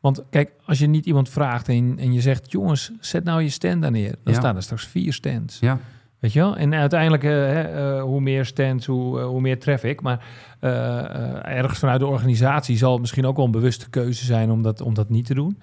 Want 0.00 0.24
kijk, 0.30 0.52
als 0.64 0.78
je 0.78 0.86
niet 0.86 1.06
iemand 1.06 1.28
vraagt 1.28 1.68
en, 1.68 1.94
en 1.98 2.12
je 2.12 2.20
zegt... 2.20 2.50
jongens, 2.52 2.90
zet 3.00 3.24
nou 3.24 3.42
je 3.42 3.48
stand 3.48 3.82
daar 3.82 3.90
neer. 3.90 4.14
Dan 4.24 4.32
Ja. 4.34 4.38
staan 4.40 4.56
er 4.56 4.62
straks 4.62 4.86
vier 4.86 5.12
stands. 5.12 5.58
Ja. 5.58 5.78
Weet 6.18 6.32
je 6.32 6.38
wel? 6.38 6.56
En 6.56 6.74
uiteindelijk, 6.74 7.24
eh, 7.24 7.30
hè, 7.30 8.00
hoe 8.00 8.20
meer 8.20 8.44
stands, 8.44 8.86
hoe, 8.86 9.20
hoe 9.20 9.40
meer 9.40 9.58
traffic. 9.60 10.00
Maar 10.00 10.24
eh, 10.60 10.98
eh, 10.98 11.56
ergens 11.58 11.78
vanuit 11.78 12.00
de 12.00 12.06
organisatie 12.06 12.76
zal 12.76 12.92
het 12.92 13.00
misschien 13.00 13.26
ook 13.26 13.36
wel 13.36 13.44
een 13.44 13.50
bewuste 13.50 13.90
keuze 13.90 14.24
zijn 14.24 14.50
om 14.50 14.62
dat, 14.62 14.80
om 14.80 14.94
dat 14.94 15.08
niet 15.08 15.26
te 15.26 15.34
doen. 15.34 15.58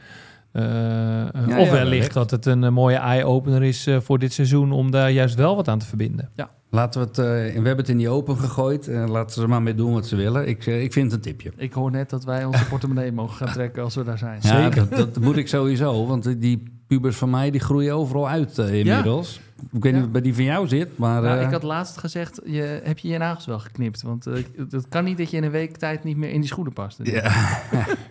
Eh, 0.53 1.21
eh, 1.21 1.47
ja, 1.47 1.59
of 1.59 1.69
wellicht. 1.69 2.13
dat 2.13 2.31
het 2.31 2.45
een 2.45 2.63
eh, 2.63 2.69
mooie 2.71 2.95
eye-opener 2.95 3.63
is 3.63 3.87
eh, 3.87 3.99
voor 3.99 4.19
dit 4.19 4.33
seizoen 4.33 4.71
om 4.71 4.91
daar 4.91 5.11
juist 5.11 5.35
wel 5.35 5.55
wat 5.55 5.67
aan 5.67 5.79
te 5.79 5.85
verbinden. 5.85 6.29
Laten 6.69 7.01
we 7.01 7.07
het, 7.07 7.17
eh, 7.17 7.25
we 7.25 7.51
hebben 7.67 7.77
het 7.77 7.89
in 7.89 7.97
die 7.97 8.09
open 8.09 8.37
gegooid. 8.37 8.87
en 8.87 9.09
laten 9.11 9.31
ze 9.35 9.41
er 9.41 9.49
maar 9.49 9.61
mee 9.61 9.75
doen 9.75 9.93
wat 9.93 10.07
ze 10.07 10.15
willen. 10.15 10.47
Ik, 10.47 10.65
ik 10.65 10.93
vind 10.93 11.11
het 11.11 11.13
een 11.13 11.31
tipje. 11.31 11.51
Ik 11.57 11.73
hoor 11.73 11.91
net 11.91 12.09
dat 12.09 12.23
wij 12.23 12.45
onze 12.45 12.65
portemonnee 12.65 13.11
mogen 13.21 13.35
gaan 13.35 13.53
trekken 13.53 13.83
als 13.83 13.95
we 13.95 14.03
daar 14.03 14.17
zijn. 14.17 14.39
Ja, 14.41 14.69
dat, 14.69 14.89
dat 14.89 15.19
moet 15.19 15.37
ik 15.37 15.47
sowieso. 15.47 16.05
Want 16.07 16.41
die 16.41 16.63
pubers 16.87 17.15
van 17.15 17.29
mij 17.29 17.51
die 17.51 17.61
groeien 17.61 17.93
overal 17.95 18.29
uit 18.29 18.57
inmiddels. 18.57 19.39
Ik 19.71 19.83
weet 19.83 19.83
Ja. 19.83 19.91
niet 19.91 20.01
wat 20.01 20.11
bij 20.11 20.21
die 20.21 20.33
van 20.35 20.43
jou 20.43 20.67
zit, 20.67 20.97
maar... 20.97 21.21
Nou, 21.21 21.39
ik 21.41 21.51
had 21.51 21.63
laatst 21.63 21.97
gezegd, 21.97 22.41
je, 22.45 22.81
heb 22.83 22.99
je 22.99 23.07
je 23.07 23.17
nagels 23.17 23.45
wel 23.45 23.59
geknipt? 23.59 24.01
Want 24.01 24.25
het 24.69 24.87
kan 24.89 25.03
niet 25.03 25.17
dat 25.17 25.29
je 25.31 25.37
in 25.37 25.43
een 25.43 25.51
week 25.51 25.77
tijd 25.77 26.03
niet 26.03 26.17
meer 26.17 26.29
in 26.31 26.39
die 26.39 26.49
schoenen 26.49 26.73
past. 26.73 26.99
ja, 27.03 27.31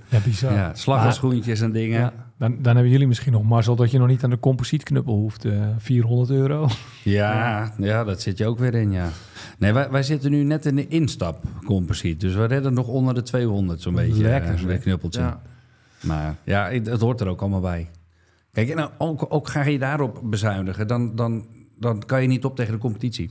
Ja, 0.08 0.18
bizar. 0.24 0.52
ja, 0.52 0.74
slagerschoentjes 0.74 1.60
en 1.60 1.72
dingen. 1.72 2.12
Dan, 2.42 2.56
dan 2.60 2.74
hebben 2.74 2.92
jullie 2.92 3.06
misschien 3.06 3.32
nog 3.32 3.42
mazzel 3.42 3.76
dat 3.76 3.90
je 3.90 3.98
nog 3.98 4.08
niet 4.08 4.24
aan 4.24 4.30
de 4.30 4.38
composietknuppel 4.38 5.14
hoeft. 5.14 5.44
eh 5.44 5.66
400 5.78 6.30
euro. 6.30 6.68
Ja, 7.04 7.72
ja, 7.78 8.04
dat 8.04 8.20
zit 8.20 8.38
je 8.38 8.46
ook 8.46 8.58
weer 8.58 8.74
in, 8.74 8.92
ja. 8.92 9.08
Nee, 9.58 9.72
wij, 9.72 9.90
wij 9.90 10.02
zitten 10.02 10.30
nu 10.30 10.42
net 10.42 10.66
in 10.66 10.76
de 10.76 10.86
instapcomposiet. 10.88 12.20
Dus 12.20 12.34
we 12.34 12.44
redden 12.44 12.74
nog 12.74 12.86
onder 12.86 13.14
de 13.14 13.22
200 13.22 13.82
zo'n 13.82 13.94
beetje. 13.94 14.22
Lekker, 14.22 14.54
eh. 14.54 14.74
Een 14.74 14.80
knuppeltje. 14.80 15.20
Ja. 15.20 15.42
Maar 16.00 16.36
ja, 16.44 16.70
het 16.70 17.00
hoort 17.00 17.20
er 17.20 17.26
ook 17.26 17.40
allemaal 17.40 17.60
bij. 17.60 17.90
Kijk, 18.52 18.68
en 18.68 18.90
ook, 18.98 19.26
ook 19.28 19.48
ga 19.48 19.64
je 19.64 19.78
daarop 19.78 20.20
bezuinigen, 20.22 20.86
dan, 20.86 21.16
dan, 21.16 21.46
dan 21.78 22.02
kan 22.06 22.22
je 22.22 22.28
niet 22.28 22.44
op 22.44 22.56
tegen 22.56 22.72
de 22.72 22.78
competitie. 22.78 23.30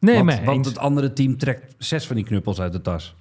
Nee, 0.00 0.14
want, 0.14 0.26
maar 0.26 0.44
want 0.44 0.64
het 0.64 0.78
andere 0.78 1.12
team 1.12 1.36
trekt 1.36 1.74
zes 1.78 2.06
van 2.06 2.16
die 2.16 2.24
knuppels 2.24 2.60
uit 2.60 2.72
de 2.72 2.80
tas. 2.80 3.14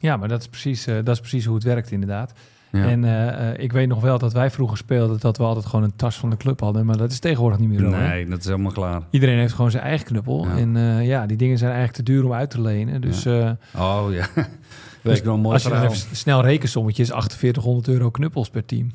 Ja, 0.00 0.16
maar 0.16 0.28
dat 0.28 0.40
is, 0.40 0.48
precies, 0.48 0.86
eh, 0.86 0.94
dat 0.94 1.14
is 1.14 1.20
precies 1.20 1.44
hoe 1.44 1.54
het 1.54 1.64
werkt 1.64 1.90
inderdaad. 1.90 2.32
Ja. 2.72 2.84
En 2.88 3.04
eh, 3.04 3.50
eh, 3.50 3.58
ik 3.62 3.72
weet 3.72 3.88
nog 3.88 4.00
wel 4.00 4.18
dat 4.18 4.32
wij 4.32 4.50
vroeger 4.50 4.76
speelden... 4.76 5.20
dat 5.20 5.36
we 5.36 5.42
altijd 5.44 5.66
gewoon 5.66 5.84
een 5.84 5.96
tas 5.96 6.16
van 6.16 6.30
de 6.30 6.36
club 6.36 6.60
hadden. 6.60 6.86
Maar 6.86 6.96
dat 6.96 7.10
is 7.10 7.18
tegenwoordig 7.18 7.58
niet 7.60 7.68
meer 7.68 7.78
zo. 7.78 7.90
hè? 7.92 8.08
nee, 8.08 8.26
dat 8.28 8.38
is 8.38 8.44
helemaal 8.44 8.72
klaar. 8.72 9.02
Iedereen 9.10 9.38
heeft 9.38 9.52
gewoon 9.54 9.70
zijn 9.70 9.82
eigen 9.82 10.06
knuppel. 10.06 10.44
Ja. 10.46 10.56
En 10.56 10.76
eh, 10.76 11.06
ja, 11.06 11.26
die 11.26 11.36
dingen 11.36 11.58
zijn 11.58 11.72
eigenlijk 11.72 12.04
te 12.04 12.12
duur 12.12 12.24
om 12.24 12.32
uit 12.32 12.50
te 12.50 12.60
lenen. 12.60 13.00
Dus, 13.00 13.24
eh, 13.24 13.50
Oh 13.76 14.06
ja, 14.10 14.26
weet 15.02 15.16
ik 15.16 15.24
nog 15.24 15.36
mooi 15.40 15.52
als 15.54 15.62
je 15.62 15.68
dan 15.68 15.78
verhaal. 15.78 15.96
even 15.96 16.16
snel 16.16 16.42
rekensommetjes... 16.42 17.08
4800 17.08 17.88
euro 17.88 18.10
knuppels 18.10 18.50
per 18.50 18.64
team. 18.64 18.90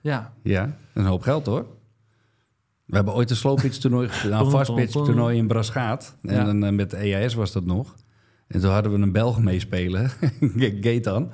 ja. 0.00 0.32
Ja, 0.42 0.76
een 0.94 1.04
hoop 1.06 1.22
geld 1.22 1.46
hoor. 1.46 1.66
We 2.84 2.96
hebben 2.96 3.14
ooit 3.14 3.30
een 3.30 3.36
slowpitch-toernooi 3.36 4.08
gespeeld, 4.08 4.32
nou, 4.32 4.44
een 4.44 4.50
vastpitch-toernooi 4.50 5.36
in 5.38 5.46
Braschaat. 5.46 6.16
En 6.22 6.34
Ja. 6.34 6.44
dan, 6.44 6.74
met 6.74 6.90
de 6.90 6.96
EAS 6.96 7.34
was 7.34 7.52
dat 7.52 7.64
nog. 7.64 7.94
En 8.46 8.60
toen 8.60 8.70
hadden 8.70 8.92
we 8.92 8.98
een 8.98 9.12
Belg 9.12 9.38
meespelen, 9.40 10.10
Gaetan. 10.80 11.30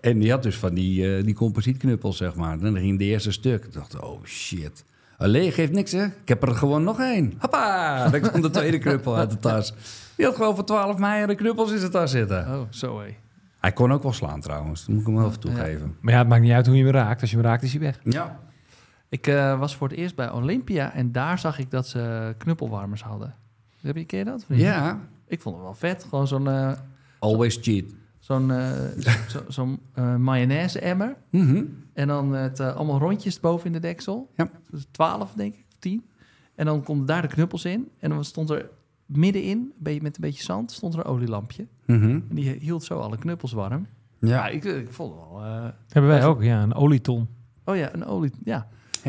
En 0.00 0.18
die 0.18 0.30
had 0.30 0.42
dus 0.42 0.56
van 0.56 0.74
die, 0.74 1.16
eh, 1.16 1.24
die 1.24 1.34
composietknuppels, 1.34 2.16
zeg 2.16 2.34
maar. 2.34 2.52
En 2.52 2.58
dan 2.58 2.76
ging 2.76 2.98
de 2.98 3.04
eerste 3.04 3.32
stuk. 3.32 3.64
Ik 3.64 3.72
dacht, 3.72 4.00
oh 4.00 4.24
shit. 4.24 4.84
Alleen 5.18 5.52
geeft 5.52 5.72
niks, 5.72 5.92
hè? 5.92 6.04
Ik 6.04 6.28
heb 6.28 6.42
er 6.42 6.54
gewoon 6.54 6.84
nog 6.84 7.00
één. 7.00 7.32
Hoppa! 7.38 8.08
Dan 8.08 8.20
kwam 8.20 8.40
de 8.40 8.50
tweede 8.50 8.78
knuppel 8.78 9.16
uit 9.16 9.30
de 9.30 9.38
tas. 9.38 9.74
Die 10.16 10.26
had 10.26 10.36
gewoon 10.36 10.54
voor 10.54 10.64
12 10.64 10.98
mei 10.98 11.34
knuppels 11.34 11.72
in 11.72 11.78
zijn 11.78 11.90
tas 11.90 12.10
zitten. 12.10 12.46
Oh, 12.46 12.60
zo 12.70 13.00
hé. 13.00 13.16
Hij 13.60 13.72
kon 13.72 13.92
ook 13.92 14.02
wel 14.02 14.12
slaan 14.12 14.40
trouwens, 14.40 14.80
dat 14.80 14.88
moet 14.88 15.00
ik 15.00 15.06
hem 15.06 15.16
wel 15.16 15.26
even 15.26 15.40
toegeven. 15.40 15.96
Maar 16.00 16.12
ja, 16.12 16.18
het 16.18 16.28
maakt 16.28 16.42
niet 16.42 16.52
uit 16.52 16.66
hoe 16.66 16.76
je 16.76 16.84
hem 16.84 16.92
raakt. 16.92 17.20
Als 17.20 17.30
je 17.30 17.36
hem 17.36 17.44
raakt, 17.44 17.62
is 17.62 17.70
hij 17.72 17.80
weg. 17.80 18.00
Ja. 18.04 18.38
Ik 19.08 19.26
eh, 19.26 19.58
was 19.58 19.76
voor 19.76 19.88
het 19.88 19.96
eerst 19.96 20.14
bij 20.14 20.30
Olympia 20.30 20.94
en 20.94 21.12
daar 21.12 21.38
zag 21.38 21.58
ik 21.58 21.70
dat 21.70 21.88
ze 21.88 22.34
knuppelwarmers 22.38 23.02
hadden. 23.02 23.34
Heb 23.80 23.96
je, 23.96 24.04
ken 24.04 24.18
je 24.18 24.24
dat? 24.24 24.44
Ja. 24.48 25.00
Ik 25.26 25.42
vond 25.42 25.54
het 25.54 25.64
wel 25.64 25.74
vet. 25.74 26.06
Gewoon 26.08 26.26
zo'n 26.28 26.48
eh, 26.48 26.72
Always 27.18 27.58
cheat. 27.60 27.84
Zo'n 28.28 28.50
eh, 28.50 28.70
zo, 29.28 29.40
zo'n 29.56 29.78
eh, 29.94 30.16
mayonaise-emmer. 30.16 31.16
Mhm. 31.30 31.62
En 31.92 32.08
dan 32.08 32.32
het, 32.32 32.60
eh, 32.60 32.76
allemaal 32.76 32.98
rondjes 32.98 33.40
boven 33.40 33.66
in 33.66 33.72
de 33.72 33.78
deksel. 33.78 34.30
Ja. 34.36 34.50
Dus 34.70 34.86
12, 34.90 35.32
denk 35.32 35.54
ik, 35.54 35.64
of 35.68 35.76
10. 35.78 36.04
En 36.54 36.66
dan 36.66 36.82
konden 36.82 37.06
daar 37.06 37.22
de 37.22 37.28
knuppels 37.28 37.64
in. 37.64 37.88
En 37.98 38.10
dan 38.10 38.24
stond 38.24 38.50
er 38.50 38.68
middenin, 39.06 39.72
met 39.78 40.02
een 40.04 40.12
beetje 40.20 40.42
zand, 40.42 40.72
stond 40.72 40.94
er 40.94 40.98
een 41.00 41.04
olielampje. 41.06 41.66
Mhm. 41.86 42.02
En 42.10 42.24
die 42.34 42.50
hield 42.50 42.84
zo 42.84 42.98
alle 42.98 43.18
knuppels 43.18 43.52
warm. 43.52 43.86
Ja. 44.20 44.28
Ja, 44.28 44.48
ik, 44.48 44.64
ik 44.64 44.92
vond 44.92 45.14
het 45.14 45.20
wel... 45.30 45.44
eh, 45.44 45.64
Hebben 45.88 46.10
wij 46.10 46.24
ook, 46.24 46.42
ja. 46.42 46.62
Een 46.62 46.74
olieton. 46.74 47.28
oh 47.64 47.76
ja, 47.76 47.94
een 47.94 48.04
olie... 48.04 48.30
Ja. 48.44 48.66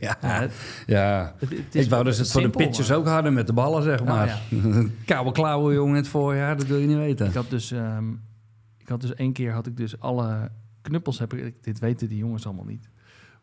ja. 0.00 0.16
ja 0.20 0.40
het, 0.40 0.52
ja. 0.86 1.34
het- 1.38 1.50
het 1.50 1.74
is 1.74 1.84
Ik 1.84 1.90
wou 1.90 2.04
dus 2.04 2.18
het 2.18 2.30
voor 2.30 2.40
de 2.42 2.50
pitchers 2.50 2.88
maar- 2.88 2.96
ook 2.98 3.06
hadden 3.06 3.32
met 3.34 3.46
de 3.46 3.52
ballen, 3.52 3.82
zeg 3.82 4.00
Oh, 4.00 4.06
maar. 4.06 4.40
Koude 5.06 5.32
klauwen, 5.32 5.74
jongen, 5.74 5.90
in 5.90 6.00
het 6.00 6.08
voorjaar, 6.08 6.56
dat 6.56 6.66
wil 6.66 6.78
je 6.78 6.86
niet 6.86 6.96
weten. 6.96 7.26
Ik 7.26 7.34
had 7.34 7.50
dus, 7.50 7.70
ehm, 7.70 8.04
had 8.90 9.00
dus 9.00 9.14
één 9.14 9.32
keer 9.32 9.52
had 9.52 9.66
ik 9.66 9.76
dus 9.76 10.00
alle 10.00 10.50
knuppels 10.82 11.18
heb 11.18 11.34
ik, 11.34 11.62
dit 11.64 11.78
weten 11.78 12.08
die 12.08 12.18
jongens 12.18 12.46
allemaal 12.46 12.64
niet. 12.64 12.88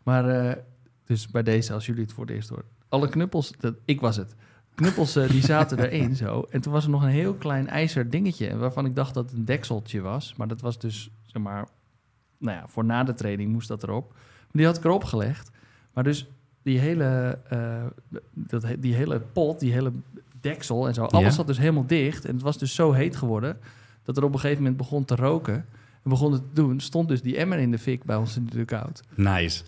Maar 0.03 0.29
eh, 0.29 0.55
dus 1.03 1.27
bij 1.27 1.43
deze, 1.43 1.73
als 1.73 1.86
jullie 1.86 2.01
het 2.03 2.13
voor 2.13 2.25
het 2.25 2.33
eerst 2.36 2.49
horen, 2.49 2.65
alle 2.89 3.10
knuppels, 3.10 3.51
dat, 3.60 3.75
ik 3.86 4.01
was 4.01 4.15
het. 4.15 4.36
Knuppels 4.75 5.15
eh, 5.15 5.29
die 5.29 5.41
zaten 5.41 5.79
erin 5.89 6.15
zo. 6.15 6.41
En 6.49 6.62
toen 6.62 6.73
was 6.73 6.83
er 6.83 6.89
nog 6.89 7.03
een 7.03 7.10
heel 7.10 7.33
klein 7.33 7.67
ijzer 7.67 8.10
dingetje 8.10 8.57
waarvan 8.57 8.86
ik 8.86 8.95
dacht 8.95 9.13
dat 9.13 9.29
het 9.29 9.39
een 9.39 9.45
dekseltje 9.45 10.01
was. 10.01 10.36
Maar 10.36 10.47
dat 10.47 10.62
was 10.62 10.79
dus, 10.79 11.10
zeg 11.25 11.41
maar, 11.41 11.67
nou 12.38 12.57
ja, 12.57 12.67
voor 12.67 12.86
na 12.86 13.03
de 13.03 13.13
training 13.13 13.51
moest 13.51 13.67
dat 13.67 13.83
erop. 13.83 14.12
Maar 14.12 14.47
die 14.51 14.65
had 14.65 14.77
ik 14.77 14.83
erop 14.83 15.03
gelegd. 15.03 15.51
Maar 15.93 16.03
dus 16.03 16.27
die 16.62 16.79
hele, 16.79 17.39
eh, 17.49 17.86
dat, 18.33 18.65
die 18.79 18.93
hele 18.93 19.19
pot, 19.19 19.60
die 19.60 19.71
hele 19.71 19.91
deksel 20.41 20.88
en 20.88 20.93
zo, 20.93 21.03
alles 21.03 21.25
Ja. 21.27 21.31
zat 21.31 21.47
dus 21.47 21.57
helemaal 21.57 21.88
dicht. 21.88 22.25
En 22.25 22.33
het 22.33 22.43
was 22.43 22.57
dus 22.57 22.75
zo 22.75 22.91
heet 22.91 23.15
geworden 23.15 23.57
dat 24.07 24.17
er 24.17 24.23
op 24.23 24.33
een 24.33 24.39
gegeven 24.39 24.61
moment 24.61 24.77
begon 24.77 25.05
te 25.05 25.15
roken. 25.15 25.55
En 26.03 26.09
begon 26.13 26.31
het 26.31 26.41
te 26.41 26.61
doen, 26.61 26.79
stond 26.79 27.07
dus 27.07 27.21
die 27.21 27.37
emmer 27.37 27.57
in 27.59 27.71
de 27.71 27.79
fik 27.79 28.03
bij 28.03 28.15
ons 28.15 28.35
in 28.37 28.45
de 28.45 28.55
dugout. 28.65 29.01
Nice. 29.15 29.63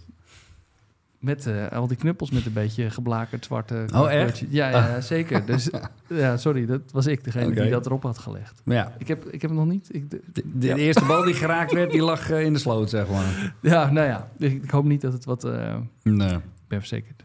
Met 1.20 1.48
eh, 1.48 1.68
al 1.68 1.88
die 1.88 1.98
knuppels 1.98 2.32
met 2.32 2.46
een 2.46 2.54
beetje 2.54 2.90
geblakerd 2.90 3.46
zwarte... 3.46 3.86
Oh, 3.96 4.12
echt? 4.12 4.44
Ja, 4.50 4.70
ja, 4.70 5.02
zeker. 5.02 5.46
Dus 5.46 5.70
ja, 6.08 6.38
sorry, 6.38 6.66
dat 6.66 6.82
was 6.92 7.06
ik 7.08 7.24
degene 7.24 7.54
die 7.62 7.70
dat 7.70 7.86
erop 7.86 8.04
had 8.04 8.18
gelegd. 8.18 8.62
Ja, 8.66 8.94
Ik 8.98 9.08
heb, 9.08 9.26
ik 9.26 9.42
heb 9.42 9.52
nog 9.52 9.66
niet... 9.66 9.90
Ik, 9.96 10.10
de- 10.10 10.22
de, 10.34 10.44
de 10.54 10.68
Ja. 10.68 10.76
eerste 10.76 11.06
bal 11.06 11.24
die 11.24 11.34
geraakt 11.44 11.72
werd, 11.74 11.92
die 11.92 12.02
lag 12.04 12.30
eh, 12.30 12.42
in 12.42 12.54
de 12.54 12.60
sloot, 12.60 12.90
zeg 12.90 13.10
maar. 13.10 13.54
ja, 13.62 13.92
nou 13.92 14.08
ja, 14.08 14.32
ik, 14.38 14.64
ik 14.64 14.70
hoop 14.70 14.86
niet 14.86 15.02
dat 15.02 15.14
het 15.14 15.26
wat... 15.26 15.44
eh, 15.44 15.76
Nee. 16.04 16.34
ik 16.34 16.42
ben 16.68 16.80
verzekerd. 16.80 17.24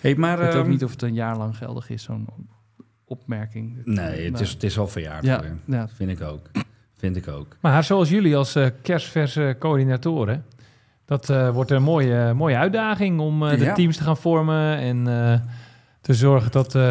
Hey, 0.00 0.14
maar... 0.14 0.32
Ik 0.38 0.44
weet 0.44 0.54
ook 0.54 0.60
ehm, 0.62 0.70
niet 0.70 0.84
of 0.84 0.90
het 0.90 1.02
een 1.02 1.14
jaar 1.14 1.36
lang 1.36 1.56
geldig 1.56 1.90
is, 1.90 2.02
zo'n 2.02 2.26
opmerking. 3.08 3.82
Nee, 3.84 4.24
het 4.24 4.32
Nou, 4.32 4.42
is, 4.44 4.50
het 4.52 4.62
is 4.62 4.78
al 4.78 4.88
verjaard. 4.88 5.24
Ja, 5.24 5.88
Vind 5.94 6.10
ik 6.10 6.20
ook. 6.22 6.50
Vind 6.96 7.16
ik 7.16 7.28
ook. 7.28 7.56
Maar 7.60 7.84
zoals 7.84 8.08
jullie 8.08 8.36
als 8.36 8.54
eh, 8.54 8.66
kerstverse 8.82 9.56
coördinatoren... 9.58 10.44
dat 11.04 11.30
eh, 11.30 11.50
wordt 11.50 11.70
een 11.70 11.82
mooie, 11.82 12.34
mooie 12.34 12.56
uitdaging 12.56 13.20
om 13.20 13.42
eh, 13.46 13.58
de 13.58 13.64
Ja. 13.64 13.74
teams 13.74 13.96
te 13.96 14.02
gaan 14.02 14.16
vormen... 14.16 14.76
en 14.78 15.06
eh, 15.08 15.40
te 16.00 16.14
zorgen 16.14 16.50
dat, 16.50 16.74
eh, 16.74 16.82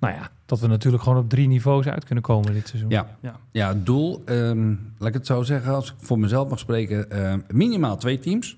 nou 0.00 0.14
ja, 0.14 0.30
dat 0.46 0.60
we 0.60 0.66
natuurlijk 0.66 1.02
gewoon 1.02 1.18
op 1.18 1.28
drie 1.28 1.48
niveaus 1.48 1.86
uit 1.86 2.04
kunnen 2.04 2.24
komen 2.24 2.52
dit 2.52 2.68
seizoen. 2.68 2.90
Ja. 2.90 3.06
ja. 3.20 3.36
Ja, 3.50 3.68
het 3.68 3.86
doel, 3.86 4.22
ehm, 4.24 4.68
laat 4.98 5.08
ik 5.08 5.14
het 5.14 5.26
zo 5.26 5.42
zeggen, 5.42 5.74
als 5.74 5.88
ik 5.90 5.94
voor 5.98 6.18
mezelf 6.18 6.48
mag 6.48 6.58
spreken, 6.58 7.10
ehm, 7.10 7.40
minimaal 7.48 7.96
twee 7.96 8.18
teams 8.18 8.56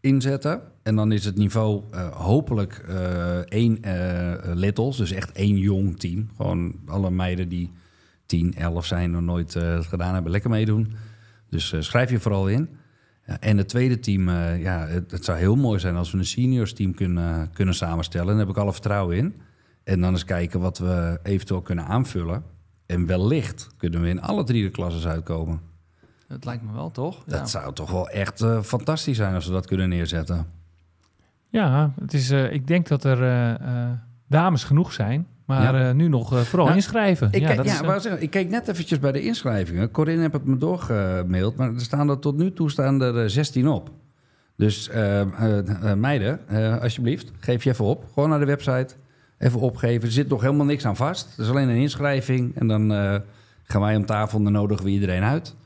inzetten. 0.00 0.60
En 0.82 0.96
dan 0.96 1.12
is 1.12 1.24
het 1.24 1.36
niveau 1.36 1.82
eh, 1.90 2.08
hopelijk 2.16 2.84
eh, 2.88 3.38
één 3.38 3.82
eh 3.82 4.54
littles, 4.54 4.96
dus 4.96 5.12
echt 5.12 5.32
één 5.32 5.56
jong 5.56 5.98
team. 5.98 6.28
Gewoon 6.36 6.74
alle 6.86 7.10
meiden 7.10 7.48
die 7.48 7.72
10, 8.26 8.54
11 8.54 8.86
zijn, 8.86 9.10
nog 9.10 9.22
nooit 9.22 9.54
het 9.54 9.86
gedaan 9.86 10.14
hebben, 10.14 10.32
lekker 10.32 10.50
meedoen. 10.50 10.92
Dus 11.48 11.74
schrijf 11.78 12.10
je 12.10 12.20
vooral 12.20 12.48
in. 12.48 12.68
Ja, 13.26 13.40
en 13.40 13.56
het 13.56 13.68
tweede 13.68 13.98
team, 13.98 14.30
ja, 14.58 14.86
het, 14.86 15.10
het 15.10 15.24
zou 15.24 15.38
heel 15.38 15.56
mooi 15.56 15.78
zijn 15.78 15.96
als 15.96 16.10
we 16.10 16.18
een 16.18 16.24
seniors 16.24 16.72
team 16.72 16.94
kunnen, 16.94 17.50
kunnen 17.52 17.74
samenstellen. 17.74 18.26
Daar 18.26 18.38
heb 18.38 18.48
ik 18.48 18.56
alle 18.56 18.72
vertrouwen 18.72 19.16
in. 19.16 19.34
En 19.84 20.00
dan 20.00 20.12
eens 20.12 20.24
kijken 20.24 20.60
wat 20.60 20.78
we 20.78 21.18
eventueel 21.22 21.62
kunnen 21.62 21.84
aanvullen. 21.84 22.42
En 22.86 23.06
wellicht 23.06 23.68
kunnen 23.76 24.00
we 24.00 24.08
in 24.08 24.22
alle 24.22 24.44
drie 24.44 24.62
de 24.62 24.70
klasses 24.70 25.06
uitkomen. 25.06 25.60
Dat 26.28 26.44
lijkt 26.44 26.62
me 26.62 26.72
wel, 26.72 26.90
toch? 26.90 27.22
Ja. 27.26 27.38
Dat 27.38 27.50
zou 27.50 27.74
toch 27.74 27.90
wel 27.90 28.08
echt 28.08 28.44
fantastisch 28.62 29.16
zijn 29.16 29.34
als 29.34 29.46
we 29.46 29.52
dat 29.52 29.66
kunnen 29.66 29.88
neerzetten. 29.88 30.46
Ja, 31.50 31.92
het 32.00 32.12
is, 32.14 32.30
eh, 32.30 32.52
ik 32.52 32.66
denk 32.66 32.88
dat 32.88 33.04
er 33.04 33.22
eh, 33.22 33.50
eh, 33.50 33.90
dames 34.28 34.64
genoeg 34.64 34.92
zijn. 34.92 35.26
Maar 35.46 35.78
Ja. 35.78 35.92
nu 35.92 36.08
nog 36.08 36.46
vooral 36.46 36.64
Nou, 36.66 36.76
inschrijven. 36.78 37.28
Ik, 37.30 37.40
ja, 37.40 37.46
kijk, 37.46 37.56
dat 37.56 37.66
ja, 37.66 37.72
is, 37.72 37.80
wou 37.80 38.00
zeggen, 38.00 38.22
ik 38.22 38.30
keek 38.30 38.48
net 38.50 38.68
eventjes 38.68 38.98
bij 38.98 39.12
de 39.12 39.22
inschrijvingen. 39.22 39.90
Corinne 39.90 40.22
heb 40.22 40.32
het 40.32 40.44
me 40.44 40.56
doorgemaild, 40.56 41.56
maar 41.56 41.74
er 41.74 41.80
staan 41.80 42.08
er 42.08 42.18
tot 42.18 42.36
nu 42.36 42.52
toe 42.52 42.70
staan 42.70 43.02
er 43.02 43.22
eh, 43.22 43.28
16 43.28 43.68
op. 43.68 43.90
Dus 44.56 44.90
meiden, 45.96 46.40
alsjeblieft, 46.82 47.32
geef 47.40 47.64
je 47.64 47.70
even 47.70 47.84
op. 47.84 48.04
Gewoon 48.14 48.28
naar 48.28 48.38
de 48.38 48.44
website, 48.44 48.94
even 49.38 49.60
opgeven. 49.60 50.06
Er 50.06 50.12
zit 50.12 50.28
nog 50.28 50.40
helemaal 50.40 50.66
niks 50.66 50.86
aan 50.86 50.96
vast. 50.96 51.28
Het 51.30 51.38
is 51.38 51.50
alleen 51.50 51.68
een 51.68 51.76
inschrijving 51.76 52.56
en 52.56 52.66
dan 52.66 52.90
gaan 53.62 53.80
wij 53.80 53.96
om 53.96 54.06
tafel 54.06 54.38
en 54.38 54.44
dan 54.44 54.52
nodigen 54.52 54.84
we 54.84 54.90
iedereen 54.90 55.22
uit. 55.22 55.56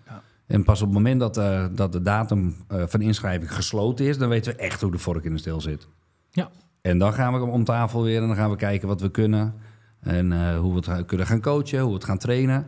En 0.46 0.64
pas 0.64 0.80
op 0.80 0.86
het 0.86 0.96
moment 0.96 1.20
dat, 1.20 1.36
eh, 1.36 1.66
dat 1.72 1.92
de 1.92 2.02
datum 2.02 2.56
eh, 2.68 2.82
van 2.86 3.00
inschrijving 3.00 3.54
gesloten 3.54 4.06
is, 4.06 4.18
dan 4.18 4.28
weten 4.28 4.52
we 4.52 4.58
echt 4.58 4.80
hoe 4.80 4.90
de 4.90 4.98
vork 4.98 5.24
in 5.24 5.32
de 5.32 5.38
steel 5.38 5.60
zit. 5.60 5.88
Ja. 6.30 6.50
En 6.80 6.98
dan 6.98 7.12
gaan 7.12 7.32
we 7.32 7.46
om 7.46 7.64
tafel 7.64 8.02
weer 8.02 8.20
en 8.20 8.26
dan 8.26 8.36
gaan 8.36 8.50
we 8.50 8.56
kijken 8.56 8.88
wat 8.88 9.00
we 9.00 9.10
kunnen. 9.10 9.54
En 10.00 10.32
eh, 10.32 10.58
hoe 10.58 10.80
we 10.80 10.90
het 10.90 11.06
kunnen 11.06 11.26
gaan 11.26 11.40
coachen, 11.40 11.78
hoe 11.78 11.88
we 11.88 11.94
het 11.94 12.04
gaan 12.04 12.18
trainen. 12.18 12.66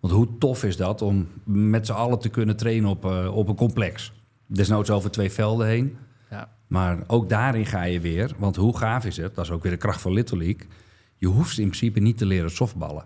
Want 0.00 0.12
hoe 0.12 0.38
tof 0.38 0.64
is 0.64 0.76
dat 0.76 1.02
om 1.02 1.28
met 1.44 1.86
z'n 1.86 1.92
allen 1.92 2.18
te 2.18 2.28
kunnen 2.28 2.56
trainen 2.56 2.90
op, 2.90 3.04
op 3.34 3.48
een 3.48 3.54
complex? 3.54 4.12
Desnoods 4.46 4.90
over 4.90 5.10
twee 5.10 5.30
velden 5.30 5.66
heen. 5.66 5.96
Ja. 6.30 6.48
Maar 6.66 6.98
ook 7.06 7.28
daarin 7.28 7.66
ga 7.66 7.82
je 7.82 8.00
weer. 8.00 8.34
Want 8.38 8.56
hoe 8.56 8.78
gaaf 8.78 9.04
is 9.04 9.16
het? 9.16 9.34
Dat 9.34 9.44
is 9.44 9.50
ook 9.50 9.62
weer 9.62 9.72
de 9.72 9.78
kracht 9.78 10.00
van 10.00 10.12
Little 10.12 10.36
League. 10.38 10.66
Je 11.16 11.26
hoeft 11.26 11.58
in 11.58 11.66
principe 11.66 12.00
niet 12.00 12.18
te 12.18 12.26
leren 12.26 12.50
softballen. 12.50 13.04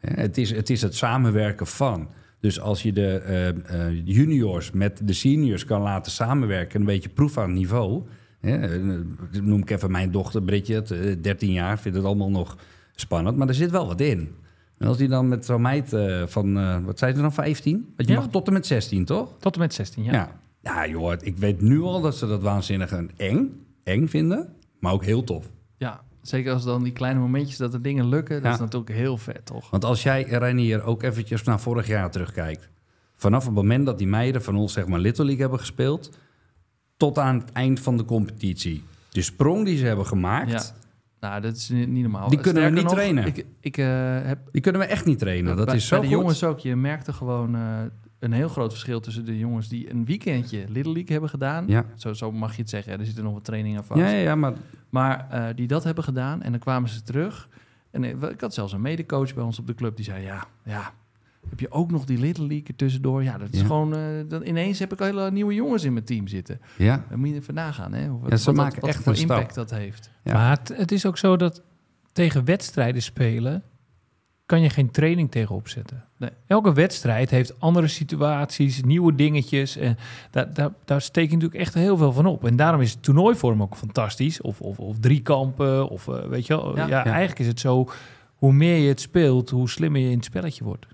Het 0.00 0.38
is, 0.38 0.50
het 0.50 0.70
is 0.70 0.82
het 0.82 0.94
samenwerken 0.94 1.66
van. 1.66 2.08
Dus 2.40 2.60
als 2.60 2.82
je 2.82 2.92
de 2.92 3.18
eh, 3.18 3.48
eh, 3.48 4.02
juniors 4.04 4.70
met 4.70 5.00
de 5.04 5.12
seniors 5.12 5.64
kan 5.64 5.80
laten 5.82 6.12
samenwerken... 6.12 6.80
een 6.80 6.86
beetje 6.86 7.08
proef 7.08 7.38
aan 7.38 7.52
niveau... 7.52 8.02
Hè, 8.40 8.56
eh, 8.56 8.80
noem 9.42 9.60
ik 9.60 9.70
even 9.70 9.90
mijn 9.90 10.10
dochter 10.10 10.42
Bridget, 10.42 10.90
eh, 10.90 11.16
13 11.22 11.52
jaar... 11.52 11.78
vindt 11.78 11.96
het 11.96 12.06
allemaal 12.06 12.30
nog 12.30 12.56
spannend, 12.94 13.36
maar 13.36 13.48
er 13.48 13.54
zit 13.54 13.70
wel 13.70 13.86
wat 13.86 14.00
in. 14.00 14.34
En 14.78 14.86
als 14.88 14.96
die 14.96 15.08
dan 15.08 15.28
met 15.28 15.44
zo'n 15.44 15.60
meid 15.60 15.88
van... 16.26 16.84
wat 16.84 16.98
zei 16.98 17.14
ze 17.14 17.20
dan, 17.20 17.32
15? 17.32 17.92
Want 17.96 18.08
je 18.08 18.14
Ja. 18.14 18.20
mag 18.20 18.30
tot 18.30 18.46
en 18.46 18.52
met 18.52 18.66
16, 18.66 19.04
toch? 19.04 19.34
Tot 19.38 19.54
en 19.54 19.60
met 19.60 19.74
16, 19.74 20.04
ja. 20.04 20.12
Ja. 20.12 20.40
ja. 20.62 20.88
joh, 20.88 21.12
ik 21.20 21.36
weet 21.36 21.60
nu 21.60 21.80
al 21.80 22.00
dat 22.00 22.16
ze 22.16 22.26
dat 22.26 22.42
waanzinnig 22.42 22.92
en 22.92 23.10
eng, 23.16 23.64
eng 23.84 24.06
vinden, 24.06 24.52
maar 24.80 24.92
ook 24.92 25.04
heel 25.04 25.24
tof. 25.24 25.50
ja, 25.76 26.00
zeker 26.28 26.52
als 26.52 26.64
dan 26.64 26.82
die 26.82 26.92
kleine 26.92 27.20
momentjes 27.20 27.56
dat 27.56 27.74
er 27.74 27.82
dingen 27.82 28.08
lukken. 28.08 28.42
Dat 28.42 28.52
is 28.52 28.58
natuurlijk 28.58 28.92
heel 28.92 29.18
vet, 29.18 29.46
toch? 29.46 29.70
Want 29.70 29.84
als 29.84 30.02
jij, 30.02 30.22
Reinier, 30.22 30.82
ook 30.82 31.02
eventjes 31.02 31.42
naar 31.42 31.60
vorig 31.60 31.86
jaar 31.86 32.10
terugkijkt. 32.10 32.68
Vanaf 33.16 33.44
het 33.44 33.54
moment 33.54 33.86
dat 33.86 33.98
die 33.98 34.06
meiden 34.06 34.42
van 34.42 34.56
ons, 34.56 34.72
zeg 34.72 34.86
maar, 34.86 34.98
Little 34.98 35.24
League 35.24 35.40
hebben 35.40 35.60
gespeeld... 35.60 36.18
tot 36.96 37.18
aan 37.18 37.38
het 37.38 37.52
eind 37.52 37.80
van 37.80 37.96
de 37.96 38.04
competitie. 38.04 38.84
De 39.10 39.22
sprong 39.22 39.64
die 39.64 39.76
ze 39.76 39.84
hebben 39.84 40.06
gemaakt. 40.06 40.74
Nou, 41.20 41.40
dat 41.40 41.56
is 41.56 41.68
niet 41.68 41.88
normaal. 41.88 42.28
Die 42.28 42.40
kunnen 42.40 42.64
we 42.64 42.70
niet 42.70 42.82
nog, 42.82 42.92
trainen. 42.92 43.26
Ik, 43.26 43.46
ik 43.60 43.76
eh, 43.76 43.86
heb 44.22 44.38
die 44.52 44.62
kunnen 44.62 44.80
we 44.80 44.86
echt 44.86 45.04
niet 45.04 45.18
trainen. 45.18 45.56
Dat 45.56 45.66
bij, 45.66 45.74
is 45.74 45.86
zo 45.86 45.98
bij 45.98 46.08
de 46.08 46.14
goed. 46.14 46.22
jongens 46.22 46.44
ook. 46.44 46.58
Je 46.58 46.76
merkte 46.76 47.12
gewoon 47.12 47.54
eh, 47.54 47.62
een 48.18 48.32
heel 48.32 48.48
groot 48.48 48.70
verschil 48.70 49.00
tussen 49.00 49.24
de 49.24 49.38
jongens 49.38 49.68
die 49.68 49.90
een 49.90 50.04
weekendje 50.04 50.58
Little 50.68 50.92
League 50.92 51.10
hebben 51.12 51.30
gedaan. 51.30 51.64
Ja. 51.68 51.84
Zo, 51.96 52.12
zo 52.12 52.32
mag 52.32 52.54
je 52.56 52.60
het 52.60 52.70
zeggen. 52.70 52.98
Er 52.98 53.04
zitten 53.06 53.24
nog 53.24 53.32
wat 53.32 53.44
trainingen 53.44 53.84
vast. 53.84 54.00
Ja, 54.00 54.08
ja, 54.08 54.18
ja, 54.18 54.34
maar 54.34 54.52
Maar 54.90 55.26
eh, 55.30 55.46
die 55.56 55.66
dat 55.66 55.84
hebben 55.84 56.04
gedaan 56.04 56.42
en 56.42 56.50
dan 56.50 56.60
kwamen 56.60 56.88
ze 56.88 57.02
terug. 57.02 57.48
En 57.90 58.04
eh, 58.04 58.30
ik 58.30 58.40
had 58.40 58.54
zelfs 58.54 58.72
een 58.72 58.80
medecoach 58.80 59.34
bij 59.34 59.44
ons 59.44 59.58
op 59.58 59.66
de 59.66 59.74
club 59.74 59.96
die 59.96 60.04
zei: 60.04 60.22
Ja, 60.24 60.46
ja. 60.64 60.92
Heb 61.48 61.60
je 61.60 61.70
ook 61.70 61.90
nog 61.90 62.04
die 62.04 62.18
Little 62.18 62.46
League 62.46 62.66
er 62.66 62.76
tussendoor? 62.76 63.22
Ja, 63.22 63.38
dat 63.38 63.48
is 63.52 63.60
Ja. 63.60 63.66
gewoon. 63.66 63.94
eh, 63.94 64.00
dan 64.28 64.46
ineens 64.46 64.78
heb 64.78 64.92
ik 64.92 64.98
hele 64.98 65.30
nieuwe 65.30 65.54
jongens 65.54 65.84
in 65.84 65.92
mijn 65.92 66.04
team 66.04 66.26
zitten. 66.26 66.60
ja. 66.76 67.04
Dan 67.08 67.18
moet 67.18 67.28
je 67.28 67.34
even 67.34 67.54
nagaan, 67.54 67.92
hè? 67.92 68.18
Wat, 68.18 68.30
Ja, 68.30 68.36
ze 68.36 68.44
wat, 68.46 68.54
maken 68.54 68.80
wat 68.80 68.88
echt 68.90 69.02
voor 69.02 69.16
stap. 69.16 69.30
impact 69.36 69.54
dat 69.54 69.70
heeft. 69.70 70.10
Ja. 70.22 70.32
Maar 70.32 70.50
het, 70.58 70.68
het 70.76 70.92
is 70.92 71.06
ook 71.06 71.18
zo 71.18 71.36
dat 71.36 71.62
tegen 72.12 72.44
wedstrijden 72.44 73.02
spelen 73.02 73.62
kan 74.46 74.60
je 74.60 74.70
geen 74.70 74.90
training 74.90 75.30
tegenop 75.30 75.68
zetten. 75.68 76.04
Nee. 76.16 76.30
Elke 76.46 76.72
wedstrijd 76.72 77.30
heeft 77.30 77.60
andere 77.60 77.86
situaties, 77.88 78.82
nieuwe 78.82 79.14
dingetjes. 79.14 79.76
En 79.76 79.96
daar, 80.30 80.54
daar, 80.54 80.70
daar 80.84 81.00
steek 81.00 81.28
je 81.30 81.34
natuurlijk 81.34 81.60
echt 81.60 81.74
heel 81.74 81.96
veel 81.96 82.12
van 82.12 82.26
op. 82.26 82.44
En 82.44 82.56
daarom 82.56 82.80
is 82.80 82.90
het 82.92 83.02
toernooivorm 83.02 83.62
ook 83.62 83.76
fantastisch. 83.76 84.40
Of, 84.40 84.60
of, 84.60 84.78
of 84.78 84.98
drie 84.98 85.20
kampen, 85.22 85.88
of 85.88 86.08
eh, 86.08 86.24
weet 86.28 86.46
je 86.46 86.56
wel. 86.56 86.76
Ja. 86.76 86.86
Ja, 86.86 86.88
Ja. 86.88 87.04
eigenlijk 87.04 87.38
is 87.38 87.46
het 87.46 87.60
zo, 87.60 87.88
hoe 88.34 88.52
meer 88.52 88.76
je 88.76 88.88
het 88.88 89.00
speelt, 89.00 89.50
hoe 89.50 89.68
slimmer 89.68 90.00
je 90.00 90.10
in 90.10 90.16
het 90.16 90.24
spelletje 90.24 90.64
wordt. 90.64 90.86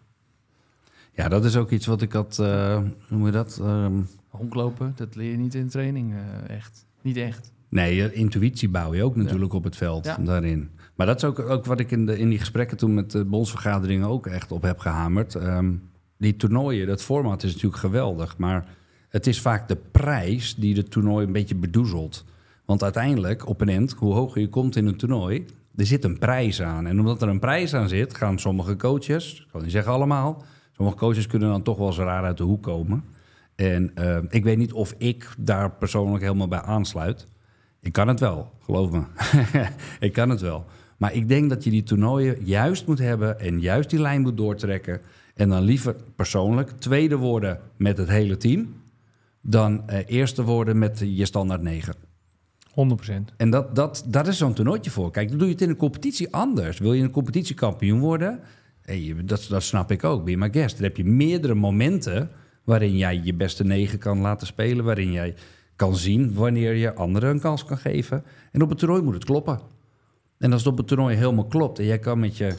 ja, 1.12 1.29
dat 1.29 1.45
is 1.45 1.57
ook 1.57 1.71
iets 1.71 1.87
wat 1.87 2.03
ik 2.03 2.12
had... 2.12 2.38
eh, 2.38 2.77
hoe 2.77 2.85
noem 3.09 3.27
je 3.27 3.33
dat? 3.33 3.59
Ehm, 3.62 3.93
Honklopen, 4.29 4.93
dat 4.97 5.15
leer 5.15 5.31
je 5.31 5.37
niet 5.37 5.55
in 5.55 5.69
training 5.69 6.12
eh, 6.15 6.55
echt. 6.57 6.87
Niet 7.03 7.17
echt. 7.17 7.53
Nee, 7.69 7.95
je 7.95 8.12
intuïtie 8.12 8.69
bouw 8.69 8.95
je 8.95 9.03
ook 9.05 9.17
natuurlijk 9.17 9.53
op 9.53 9.65
het 9.65 9.77
veld 9.77 10.05
Ja. 10.05 10.17
daarin. 10.17 10.71
Maar 10.94 11.07
dat 11.07 11.16
is 11.16 11.24
ook, 11.24 11.38
ook 11.38 11.64
wat 11.64 11.81
ik 11.81 11.90
in, 11.90 12.07
de, 12.07 12.18
in 12.18 12.28
die 12.28 12.38
gesprekken 12.38 12.76
toen 12.76 12.94
met 12.94 13.11
de 13.11 13.24
bondsvergaderingen 13.24 14.09
ook 14.09 14.26
echt 14.26 14.52
op 14.52 14.62
heb 14.62 14.78
gehamerd. 14.78 15.35
Ehm, 15.35 15.72
die 16.18 16.37
toernooien, 16.37 16.87
dat 16.87 17.02
format 17.02 17.42
is 17.42 17.52
natuurlijk 17.52 17.81
geweldig. 17.81 18.37
Maar 18.37 18.66
het 19.09 19.26
is 19.26 19.40
vaak 19.40 19.68
de 19.68 19.76
prijs 19.90 20.55
die 20.55 20.74
de 20.74 20.83
toernooi 20.83 21.26
een 21.26 21.33
beetje 21.33 21.55
bedoezelt. 21.55 22.24
Want 22.64 22.83
uiteindelijk, 22.83 23.48
op 23.48 23.61
een 23.61 23.68
end, 23.68 23.92
hoe 23.92 24.14
hoger 24.14 24.40
je 24.40 24.48
komt 24.48 24.76
in 24.76 24.87
een 24.87 24.96
toernooi, 24.96 25.46
er 25.76 25.87
zit 25.87 26.05
een 26.05 26.18
prijs 26.18 26.62
aan. 26.62 26.87
En 26.87 26.98
omdat 26.98 27.22
er 27.22 27.28
een 27.28 27.38
prijs 27.38 27.74
aan 27.74 27.88
zit, 27.88 28.14
gaan 28.14 28.38
sommige 28.38 28.76
coaches, 28.76 29.40
ik 29.40 29.46
kan 29.52 29.62
niet 29.62 29.70
zeggen 29.70 29.92
allemaal, 29.92 30.44
sommige 30.72 30.96
coaches 30.96 31.26
kunnen 31.26 31.48
dan 31.48 31.62
toch 31.62 31.78
wel 31.78 31.87
eens 31.87 31.96
raar 31.96 32.24
uit 32.24 32.37
de 32.37 32.42
hoek 32.42 32.62
komen. 32.62 33.05
En 33.55 33.90
eh, 33.94 34.18
ik 34.28 34.44
weet 34.44 34.59
niet 34.59 34.72
of 34.72 34.94
ik 34.98 35.35
daar 35.38 35.70
persoonlijk 35.70 36.22
helemaal 36.22 36.48
bij 36.48 36.61
aansluit. 36.61 37.26
Ik 37.81 37.92
kan 37.92 38.09
het 38.09 38.20
wel, 38.20 38.52
geloof 38.61 38.90
me. 38.90 39.02
ik 40.07 40.12
kan 40.12 40.28
het 40.28 40.40
wel. 40.40 40.64
Maar 41.03 41.15
ik 41.15 41.29
denk 41.29 41.49
dat 41.49 41.65
je 41.65 41.71
die 41.71 41.83
toernooien 41.83 42.37
juist 42.45 42.87
moet 42.87 42.99
hebben 42.99 43.41
en 43.41 43.61
juist 43.61 43.91
die 43.91 44.01
lijn 44.01 44.21
moet 44.21 44.37
doortrekken. 44.37 45.01
En 45.35 45.49
dan 45.49 45.62
liever 45.62 45.97
persoonlijk 46.17 46.71
tweede 46.71 47.17
worden 47.17 47.61
met 47.77 47.99
het 47.99 48.09
hele 48.09 48.37
team. 48.37 48.75
Dan 49.41 49.88
eh, 49.88 49.99
eerste 50.07 50.43
worden 50.43 50.79
met 50.79 51.03
je 51.05 51.25
standaard 51.25 51.62
9. 51.62 51.95
100%. 51.95 53.35
En 53.37 53.51
dat, 53.51 53.75
dat, 53.75 54.05
dat 54.07 54.27
is 54.27 54.38
zo'n 54.38 54.53
toernooitje 54.53 54.91
voor. 54.91 55.11
Kijk, 55.11 55.29
dan 55.29 55.38
doe 55.38 55.47
je 55.47 55.53
het 55.53 55.62
in 55.62 55.69
een 55.69 55.77
competitie 55.77 56.33
anders. 56.33 56.79
Wil 56.79 56.93
je 56.93 56.99
in 56.99 57.05
een 57.05 57.11
competitie 57.11 57.55
kampioen 57.55 58.01
worden? 58.01 58.41
Hey, 58.83 59.15
dat, 59.25 59.47
dat 59.49 59.62
snap 59.62 59.91
ik 59.91 60.05
ook. 60.05 60.23
Ben 60.23 60.33
je 60.33 60.38
maar 60.38 60.53
guest. 60.53 60.75
Dan 60.75 60.85
heb 60.85 60.97
je 60.97 61.05
meerdere 61.05 61.55
momenten 61.55 62.31
waarin 62.65 62.97
jij 62.97 63.21
je 63.25 63.35
beste 63.35 63.65
negen 63.65 63.99
kan 63.99 64.19
laten 64.19 64.47
spelen. 64.47 64.85
Waarin 64.85 65.12
jij 65.12 65.35
kan 65.77 65.97
zien 65.97 66.35
wanneer 66.35 66.75
je 66.75 66.95
anderen 66.95 67.31
een 67.31 67.41
kans 67.41 67.65
kan 67.65 67.79
geven. 67.79 68.25
En 68.53 68.62
op 68.62 68.69
het 68.69 68.79
toernooi 68.79 69.03
moet 69.03 69.15
het 69.15 69.25
kloppen. 69.25 69.81
En 70.42 70.52
als 70.52 70.62
het 70.62 70.72
op 70.72 70.78
het 70.78 70.87
toernooi 70.87 71.16
helemaal 71.16 71.46
klopt 71.46 71.78
en 71.78 71.85
jij 71.85 71.98
kan 71.98 72.18
met 72.20 72.37
je, 72.37 72.55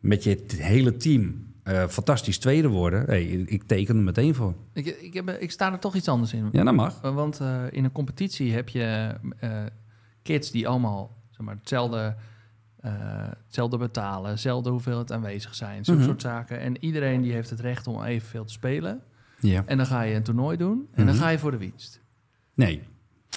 met 0.00 0.24
je 0.24 0.44
hele 0.56 0.96
team 0.96 1.46
eh, 1.62 1.86
fantastisch 1.86 2.38
tweede 2.38 2.68
worden. 2.68 3.04
Hey, 3.04 3.24
ik 3.26 3.62
teken 3.62 3.96
er 3.96 4.02
meteen 4.02 4.34
voor. 4.34 4.54
Ik, 4.72 4.86
ik, 4.86 5.14
heb, 5.14 5.30
ik 5.30 5.50
sta 5.50 5.72
er 5.72 5.78
toch 5.78 5.94
iets 5.94 6.08
anders 6.08 6.32
in. 6.32 6.48
Ja, 6.52 6.64
dat 6.64 6.74
mag. 6.74 7.00
Uh, 7.04 7.14
Want 7.14 7.40
eh, 7.40 7.62
in 7.70 7.84
een 7.84 7.92
competitie 7.92 8.52
heb 8.52 8.68
je 8.68 9.14
eh, 9.38 9.62
kids 10.22 10.50
die 10.50 10.68
allemaal 10.68 11.16
zeg 11.30 11.40
maar, 11.46 11.54
hetzelfde, 11.56 12.16
eh, 12.80 12.92
hetzelfde 13.44 13.76
betalen, 13.76 14.30
hetzelfde 14.30 14.70
hoeveelheid 14.70 15.12
aanwezig 15.12 15.54
zijn, 15.54 15.84
zulke 15.84 16.00
Mhm. 16.00 16.08
soort 16.08 16.22
zaken. 16.22 16.60
En 16.60 16.84
iedereen 16.84 17.22
die 17.22 17.32
heeft 17.32 17.50
het 17.50 17.60
recht 17.60 17.86
om 17.86 18.02
evenveel 18.02 18.44
te 18.44 18.52
spelen. 18.52 19.00
Ja. 19.40 19.62
En 19.66 19.76
dan 19.76 19.86
ga 19.86 20.02
je 20.02 20.14
een 20.14 20.22
toernooi 20.22 20.56
doen 20.56 20.88
en 20.92 21.06
dan 21.06 21.14
Mhm. 21.14 21.24
ga 21.24 21.28
je 21.30 21.38
voor 21.38 21.50
de 21.50 21.56
winst. 21.58 22.00
Nee. 22.54 22.82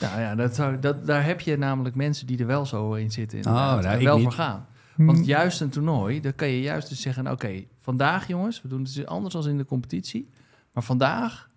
Nou 0.01 0.19
ja, 0.19 0.35
dat 0.35 0.55
zou, 0.55 0.79
dat, 0.79 1.05
daar 1.05 1.25
heb 1.25 1.41
je 1.41 1.57
namelijk 1.57 1.95
mensen 1.95 2.27
die 2.27 2.39
er 2.39 2.45
wel 2.45 2.65
zo 2.65 2.93
in 2.93 3.11
zitten. 3.11 3.39
Oh, 3.39 3.45
nou, 3.45 3.83
en 3.83 3.99
ik 3.99 4.05
wel 4.05 4.15
niet. 4.15 4.23
voor 4.23 4.33
gaan. 4.33 4.67
Hm. 4.95 5.05
Want 5.05 5.25
juist 5.25 5.61
een 5.61 5.69
toernooi, 5.69 6.21
dan 6.21 6.35
kan 6.35 6.47
je 6.47 6.61
juist 6.61 6.89
dus 6.89 7.01
zeggen... 7.01 7.31
oké, 7.31 7.63
vandaag 7.77 8.27
jongens, 8.27 8.61
we 8.61 8.67
doen 8.67 8.83
het 8.83 8.93
dus 8.93 9.05
anders 9.05 9.33
dan 9.33 9.47
in 9.47 9.57
de 9.57 9.65
competitie. 9.65 10.29
Maar 10.73 10.83
vandaag 10.83 11.49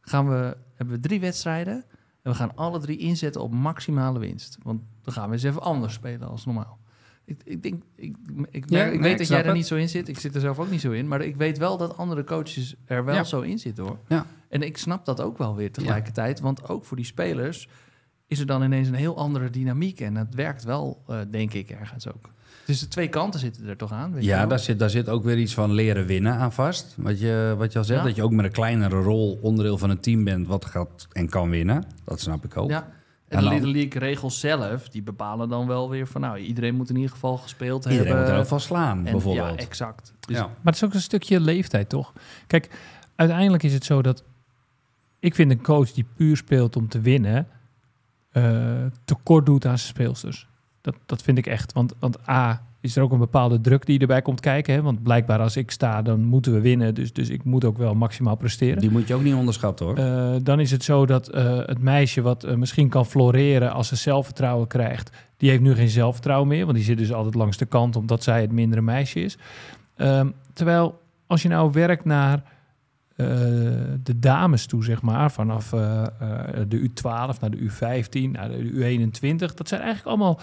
gaan 0.00 0.28
we, 0.28 0.56
hebben 0.74 0.94
we 0.94 1.00
drie 1.00 1.20
wedstrijden... 1.20 1.74
en 2.22 2.30
we 2.30 2.34
gaan 2.34 2.56
alle 2.56 2.78
drie 2.80 2.98
inzetten 2.98 3.42
op 3.42 3.52
maximale 3.52 4.18
winst. 4.18 4.58
Want 4.62 4.82
dan 5.02 5.12
gaan 5.14 5.26
we 5.28 5.32
eens 5.34 5.42
even 5.42 5.62
anders 5.62 5.94
spelen 5.94 6.28
als 6.28 6.44
normaal. 6.44 6.78
Ik, 7.24 7.40
ik 7.44 7.62
denk, 7.62 7.82
ik, 7.96 8.16
ik, 8.50 8.70
Ja, 8.70 8.84
ik 8.84 8.90
nee, 8.90 9.00
weet 9.00 9.12
ik 9.12 9.18
dat 9.18 9.28
jij 9.28 9.44
er 9.44 9.52
niet 9.54 9.66
zo 9.66 9.76
in 9.76 9.88
zit. 9.88 10.08
Ik 10.08 10.18
zit 10.18 10.34
er 10.34 10.40
zelf 10.40 10.58
ook 10.58 10.70
niet 10.70 10.80
zo 10.80 10.90
in. 10.90 11.08
Maar 11.08 11.20
ik 11.20 11.36
weet 11.36 11.58
wel 11.58 11.76
dat 11.76 11.96
andere 11.96 12.24
coaches 12.24 12.74
er 12.84 13.04
wel 13.04 13.14
Ja. 13.14 13.24
zo 13.24 13.40
in 13.40 13.58
zitten 13.58 13.84
hoor. 13.84 13.98
Ja. 14.08 14.26
En 14.50 14.62
ik 14.62 14.76
snap 14.78 15.04
dat 15.04 15.20
ook 15.20 15.38
wel 15.38 15.54
weer 15.56 15.72
tegelijkertijd. 15.72 16.40
Want 16.40 16.68
ook 16.68 16.84
voor 16.84 16.96
die 16.96 17.06
spelers 17.06 17.68
is 18.26 18.38
er 18.40 18.46
dan 18.46 18.62
ineens 18.62 18.88
een 18.88 18.94
heel 18.94 19.16
andere 19.16 19.50
dynamiek. 19.50 20.00
En 20.00 20.14
dat 20.14 20.26
werkt 20.34 20.64
wel, 20.64 21.02
eh, 21.06 21.16
denk 21.30 21.52
ik, 21.52 21.70
ergens 21.70 22.08
ook. 22.08 22.30
Dus 22.66 22.80
de 22.80 22.88
twee 22.88 23.08
kanten 23.08 23.40
zitten 23.40 23.66
er 23.68 23.76
toch 23.76 23.92
aan? 23.92 24.12
Weet 24.12 24.22
je 24.24 24.28
Ja, 24.28 24.46
daar 24.46 24.58
zit, 24.58 24.78
daar 24.78 24.90
zit 24.90 25.08
ook 25.08 25.24
weer 25.24 25.38
iets 25.38 25.54
van 25.54 25.72
leren 25.72 26.06
winnen 26.06 26.32
aan 26.34 26.52
vast. 26.52 26.94
Wat 26.96 27.20
je, 27.20 27.54
wat 27.58 27.72
je 27.72 27.78
al 27.78 27.84
zegt, 27.84 28.00
Ja. 28.00 28.06
dat 28.06 28.16
je 28.16 28.22
ook 28.22 28.30
met 28.32 28.44
een 28.44 28.50
kleinere 28.52 29.00
rol 29.02 29.38
onderdeel 29.42 29.78
van 29.78 29.90
een 29.90 30.00
team 30.00 30.24
bent 30.24 30.46
wat 30.46 30.64
gaat 30.64 31.06
en 31.12 31.28
kan 31.28 31.50
winnen. 31.50 31.84
Dat 32.04 32.20
snap 32.20 32.44
ik 32.44 32.56
ook. 32.56 32.70
Ja. 32.70 32.88
En 33.28 33.38
En 33.38 33.44
de 33.44 33.48
Little 33.50 33.72
League 33.72 34.00
regels 34.00 34.40
zelf, 34.40 34.88
die 34.88 35.02
bepalen 35.02 35.48
dan 35.48 35.66
wel 35.66 35.90
weer 35.90 36.06
van... 36.06 36.20
nou, 36.20 36.38
iedereen 36.38 36.74
moet 36.74 36.88
in 36.90 36.96
ieder 36.96 37.10
geval 37.10 37.36
gespeeld 37.36 37.84
Iedereen 37.84 38.06
hebben. 38.06 38.22
moet 38.24 38.32
er 38.32 38.38
ook 38.40 38.46
van 38.46 38.60
slaan, 38.60 38.96
En- 39.06 39.12
bijvoorbeeld. 39.12 39.60
Ja, 39.60 39.66
exact. 39.66 40.12
Dus 40.20 40.36
Ja. 40.36 40.42
Maar 40.42 40.56
het 40.62 40.74
is 40.74 40.84
ook 40.84 40.94
een 40.94 41.00
stukje 41.00 41.40
leeftijd, 41.40 41.88
toch? 41.88 42.12
Kijk, 42.46 42.70
uiteindelijk 43.16 43.62
is 43.62 43.72
het 43.72 43.84
zo 43.84 44.02
dat... 44.02 44.24
Ik 45.20 45.34
vind 45.34 45.50
een 45.50 45.62
coach 45.62 45.92
die 45.92 46.06
puur 46.16 46.36
speelt 46.36 46.76
om 46.76 46.88
te 46.88 47.00
winnen... 47.00 47.46
eh, 48.30 48.86
tekort 49.04 49.46
doet 49.46 49.66
aan 49.66 49.78
zijn 49.78 49.94
speelsters. 49.94 50.48
Dat, 50.80 50.94
dat 51.06 51.22
vind 51.22 51.38
ik 51.38 51.46
echt. 51.46 51.72
Want, 51.72 51.94
want 51.98 52.28
A, 52.28 52.62
is 52.80 52.96
er 52.96 53.02
ook 53.02 53.12
een 53.12 53.18
bepaalde 53.18 53.60
druk 53.60 53.86
die 53.86 53.98
erbij 53.98 54.22
komt 54.22 54.40
kijken. 54.40 54.74
Hè? 54.74 54.82
Want 54.82 55.02
blijkbaar 55.02 55.40
als 55.40 55.56
ik 55.56 55.70
sta, 55.70 56.02
dan 56.02 56.24
moeten 56.24 56.52
we 56.52 56.60
winnen. 56.60 56.94
Dus, 56.94 57.12
dus 57.12 57.28
ik 57.28 57.44
moet 57.44 57.64
ook 57.64 57.78
wel 57.78 57.94
maximaal 57.94 58.36
presteren. 58.36 58.78
Die 58.78 58.90
moet 58.90 59.08
je 59.08 59.14
ook 59.14 59.22
niet 59.22 59.34
onderschatten 59.34 59.86
hoor. 59.86 59.96
Eh, 59.96 60.34
dan 60.42 60.60
is 60.60 60.70
het 60.70 60.84
zo 60.84 61.06
dat 61.06 61.28
eh, 61.28 61.58
het 61.58 61.78
meisje 61.78 62.22
wat 62.22 62.56
misschien 62.56 62.88
kan 62.88 63.06
floreren 63.06 63.72
als 63.72 63.88
ze 63.88 63.96
zelfvertrouwen 63.96 64.66
krijgt, 64.66 65.10
die 65.36 65.50
heeft 65.50 65.62
nu 65.62 65.74
geen 65.74 65.88
zelfvertrouwen 65.88 66.48
meer, 66.48 66.64
want 66.64 66.76
die 66.76 66.86
zit 66.86 66.98
dus 66.98 67.12
altijd 67.12 67.34
langs 67.34 67.56
de 67.56 67.66
kant 67.66 67.96
omdat 67.96 68.22
zij 68.22 68.40
het 68.40 68.52
mindere 68.52 68.82
meisje 68.82 69.20
is. 69.20 69.38
Ehm, 69.96 70.30
terwijl 70.52 71.00
als 71.26 71.42
je 71.42 71.48
nou 71.48 71.72
werkt 71.72 72.04
naar 72.04 72.42
de 74.02 74.18
dames 74.18 74.66
toe, 74.66 74.84
zeg 74.84 75.02
maar, 75.02 75.32
vanaf 75.32 75.72
eh, 75.72 76.02
eh, 76.02 76.64
de 76.68 76.90
U12 76.90 77.40
naar 77.40 77.50
de 77.50 77.58
U15, 77.58 78.30
naar 78.30 78.48
de 78.48 78.70
U21, 78.72 79.54
dat 79.54 79.68
zijn 79.68 79.80
eigenlijk 79.80 80.06
allemaal 80.06 80.40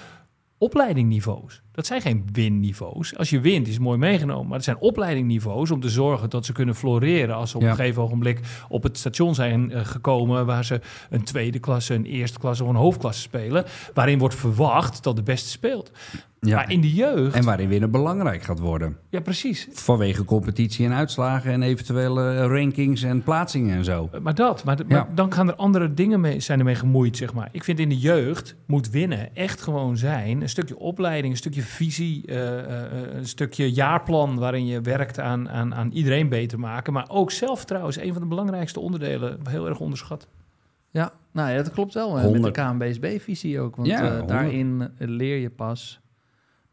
opleidingniveaus. 0.58 1.62
Dat 1.78 1.86
zijn 1.86 2.02
geen 2.02 2.26
winniveaus. 2.32 3.18
Als 3.18 3.30
je 3.30 3.40
wint 3.40 3.68
is 3.68 3.74
het 3.74 3.84
mooi 3.84 3.98
meegenomen, 3.98 4.46
maar 4.48 4.56
het 4.56 4.64
zijn 4.64 4.78
opleidingniveaus 4.80 5.72
om 5.72 5.80
te 5.80 5.90
zorgen 5.90 6.30
dat 6.30 6.46
ze 6.46 6.54
kunnen 6.54 6.76
floreren 6.76 7.36
als 7.36 7.50
ze 7.52 7.56
op 7.58 7.62
Ja. 7.64 7.70
een 7.70 7.76
gegeven 7.76 8.02
ogenblik 8.02 8.40
op 8.70 8.84
het 8.84 8.98
station 8.98 9.36
zijn 9.36 9.72
eh, 9.72 9.86
gekomen 9.86 10.46
waar 10.46 10.66
ze 10.66 10.80
een 11.10 11.24
tweede 11.24 11.60
klasse, 11.60 11.94
een 11.94 12.06
eerste 12.06 12.40
klasse 12.40 12.64
of 12.64 12.70
een 12.70 12.76
hoofdklasse 12.76 13.22
spelen, 13.22 13.66
waarin 13.94 14.20
wordt 14.20 14.36
verwacht 14.36 15.04
dat 15.04 15.16
de 15.16 15.24
beste 15.24 15.50
speelt. 15.50 15.92
ja. 16.40 16.56
Maar 16.56 16.72
in 16.72 16.82
de 16.82 16.94
jeugd, 16.94 17.36
En 17.36 17.44
waarin 17.46 17.70
winnen 17.70 17.92
belangrijk 17.92 18.44
gaat 18.44 18.60
worden. 18.60 18.98
ja 19.10 19.20
precies. 19.20 19.68
Vanwege 19.72 20.26
competitie 20.26 20.86
en 20.86 20.94
uitslagen 20.94 21.52
en 21.52 21.62
eventuele 21.62 22.48
rankings 22.48 23.04
en 23.04 23.24
plaatsingen 23.24 23.76
en 23.78 23.84
zo. 23.84 24.10
Maar 24.22 24.36
dat, 24.36 24.64
maar, 24.64 24.78
Ja. 24.78 24.84
maar 24.88 25.08
dan 25.16 25.34
gaan 25.34 25.48
er 25.48 25.56
andere 25.56 25.94
dingen 25.94 26.20
mee, 26.22 26.40
zijn 26.40 26.60
ermee 26.60 26.76
gemoeid, 26.76 27.18
zeg 27.18 27.34
maar. 27.34 27.50
Ik 27.52 27.64
vind 27.64 27.80
in 27.80 27.90
de 27.90 27.98
jeugd 27.98 28.56
moet 28.68 28.90
winnen 28.90 29.36
echt 29.36 29.62
gewoon 29.62 29.98
zijn 29.98 30.42
een 30.42 30.50
stukje 30.50 30.78
opleiding, 30.80 31.32
een 31.34 31.38
stukje 31.40 31.62
visie, 31.68 32.26
eh, 32.26 32.60
eh, 32.84 33.16
een 33.16 33.28
stukje 33.28 33.72
jaarplan 33.72 34.38
waarin 34.40 34.66
je 34.66 34.82
werkt 34.82 35.20
aan, 35.20 35.50
aan, 35.50 35.76
aan 35.76 35.92
iedereen 35.92 36.30
beter 36.30 36.60
maken. 36.60 36.94
Maar 36.94 37.10
ook 37.10 37.32
zelfvertrouwen 37.32 37.96
is 37.96 38.04
een 38.04 38.14
van 38.14 38.22
de 38.22 38.28
belangrijkste 38.28 38.80
onderdelen, 38.80 39.40
heel 39.50 39.68
erg 39.68 39.80
onderschat. 39.80 40.28
Ja, 40.92 41.14
nou 41.32 41.50
ja, 41.50 41.56
dat 41.56 41.72
klopt 41.72 41.94
wel. 41.94 42.08
eh, 42.10 42.14
Met 42.16 42.24
100. 42.24 42.56
de 42.56 42.62
KNBSB-visie 42.62 43.60
ook. 43.60 43.76
Want 43.76 43.88
Ja, 43.88 44.02
eh, 44.04 44.10
100. 44.10 44.28
daarin 44.28 44.90
leer 44.98 45.38
je 45.38 45.50
pas... 45.50 46.00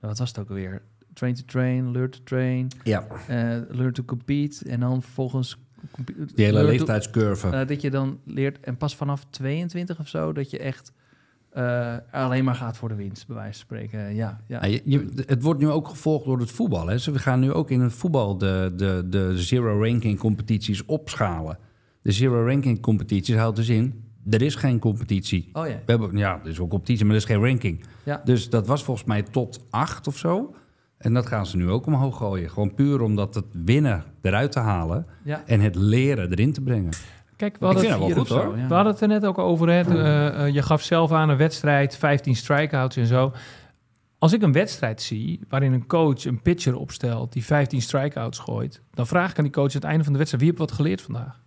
nou, 0.00 0.08
wat 0.12 0.18
was 0.18 0.28
het 0.28 0.38
ook 0.38 0.48
alweer? 0.48 0.82
Train 1.12 1.34
to 1.34 1.42
train, 1.46 1.90
learn 1.92 2.10
to 2.10 2.18
train, 2.24 2.68
Ja, 2.84 3.06
eh, 3.28 3.36
learn 3.68 3.92
to 3.92 4.02
compete. 4.04 4.68
En 4.68 4.80
dan 4.80 5.02
vervolgens... 5.02 5.58
die 6.34 6.44
hele 6.44 6.64
leeftijdscurve. 6.64 7.64
dat 7.66 7.80
je 7.80 7.90
dan 7.90 8.18
leert, 8.24 8.60
en 8.60 8.76
pas 8.76 8.96
vanaf 8.96 9.24
22 9.30 9.98
of 9.98 10.08
zo, 10.08 10.32
dat 10.32 10.50
je 10.50 10.58
echt 10.58 10.92
eh, 11.54 11.94
alleen 12.10 12.44
maar 12.44 12.54
gaat 12.54 12.76
voor 12.76 12.88
de 12.88 12.94
winst, 12.94 13.26
bij 13.26 13.36
wijze 13.36 13.52
van 13.52 13.60
spreken. 13.60 14.14
Ja, 14.14 14.40
ja. 14.46 14.64
Ja, 14.64 14.66
je- 14.66 14.82
je- 14.84 15.22
het 15.26 15.42
wordt 15.42 15.60
nu 15.60 15.68
ook 15.70 15.88
gevolgd 15.88 16.24
door 16.24 16.38
het 16.38 16.50
voetbal. 16.50 16.86
Hè. 16.86 16.92
Dus 16.92 17.06
we 17.06 17.18
gaan 17.18 17.40
nu 17.40 17.52
ook 17.52 17.70
in 17.70 17.80
het 17.80 17.92
voetbal 17.92 18.38
de, 18.38 18.72
de, 18.76 19.06
de 19.08 19.38
zero-ranking 19.38 20.18
competities 20.18 20.84
opschalen. 20.84 21.58
De 22.02 22.12
zero-ranking 22.12 22.80
competities 22.80 23.36
houdt 23.36 23.56
dus 23.56 23.68
in, 23.68 24.04
er 24.30 24.42
is 24.42 24.54
geen 24.54 24.78
competitie. 24.78 25.50
Oh 25.52 25.66
ja. 25.66 25.74
We 25.86 25.92
hebben, 25.92 26.16
ja, 26.16 26.40
er 26.42 26.48
is 26.48 26.58
wel 26.58 26.68
competitie, 26.68 27.04
maar 27.04 27.14
er 27.14 27.20
is 27.20 27.26
geen 27.26 27.44
ranking. 27.44 27.84
Ja. 28.02 28.20
Dus 28.24 28.50
dat 28.50 28.66
was 28.66 28.84
volgens 28.84 29.06
mij 29.06 29.22
tot 29.22 29.60
acht 29.70 30.06
of 30.06 30.16
zo. 30.18 30.54
En 30.98 31.14
dat 31.14 31.26
gaan 31.26 31.46
ze 31.46 31.56
nu 31.56 31.70
ook 31.70 31.86
omhoog 31.86 32.16
gooien. 32.16 32.50
Gewoon 32.50 32.74
puur 32.74 33.00
om 33.00 33.16
dat 33.16 33.34
het 33.34 33.44
winnen 33.64 34.04
eruit 34.22 34.52
te 34.52 34.58
halen 34.60 35.06
ja. 35.24 35.42
en 35.46 35.60
het 35.60 35.74
leren 35.74 36.30
erin 36.30 36.52
te 36.52 36.60
brengen. 36.60 36.92
Kijk, 37.36 37.56
we 37.58 37.66
hadden, 37.66 37.90
het, 37.90 38.12
goed 38.12 38.14
hoor. 38.14 38.26
zo, 38.26 38.56
ja. 38.56 38.66
we 38.68 38.74
hadden 38.74 38.92
het 38.92 39.02
er 39.02 39.08
net 39.08 39.24
ook 39.24 39.38
over. 39.38 39.68
Hè? 39.68 39.80
Eh, 39.80 40.46
eh, 40.46 40.54
je 40.54 40.62
gaf 40.62 40.82
zelf 40.82 41.12
aan 41.12 41.28
een 41.28 41.36
wedstrijd, 41.36 41.96
15 41.96 42.36
strikeouts 42.36 42.96
en 42.96 43.06
zo. 43.06 43.32
Als 44.18 44.32
ik 44.32 44.42
een 44.42 44.52
wedstrijd 44.52 45.02
zie 45.02 45.40
waarin 45.48 45.72
een 45.72 45.86
coach 45.86 46.24
een 46.24 46.42
pitcher 46.42 46.76
opstelt 46.76 47.32
die 47.32 47.44
15 47.44 47.82
strikeouts 47.82 48.38
gooit, 48.38 48.82
dan 48.92 49.06
vraag 49.06 49.30
ik 49.30 49.38
aan 49.38 49.44
die 49.44 49.52
coach 49.52 49.68
aan 49.68 49.74
het 49.74 49.84
einde 49.84 50.04
van 50.04 50.12
de 50.12 50.18
wedstrijd: 50.18 50.44
wie 50.44 50.52
heeft 50.52 50.70
wat 50.70 50.76
geleerd 50.78 51.02
vandaag? 51.02 51.42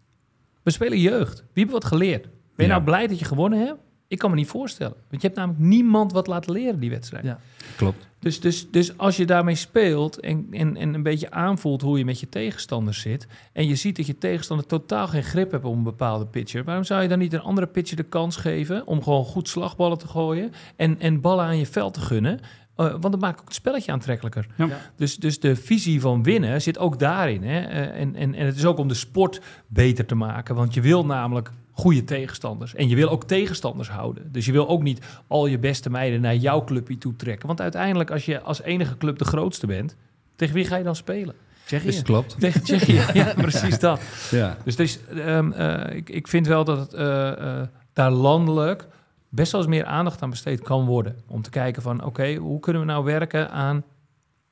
We 0.63 0.71
spelen 0.71 0.99
jeugd. 0.99 1.37
Wie 1.37 1.63
heeft 1.63 1.71
wat 1.71 1.85
geleerd? 1.85 2.23
Ben 2.23 2.31
je 2.55 2.63
Ja. 2.63 2.67
nou 2.67 2.83
blij 2.83 3.07
dat 3.07 3.19
je 3.19 3.25
gewonnen 3.25 3.59
hebt? 3.59 3.79
Ik 4.07 4.17
kan 4.17 4.29
me 4.29 4.35
niet 4.35 4.47
voorstellen. 4.47 4.95
Want 5.09 5.21
je 5.21 5.27
hebt 5.27 5.39
namelijk 5.39 5.63
niemand 5.63 6.11
wat 6.11 6.27
laten 6.27 6.51
leren 6.53 6.79
die 6.79 6.89
wedstrijd. 6.89 7.23
Ja. 7.23 7.39
Klopt. 7.77 8.07
Dus, 8.19 8.39
dus, 8.39 8.71
dus 8.71 8.97
als 8.97 9.17
je 9.17 9.25
daarmee 9.25 9.55
speelt 9.55 10.19
en, 10.19 10.47
en, 10.51 10.77
en 10.77 10.93
een 10.93 11.03
beetje 11.03 11.31
aanvoelt 11.31 11.81
hoe 11.81 11.97
je 11.97 12.05
met 12.05 12.19
je 12.19 12.29
tegenstander 12.29 12.93
zit... 12.93 13.27
en 13.53 13.67
je 13.67 13.75
ziet 13.75 13.95
dat 13.95 14.05
je 14.05 14.17
tegenstander 14.17 14.65
totaal 14.65 15.07
geen 15.07 15.23
grip 15.23 15.51
hebt 15.51 15.65
op 15.65 15.73
een 15.73 15.83
bepaalde 15.83 16.25
pitcher... 16.25 16.63
waarom 16.63 16.83
zou 16.83 17.01
je 17.01 17.07
dan 17.07 17.19
niet 17.19 17.33
een 17.33 17.41
andere 17.41 17.67
pitcher 17.67 17.97
de 17.97 18.03
kans 18.03 18.35
geven... 18.35 18.87
om 18.87 19.03
gewoon 19.03 19.25
goed 19.25 19.49
slagballen 19.49 19.97
te 19.97 20.07
gooien 20.07 20.51
en, 20.75 20.99
en 20.99 21.21
ballen 21.21 21.45
aan 21.45 21.57
je 21.57 21.65
veld 21.65 21.93
te 21.93 22.01
gunnen... 22.01 22.39
Eh, 22.75 22.89
want 22.89 23.01
dat 23.01 23.19
maakt 23.19 23.39
ook 23.39 23.45
het 23.45 23.55
spelletje 23.55 23.91
aantrekkelijker. 23.91 24.47
Ja. 24.57 24.65
Ja. 24.65 24.79
Dus, 24.95 25.15
dus 25.15 25.39
de 25.39 25.55
visie 25.55 26.01
van 26.01 26.23
winnen 26.23 26.61
zit 26.61 26.77
ook 26.77 26.99
daarin. 26.99 27.43
Hè? 27.43 27.59
Eh, 27.59 28.01
en, 28.01 28.15
en, 28.15 28.35
en 28.35 28.45
het 28.45 28.55
is 28.55 28.65
ook 28.65 28.77
om 28.77 28.87
de 28.87 28.93
sport 28.93 29.41
beter 29.67 30.05
te 30.05 30.15
maken. 30.15 30.55
Want 30.55 30.73
je 30.73 30.81
wil 30.81 31.05
namelijk 31.05 31.51
goede 31.77 32.03
tegenstanders. 32.03 32.75
En 32.75 32.89
je 32.89 32.95
wil 32.95 33.09
ook 33.09 33.23
tegenstanders 33.23 33.89
houden. 33.89 34.31
Dus 34.31 34.45
je 34.45 34.51
wil 34.51 34.67
ook 34.67 34.83
niet 34.83 35.05
al 35.27 35.45
je 35.45 35.59
beste 35.59 35.89
meiden 35.89 36.21
naar 36.21 36.35
jouw 36.35 36.63
clubje 36.63 36.97
toe 36.97 37.15
trekken. 37.15 37.47
Want 37.47 37.61
uiteindelijk, 37.61 38.11
als 38.11 38.25
je 38.25 38.41
als 38.41 38.61
enige 38.61 38.97
club 38.97 39.17
de 39.17 39.25
grootste 39.25 39.67
bent... 39.67 39.95
tegen 40.35 40.55
wie 40.55 40.65
ga 40.65 40.75
je 40.75 40.83
dan 40.83 40.95
spelen? 40.95 41.35
Tsjechië. 41.65 41.85
Dus 41.85 42.01
klopt. 42.01 42.39
Tegen 42.39 42.63
Tsjechië. 42.63 43.01
ja, 43.13 43.33
precies 43.47 43.79
dat. 43.79 44.01
Ja. 44.31 44.57
Dus, 44.63 44.75
dus 44.75 44.99
ik, 45.89 46.09
ik 46.09 46.27
vind 46.27 46.47
wel 46.47 46.63
dat 46.63 46.79
het 46.79 46.93
eh, 46.93 47.59
eh, 47.61 47.67
daar 47.93 48.11
landelijk 48.11 48.87
best 49.29 49.51
wel 49.51 49.61
eens 49.61 49.69
meer 49.69 49.85
aandacht 49.85 50.21
aan 50.21 50.29
besteed 50.29 50.61
kan 50.61 50.85
worden. 50.85 51.15
Om 51.27 51.41
te 51.41 51.49
kijken 51.49 51.81
van, 51.81 52.03
oké, 52.03 52.35
hoe 52.35 52.59
kunnen 52.59 52.81
we 52.81 52.87
nou 52.87 53.03
werken 53.03 53.51
aan, 53.51 53.83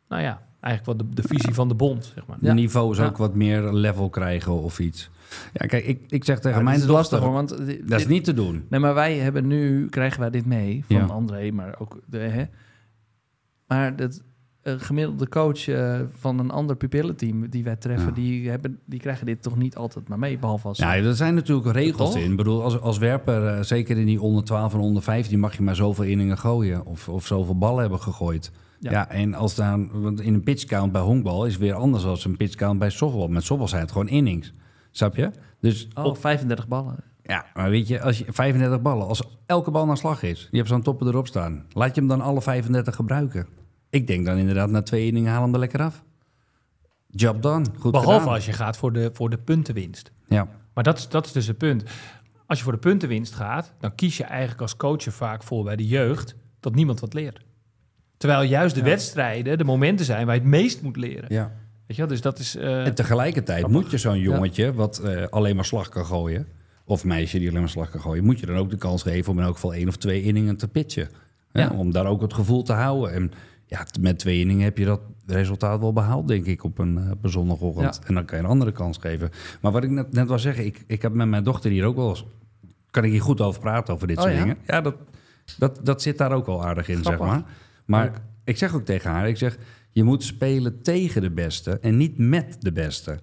nou 0.08 0.22
ja, 0.22 0.42
eigenlijk 0.60 1.00
wat 1.00 1.10
de, 1.10 1.22
de 1.22 1.28
visie 1.28 1.54
van 1.54 1.68
de 1.68 1.76
bond, 1.76 2.12
zeg 2.14 2.26
maar. 2.26 2.38
Ja. 2.42 2.54
Niveaus 2.54 2.98
Ja. 2.98 3.06
ook 3.06 3.18
wat 3.18 3.36
meer 3.36 3.74
level 3.74 4.10
krijgen 4.10 4.52
of 4.52 4.80
iets. 4.80 5.10
Ja, 5.54 5.66
kijk, 5.66 5.86
ik, 5.86 6.04
ik 6.08 6.24
zeg 6.26 6.40
tegen 6.40 6.58
Ja, 6.58 6.64
mijn 6.64 6.76
dat 6.80 6.86
is 6.88 6.92
lastig 6.94 7.20
hoor, 7.20 7.32
want 7.32 7.50
dat 7.88 8.00
is 8.00 8.08
niet 8.08 8.24
te 8.24 8.34
doen. 8.34 8.66
Nee, 8.70 8.80
maar 8.80 8.94
wij 8.94 9.18
hebben 9.18 9.48
nu, 9.48 9.90
krijgen 9.90 10.20
wij 10.20 10.30
dit 10.30 10.46
mee 10.46 10.84
van 10.88 10.96
Ja. 10.96 11.06
André, 11.06 11.52
maar 11.52 11.76
ook 11.80 12.00
de, 12.06 12.18
hè. 12.18 12.44
Maar 13.68 13.96
dat 13.96 14.24
gemiddelde 14.78 15.30
coach 15.30 15.68
eh, 15.68 16.00
van 16.18 16.40
een 16.40 16.52
ander 16.52 16.76
pupillenteam 16.76 17.50
die 17.50 17.64
wij 17.64 17.76
treffen, 17.76 18.08
Ja. 18.08 18.14
die, 18.14 18.50
hebben, 18.50 18.80
die 18.86 19.00
krijgen 19.00 19.26
dit 19.26 19.42
toch 19.42 19.58
niet 19.58 19.76
altijd 19.76 20.08
maar 20.08 20.20
mee, 20.20 20.38
behalve 20.38 20.68
als... 20.68 20.78
Ja, 20.78 20.96
er 20.96 21.16
zijn 21.16 21.36
natuurlijk 21.36 21.72
regels 21.72 22.12
Toch? 22.14 22.22
in. 22.24 22.32
Ik 22.32 22.38
bedoel, 22.38 22.64
als, 22.64 22.80
als 22.80 22.98
werper, 22.98 23.48
eh, 23.48 23.62
zeker 23.62 23.98
in 23.98 24.06
die 24.06 24.22
onder 24.22 24.44
12 24.44 24.74
en 24.74 24.80
onder 24.80 25.04
15, 25.04 25.40
mag 25.40 25.56
je 25.58 25.64
maar 25.64 25.76
zoveel 25.76 26.04
inningen 26.06 26.38
gooien. 26.38 26.86
Of, 26.86 27.10
of 27.10 27.26
zoveel 27.26 27.58
ballen 27.58 27.82
hebben 27.82 28.00
gegooid. 28.00 28.52
Ja. 28.80 28.92
Ja, 28.92 29.10
en 29.10 29.34
als 29.34 29.56
dan, 29.56 29.90
want 30.02 30.22
in 30.22 30.34
een 30.34 30.44
pitchcount 30.44 30.92
bij 30.92 31.02
honkbal 31.02 31.46
is 31.46 31.58
weer 31.58 31.74
anders 31.74 32.04
dan 32.04 32.18
een 32.24 32.38
pitchcount 32.38 32.80
bij 32.80 32.90
softbal. 32.90 33.28
Met 33.28 33.44
softbal 33.44 33.68
zijn 33.68 33.82
het 33.82 33.92
gewoon 33.92 34.08
innings. 34.08 34.54
Snap 34.96 35.16
je? 35.16 35.32
Dus 35.62 35.88
Oh, 35.94 36.06
op, 36.06 36.18
35 36.18 36.68
ballen. 36.68 36.96
ja, 37.24 37.46
maar 37.54 37.70
weet 37.70 37.88
je, 37.88 38.02
als 38.02 38.18
je 38.18 38.26
35 38.30 38.82
ballen, 38.82 39.08
als 39.08 39.24
elke 39.46 39.72
bal 39.72 39.86
naar 39.86 39.98
slag 39.98 40.24
is, 40.24 40.48
je 40.52 40.58
hebt 40.58 40.70
zo'n 40.70 40.82
toppen 40.82 41.08
erop 41.08 41.28
staan, 41.28 41.66
laat 41.72 41.96
je 41.96 42.02
hem 42.02 42.10
dan 42.10 42.22
alle 42.22 42.42
35 42.42 42.96
gebruiken. 42.96 43.48
Ik 43.90 44.08
denk 44.08 44.26
dan 44.26 44.38
inderdaad 44.38 44.70
na 44.70 44.82
twee 44.82 45.06
inningen 45.08 45.32
haal 45.32 45.42
hem 45.44 45.54
er 45.54 45.60
lekker 45.60 45.82
af. 45.82 46.04
Job 47.08 47.42
done. 47.42 47.66
Goed 47.80 47.92
Behalve 47.92 48.20
gedaan. 48.20 48.34
als 48.34 48.46
je 48.46 48.54
gaat 48.54 48.78
voor 48.78 48.94
de, 48.94 49.10
voor 49.14 49.30
de 49.30 49.38
puntenwinst. 49.38 50.12
Ja. 50.28 50.48
Maar 50.74 50.84
dat 50.84 50.98
is, 50.98 51.10
dat 51.10 51.26
is 51.26 51.32
dus 51.32 51.48
het 51.48 51.58
punt. 51.58 51.84
Als 52.46 52.58
je 52.58 52.64
voor 52.64 52.74
de 52.74 52.80
puntenwinst 52.80 53.34
gaat, 53.34 53.74
dan 53.80 53.96
kies 53.96 54.18
je 54.18 54.24
eigenlijk 54.24 54.62
als 54.62 54.76
coach 54.78 55.04
vaak 55.04 55.44
voor 55.44 55.64
bij 55.64 55.76
de 55.76 55.88
jeugd 55.88 56.36
dat 56.60 56.76
niemand 56.76 57.00
wat 57.00 57.14
leert. 57.14 57.40
Terwijl 58.18 58.42
juist 58.44 58.76
de 58.76 58.82
Ja. 58.82 58.88
wedstrijden 58.88 59.58
de 59.58 59.64
momenten 59.64 60.06
zijn 60.06 60.26
waar 60.26 60.36
je 60.36 60.42
het 60.42 60.50
meest 60.50 60.82
moet 60.82 60.96
leren. 60.98 61.26
ja. 61.34 61.52
Weet 61.88 61.96
je 61.98 62.02
wel? 62.04 62.08
Dus 62.08 62.22
dat 62.22 62.40
is... 62.40 62.56
eh, 62.56 62.86
En 62.86 62.96
tegelijkertijd 62.96 63.68
moet 63.68 63.92
je 63.92 63.98
zo'n 63.98 64.20
jongetje 64.20 64.74
wat 64.74 64.98
eh, 65.00 65.24
alleen 65.30 65.56
maar 65.56 65.66
slag 65.66 65.90
kan 65.90 66.06
gooien, 66.06 66.48
of 66.86 67.04
meisje 67.04 67.40
die 67.40 67.48
alleen 67.50 67.60
maar 67.60 67.70
slag 67.70 67.90
kan 67.90 68.02
gooien, 68.02 68.24
moet 68.24 68.40
je 68.40 68.46
dan 68.46 68.56
ook 68.58 68.70
de 68.70 68.78
kans 68.78 69.02
geven 69.04 69.32
om 69.32 69.38
in 69.40 69.44
elk 69.46 69.54
geval 69.54 69.74
één 69.74 69.88
of 69.88 69.96
twee 69.96 70.22
inningen 70.24 70.58
te 70.58 70.68
pitchen. 70.68 71.10
Hè? 71.52 71.62
Ja. 71.62 71.70
Om 71.70 71.92
daar 71.92 72.06
ook 72.06 72.22
het 72.22 72.34
gevoel 72.34 72.64
te 72.64 72.74
houden. 72.74 73.14
En 73.14 73.32
ja, 73.66 73.86
met 74.00 74.20
twee 74.20 74.40
inningen 74.40 74.64
heb 74.64 74.78
je 74.78 74.86
dat 74.86 75.02
resultaat 75.26 75.80
wel 75.80 75.94
behaald, 75.94 76.28
denk 76.28 76.46
ik, 76.46 76.64
op 76.64 76.78
een, 76.80 76.98
eh, 76.98 77.12
op 77.12 77.24
een 77.24 77.30
zondagochtend. 77.30 78.00
Ja. 78.02 78.08
En 78.08 78.14
dan 78.14 78.26
kan 78.26 78.38
je 78.38 78.44
een 78.44 78.50
andere 78.50 78.72
kans 78.72 78.98
geven. 78.98 79.30
Maar 79.62 79.72
wat 79.72 79.84
ik 79.84 79.90
net, 79.90 80.12
net 80.14 80.28
wil 80.28 80.40
zeggen, 80.40 80.66
ik, 80.66 80.84
ik 80.88 81.02
heb 81.02 81.14
met 81.14 81.28
mijn 81.28 81.44
dochter 81.44 81.72
hier 81.72 81.86
ook 81.86 81.96
wel 81.96 82.10
eens, 82.10 82.26
kan 82.92 83.04
ik 83.04 83.12
hier 83.12 83.22
goed 83.22 83.42
over 83.42 83.62
praten, 83.62 83.94
over 83.94 84.08
dit 84.08 84.18
Oh, 84.18 84.24
soort 84.24 84.36
ja? 84.36 84.40
dingen. 84.42 84.58
Ja, 84.68 84.82
dat, 84.82 84.96
dat, 85.58 85.80
dat 85.84 86.02
zit 86.02 86.18
daar 86.18 86.32
ook 86.32 86.46
wel 86.46 86.66
aardig 86.66 86.88
in, 86.90 86.98
Grappig. 87.04 87.26
zeg 87.26 87.36
maar. 87.36 87.44
Maar 87.86 88.12
ik 88.44 88.58
zeg 88.58 88.76
ook 88.76 88.86
tegen 88.86 89.12
haar, 89.12 89.28
ik 89.28 89.38
zeg, 89.38 89.58
je 89.96 90.04
moet 90.04 90.24
spelen 90.24 90.82
tegen 90.82 91.22
de 91.22 91.32
beste 91.32 91.80
en 91.80 91.98
niet 91.98 92.18
met 92.18 92.58
de 92.60 92.72
beste. 92.72 93.20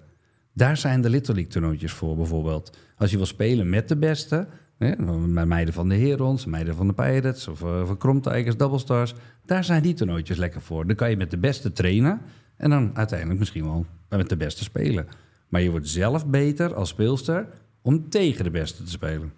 Daar 0.53 0.77
zijn 0.77 1.01
de 1.01 1.09
Little 1.09 1.33
League 1.33 1.51
toernooitjes 1.51 1.91
voor 1.91 2.15
bijvoorbeeld. 2.15 2.77
Als 2.97 3.11
je 3.11 3.17
wil 3.17 3.25
spelen 3.25 3.69
met 3.69 3.87
de 3.87 3.97
beste, 3.97 4.47
hè, 4.77 4.95
bij 5.33 5.45
meiden 5.45 5.73
van 5.73 5.89
de 5.89 5.95
Herons, 5.95 6.45
meiden 6.45 6.75
van 6.75 6.87
de 6.87 6.93
Pirates 6.93 7.47
of 7.47 7.61
uh, 7.61 7.85
van 7.85 7.97
Kromtijgers, 7.97 8.57
Double 8.57 8.79
Stars, 8.79 9.13
daar 9.45 9.63
zijn 9.63 9.81
die 9.81 9.93
toernooitjes 9.93 10.37
lekker 10.37 10.61
voor. 10.61 10.87
Dan 10.87 10.95
kan 10.95 11.09
je 11.09 11.17
met 11.17 11.31
de 11.31 11.37
beste 11.37 11.71
trainen 11.71 12.21
en 12.57 12.69
dan 12.69 12.91
uiteindelijk 12.93 13.39
misschien 13.39 13.63
wel 13.63 13.85
met 14.09 14.29
de 14.29 14.37
beste 14.37 14.63
spelen. 14.63 15.07
Maar 15.49 15.61
je 15.61 15.71
wordt 15.71 15.87
zelf 15.87 16.27
beter 16.27 16.75
als 16.75 16.89
speelster 16.89 17.47
om 17.81 18.09
tegen 18.09 18.43
de 18.43 18.51
beste 18.51 18.83
te 18.83 18.89
spelen. 18.89 19.33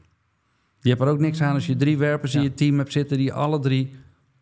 Je 0.80 0.90
hebt 0.90 1.02
er 1.02 1.08
ook 1.08 1.20
niks 1.20 1.42
aan 1.42 1.54
als 1.54 1.66
je 1.66 1.76
drie 1.76 1.98
werpers 1.98 2.36
in 2.36 2.44
je 2.44 2.54
team 2.54 2.78
hebt 2.78 2.92
zitten 2.92 3.18
die 3.18 3.34
alle 3.34 3.60
drie 3.60 3.92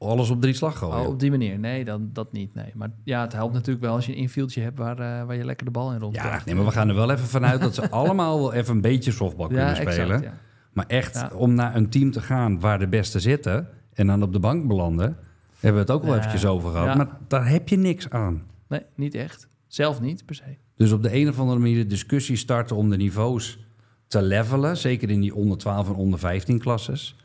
alles 0.05 0.29
op 0.29 0.41
drie 0.41 0.53
slag 0.53 0.77
gooien. 0.77 0.99
Oh, 0.99 1.07
op 1.07 1.19
die 1.19 1.29
manier. 1.31 1.59
Nee, 1.59 1.85
dan, 1.85 2.09
dat 2.13 2.31
niet. 2.31 2.53
Nee. 2.53 2.71
Maar 2.73 2.91
ja, 3.03 3.21
het 3.21 3.33
helpt 3.33 3.53
natuurlijk 3.53 3.85
wel 3.85 3.93
als 3.95 4.05
je 4.05 4.11
een 4.11 4.17
infieldje 4.17 4.61
hebt 4.61 4.77
waar, 4.77 4.99
eh, 4.99 5.25
waar 5.25 5.35
je 5.35 5.45
lekker 5.45 5.65
de 5.65 5.71
bal 5.71 5.91
in 5.93 5.99
rond 5.99 6.15
Ja, 6.15 6.41
nee, 6.45 6.55
maar 6.55 6.65
we 6.65 6.71
gaan 6.71 6.89
er 6.89 6.95
wel 6.95 7.11
even 7.11 7.25
vanuit 7.27 7.61
dat 7.61 7.75
ze 7.75 7.89
allemaal 8.01 8.39
wel 8.39 8.53
even 8.53 8.75
een 8.75 8.81
beetje 8.81 9.11
softbal 9.11 9.47
kunnen 9.47 9.75
spelen. 9.75 10.21
ja. 10.21 10.33
Maar 10.73 10.85
echt 10.87 11.15
Ja. 11.15 11.31
om 11.35 11.53
naar 11.53 11.75
een 11.75 11.89
team 11.89 12.11
te 12.11 12.21
gaan 12.21 12.59
waar 12.59 12.79
de 12.79 12.87
beste 12.87 13.19
zitten 13.19 13.67
en 13.93 14.07
dan 14.07 14.23
op 14.23 14.33
de 14.33 14.39
bank 14.39 14.67
belanden, 14.67 15.17
hebben 15.59 15.85
we 15.85 15.91
het 15.91 15.91
ook 15.91 16.03
wel 16.03 16.13
Ja. 16.13 16.17
eventjes 16.19 16.45
over 16.45 16.71
gehad. 16.71 16.87
Ja. 16.87 16.95
Maar 16.95 17.17
daar 17.27 17.47
heb 17.49 17.69
je 17.69 17.77
niks 17.77 18.09
aan. 18.09 18.43
Nee, 18.67 18.81
niet 18.95 19.15
echt. 19.15 19.47
Zelf 19.67 20.01
niet, 20.01 20.25
per 20.25 20.35
se. 20.35 20.43
Dus 20.75 20.91
op 20.91 21.03
de 21.03 21.15
een 21.15 21.29
of 21.29 21.39
andere 21.39 21.59
manier 21.59 21.75
de 21.75 21.85
discussie 21.87 22.35
starten 22.35 22.75
om 22.75 22.89
de 22.89 22.97
niveaus 22.97 23.59
te 24.07 24.21
levelen. 24.21 24.77
Zeker 24.77 25.09
in 25.09 25.21
die 25.21 25.35
onder 25.35 25.57
12 25.57 25.87
en 25.89 25.95
onder 25.95 26.19
15 26.19 26.59
klasses. 26.59 27.15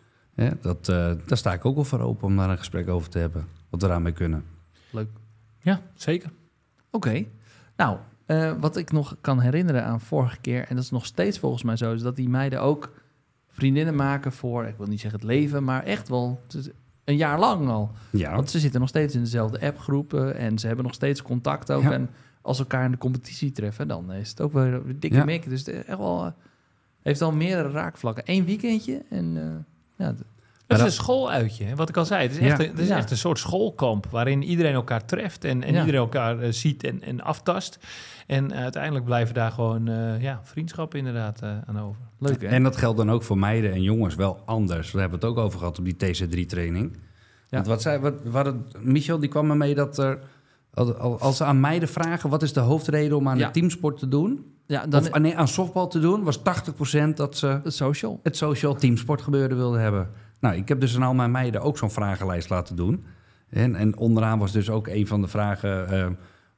Ja, 0.44 0.52
dat, 0.60 0.88
eh, 0.88 1.12
daar 1.26 1.38
sta 1.38 1.52
ik 1.52 1.64
ook 1.64 1.74
wel 1.74 1.84
voor 1.84 2.00
open 2.00 2.26
om 2.26 2.36
daar 2.36 2.50
een 2.50 2.58
gesprek 2.58 2.88
over 2.88 3.08
te 3.10 3.18
hebben. 3.18 3.46
Wat 3.70 3.82
we 3.82 3.88
daarmee 3.88 4.12
kunnen. 4.12 4.44
Leuk. 4.90 5.08
Ja, 5.60 5.80
zeker. 5.94 6.30
Oké. 6.90 7.24
Nou, 7.76 7.98
eh, 8.26 8.52
wat 8.60 8.76
ik 8.76 8.92
nog 8.92 9.16
kan 9.20 9.40
herinneren 9.40 9.84
aan 9.84 10.00
vorige 10.00 10.38
keer... 10.40 10.66
en 10.68 10.74
dat 10.74 10.84
is 10.84 10.90
nog 10.90 11.06
steeds 11.06 11.38
volgens 11.38 11.62
mij 11.62 11.76
zo... 11.76 11.92
is 11.92 12.02
dat 12.02 12.16
die 12.16 12.28
meiden 12.28 12.60
ook 12.60 12.92
vriendinnen 13.48 13.94
maken 13.94 14.32
voor... 14.32 14.64
ik 14.64 14.76
wil 14.76 14.86
niet 14.86 15.00
zeggen 15.00 15.20
het 15.20 15.28
leven, 15.28 15.64
maar 15.64 15.82
echt 15.84 16.08
wel 16.08 16.40
een 17.04 17.16
jaar 17.16 17.38
lang 17.38 17.68
al. 17.68 17.90
Ja, 18.10 18.34
Want 18.34 18.50
ze 18.50 18.58
zitten 18.58 18.80
nog 18.80 18.88
steeds 18.88 19.14
in 19.14 19.20
dezelfde 19.22 19.60
appgroepen... 19.60 20.36
en 20.36 20.58
ze 20.58 20.66
hebben 20.66 20.84
nog 20.84 20.94
steeds 20.94 21.22
contact 21.22 21.72
ook. 21.72 21.82
Ja. 21.82 21.92
En 21.92 22.10
als 22.42 22.56
ze 22.56 22.62
elkaar 22.62 22.84
in 22.84 22.90
de 22.90 22.98
competitie 22.98 23.52
treffen... 23.52 23.88
dan 23.88 24.12
is 24.12 24.30
het 24.30 24.40
ook 24.40 24.52
weer 24.52 24.72
een 24.74 25.00
dikke 25.00 25.16
Ja. 25.16 25.24
mik. 25.24 25.48
Dus 25.48 25.58
het 25.58 25.68
is 25.68 25.84
echt 25.84 25.98
wel... 25.98 26.24
eh, 26.24 26.32
heeft 27.02 27.22
al 27.22 27.32
meerdere 27.32 27.70
raakvlakken. 27.70 28.22
Eén 28.26 28.44
weekendje 28.44 29.02
en... 29.10 29.66
ja, 29.98 30.14
Het 30.66 30.78
is 30.78 30.84
een 30.84 30.92
schooluitje, 30.92 31.64
hè, 31.64 31.74
wat 31.74 31.88
ik 31.88 31.96
al 31.96 32.04
zei. 32.04 32.22
Het 32.22 32.30
is, 32.30 32.38
Ja. 32.38 32.44
echt, 32.46 32.58
een, 32.60 32.66
het 32.70 32.78
is 32.78 32.88
Ja. 32.88 32.96
echt 32.96 33.10
een 33.10 33.16
soort 33.16 33.38
schoolkamp 33.38 34.06
waarin 34.10 34.42
iedereen 34.42 34.72
elkaar 34.74 35.04
treft 35.04 35.44
en, 35.44 35.62
en 35.62 35.72
Ja. 35.72 35.78
iedereen 35.80 36.00
elkaar 36.00 36.38
eh, 36.38 36.52
ziet 36.52 36.84
en, 36.84 37.02
en 37.02 37.20
aftast. 37.20 37.78
En 38.26 38.50
eh, 38.52 38.62
uiteindelijk 38.62 39.04
blijven 39.04 39.34
daar 39.34 39.50
gewoon 39.50 39.88
eh, 39.88 40.22
ja, 40.22 40.40
vriendschappen 40.44 40.98
inderdaad 40.98 41.42
eh, 41.42 41.50
aan 41.66 41.80
over. 41.80 42.00
leuk, 42.18 42.40
hè? 42.42 42.48
En 42.48 42.62
dat 42.62 42.76
geldt 42.76 42.96
dan 42.98 43.10
ook 43.10 43.22
voor 43.22 43.38
meiden 43.38 43.72
en 43.72 43.82
jongens 43.82 44.14
wel 44.14 44.42
anders. 44.46 44.90
We 44.92 45.00
hebben 45.00 45.18
het 45.18 45.28
ook 45.28 45.36
over 45.38 45.58
gehad 45.58 45.78
op 45.78 45.84
die 45.84 45.94
TC3-training. 45.96 46.96
Want 47.50 47.66
wat 47.66 47.82
zei, 47.82 47.98
wat, 47.98 48.14
wat 48.24 48.46
het, 48.46 48.82
Michel 48.84 49.18
die 49.18 49.28
kwam 49.28 49.50
ermee 49.50 49.74
dat 49.74 49.98
er... 49.98 50.18
al- 50.74 51.20
Als 51.20 51.36
ze 51.36 51.44
aan 51.44 51.60
meiden 51.60 51.88
vragen 51.88 52.30
wat 52.30 52.42
is 52.42 52.52
de 52.52 52.60
hoofdreden 52.60 53.16
om 53.16 53.28
aan 53.28 53.38
Ja. 53.38 53.46
een 53.46 53.52
teamsport 53.52 53.98
te 53.98 54.08
doen... 54.08 54.52
ja, 54.68 54.86
dan 54.86 55.00
of 55.00 55.32
aan 55.34 55.48
softbal 55.48 55.88
te 55.88 56.00
doen, 56.00 56.22
was 56.22 56.38
80% 56.38 56.42
dat 57.14 57.36
ze 57.36 57.60
de 57.62 57.70
social. 57.70 58.20
het 58.22 58.36
social 58.36 58.74
teamsport 58.74 59.22
gebeuren 59.22 59.56
wilden 59.56 59.80
hebben. 59.80 60.10
Nou, 60.40 60.56
ik 60.56 60.68
heb 60.68 60.80
dus 60.80 60.96
aan 60.96 61.02
al 61.02 61.14
mijn 61.14 61.30
meiden 61.30 61.60
ook 61.60 61.78
zo'n 61.78 61.90
vragenlijst 61.90 62.50
laten 62.50 62.76
doen. 62.76 63.04
En, 63.48 63.74
en 63.74 63.96
onderaan 63.96 64.38
was 64.38 64.52
dus 64.52 64.70
ook 64.70 64.86
een 64.86 65.06
van 65.06 65.20
de 65.20 65.28
vragen... 65.28 65.88
eh, 65.88 66.06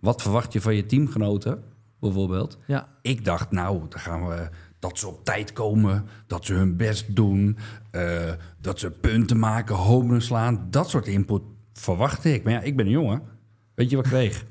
wat 0.01 0.23
verwacht 0.23 0.53
je 0.53 0.61
van 0.61 0.75
je 0.75 0.87
teamgenoten, 0.87 1.63
bijvoorbeeld? 2.01 2.59
Ja, 2.67 2.89
Ik 3.03 3.25
dacht, 3.25 3.51
nou, 3.51 3.81
dan 3.89 4.01
gaan 4.01 4.29
we 4.29 4.49
dat 4.79 4.99
ze 4.99 5.09
op 5.09 5.25
tijd 5.25 5.53
komen, 5.53 6.07
dat 6.27 6.45
ze 6.45 6.55
hun 6.55 6.77
best 6.77 7.17
doen, 7.17 7.59
eh, 7.91 8.33
dat 8.61 8.79
ze 8.79 8.91
punten 8.91 9.39
maken, 9.39 9.75
homen 9.75 10.23
slaan. 10.23 10.67
Dat 10.71 10.91
soort 10.91 11.07
input 11.07 11.43
verwachtte 11.73 12.35
ik. 12.35 12.45
Maar 12.45 12.53
ja, 12.53 12.61
ik 12.61 12.77
ben 12.77 12.87
een 12.87 12.93
jongen. 12.93 13.23
Weet 13.75 13.91
je 13.91 13.97
wat 13.97 14.05
ik 14.05 14.11
kreeg? 14.11 14.45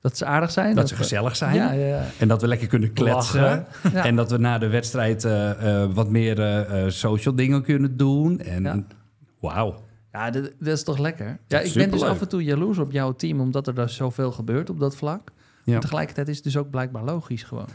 Dat 0.00 0.16
ze 0.16 0.24
aardig 0.24 0.50
zijn. 0.50 0.74
Dat 0.74 0.88
ze 0.88 0.94
we- 0.94 1.00
gezellig 1.02 1.36
zijn. 1.36 1.54
Ja, 1.54 1.72
ja. 1.72 2.04
En 2.18 2.28
dat 2.28 2.40
we 2.40 2.48
lekker 2.48 2.66
kunnen 2.68 2.92
kletsen. 2.92 3.66
Ja. 3.92 4.04
En 4.04 4.16
dat 4.16 4.30
we 4.30 4.36
na 4.38 4.58
de 4.58 4.68
wedstrijd 4.68 5.24
eh, 5.24 5.82
eh, 5.82 5.90
wat 5.92 6.08
meer 6.10 6.38
eh, 6.40 6.84
eh, 6.84 6.90
social 6.90 7.34
dingen 7.34 7.62
kunnen 7.62 7.96
doen. 7.96 8.40
En 8.40 8.86
wauw. 9.40 9.84
Ja, 10.12 10.30
dat, 10.30 10.42
dat 10.58 10.68
is 10.76 10.82
toch 10.84 10.98
lekker? 10.98 11.38
Ja, 11.46 11.60
ik 11.60 11.72
ben 11.74 11.90
dus 11.90 12.02
af 12.02 12.20
en 12.20 12.28
toe 12.28 12.44
jaloers 12.44 12.78
op 12.78 12.92
jouw 12.92 13.12
team, 13.12 13.40
omdat 13.40 13.66
er 13.66 13.74
daar 13.74 13.90
zoveel 13.90 14.32
gebeurt 14.32 14.70
op 14.70 14.80
dat 14.80 14.96
vlak. 14.96 15.30
Maar 15.64 15.80
tegelijkertijd 15.80 16.28
is 16.28 16.34
het 16.34 16.44
dus 16.44 16.56
ook 16.56 16.70
blijkbaar 16.70 17.04
logisch 17.04 17.42
gewoon. 17.42 17.68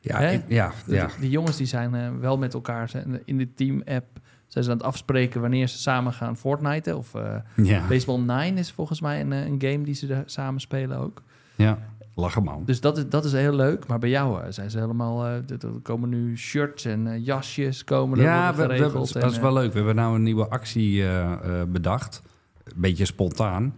Ja, 0.00 0.18
ik- 0.18 0.42
ja, 0.48 0.72
De- 0.86 0.94
ja. 0.94 1.08
Die 1.20 1.30
jongens 1.30 1.56
die 1.56 1.66
zijn 1.66 1.94
eh, 1.94 2.08
wel 2.20 2.38
met 2.38 2.54
elkaar 2.54 2.90
in 3.24 3.38
de 3.38 3.54
team-app. 3.54 4.06
Zijn 4.46 4.64
ze 4.64 4.70
aan 4.70 4.76
het 4.76 4.86
afspreken 4.86 5.40
wanneer 5.40 5.66
ze 5.68 5.78
samen 5.78 6.12
gaan 6.12 6.36
Fortnite. 6.36 6.96
Of 6.96 7.14
eh, 7.14 7.34
ja. 7.56 7.86
Baseball 7.88 8.18
9 8.20 8.58
is 8.58 8.72
volgens 8.72 9.00
mij 9.00 9.20
een, 9.20 9.32
eh, 9.32 9.44
een 9.46 9.60
game 9.62 9.80
die 9.84 9.94
ze 9.94 10.06
daar 10.06 10.22
samen 10.26 10.60
spelen 10.60 10.98
ook. 10.98 11.22
Ja. 11.58 11.78
Lachen 12.14 12.42
man. 12.42 12.62
Dus 12.64 12.80
dat 12.80 12.96
is, 12.98 13.08
dat 13.08 13.24
is 13.24 13.32
heel 13.32 13.52
leuk. 13.54 13.86
Maar 13.86 13.98
bij 13.98 14.08
jou 14.08 14.42
eh, 14.42 14.46
zijn 14.50 14.70
ze 14.70 14.78
helemaal... 14.78 15.24
eh, 15.24 15.32
er- 15.34 15.80
komen 15.82 16.08
nu 16.08 16.38
shirts 16.38 16.84
en 16.84 17.06
eh, 17.06 17.24
jasjes 17.24 17.84
komen 17.84 18.18
er 18.18 18.24
Ja, 18.24 18.46
worden 18.54 18.56
we, 18.68 18.72
we, 18.72 18.78
geregeld. 18.78 19.12
dat 19.12 19.22
en, 19.22 19.28
is 19.30 19.38
wel 19.38 19.52
leuk. 19.52 19.70
We 19.70 19.76
hebben 19.76 19.94
nou 19.94 20.14
een 20.14 20.22
nieuwe 20.22 20.48
actie 20.48 21.02
eh, 21.02 21.32
eh, 21.32 21.68
bedacht. 21.68 22.22
Een 22.64 22.72
beetje 22.76 23.04
spontaan. 23.04 23.74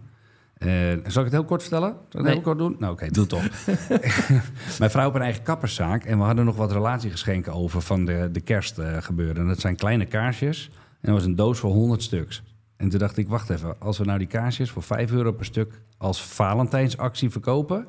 Eh, 0.57 0.69
zal 0.87 0.97
ik 0.97 1.13
het 1.13 1.31
heel 1.31 1.43
kort 1.45 1.61
vertellen? 1.61 1.89
Zal 1.89 1.97
ik 1.99 2.11
het 2.11 2.21
Nee. 2.23 2.33
heel 2.33 2.41
kort 2.41 2.57
doen? 2.57 2.75
Nou, 2.79 2.93
oké, 2.93 3.07
doe 3.11 3.23
het 3.23 3.29
toch. 3.29 3.43
Mijn 4.79 4.91
vrouw 4.91 5.03
heeft 5.03 5.15
een 5.15 5.21
eigen 5.21 5.43
kapperszaak. 5.43 6.03
En 6.03 6.17
we 6.17 6.23
hadden 6.23 6.45
nog 6.45 6.55
wat 6.55 6.71
relatiegeschenken 6.71 7.53
over 7.53 7.81
van 7.81 8.05
de, 8.05 8.29
de 8.31 8.41
kerstgebeuren. 8.41 9.47
dat 9.47 9.59
zijn 9.59 9.75
kleine 9.75 10.05
kaarsjes. 10.05 10.69
En 10.73 10.97
dat 11.11 11.13
was 11.15 11.25
een 11.25 11.35
doos 11.35 11.59
voor 11.59 11.71
100 11.71 12.03
stuks. 12.03 12.43
En 12.81 12.89
toen 12.89 12.99
dacht 12.99 13.17
ik, 13.17 13.27
wacht 13.27 13.49
even. 13.49 13.79
Als 13.79 13.97
we 13.97 14.05
nou 14.05 14.17
die 14.17 14.27
kaarsjes 14.27 14.71
voor 14.71 14.83
5 14.83 15.11
euro 15.11 15.31
per 15.31 15.45
stuk 15.45 15.81
als 15.97 16.23
Valentijnsactie 16.23 17.29
verkopen... 17.29 17.87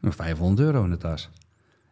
dan 0.00 0.12
500 0.12 0.60
euro 0.60 0.84
in 0.84 0.90
de 0.90 0.96
tas. 0.96 1.30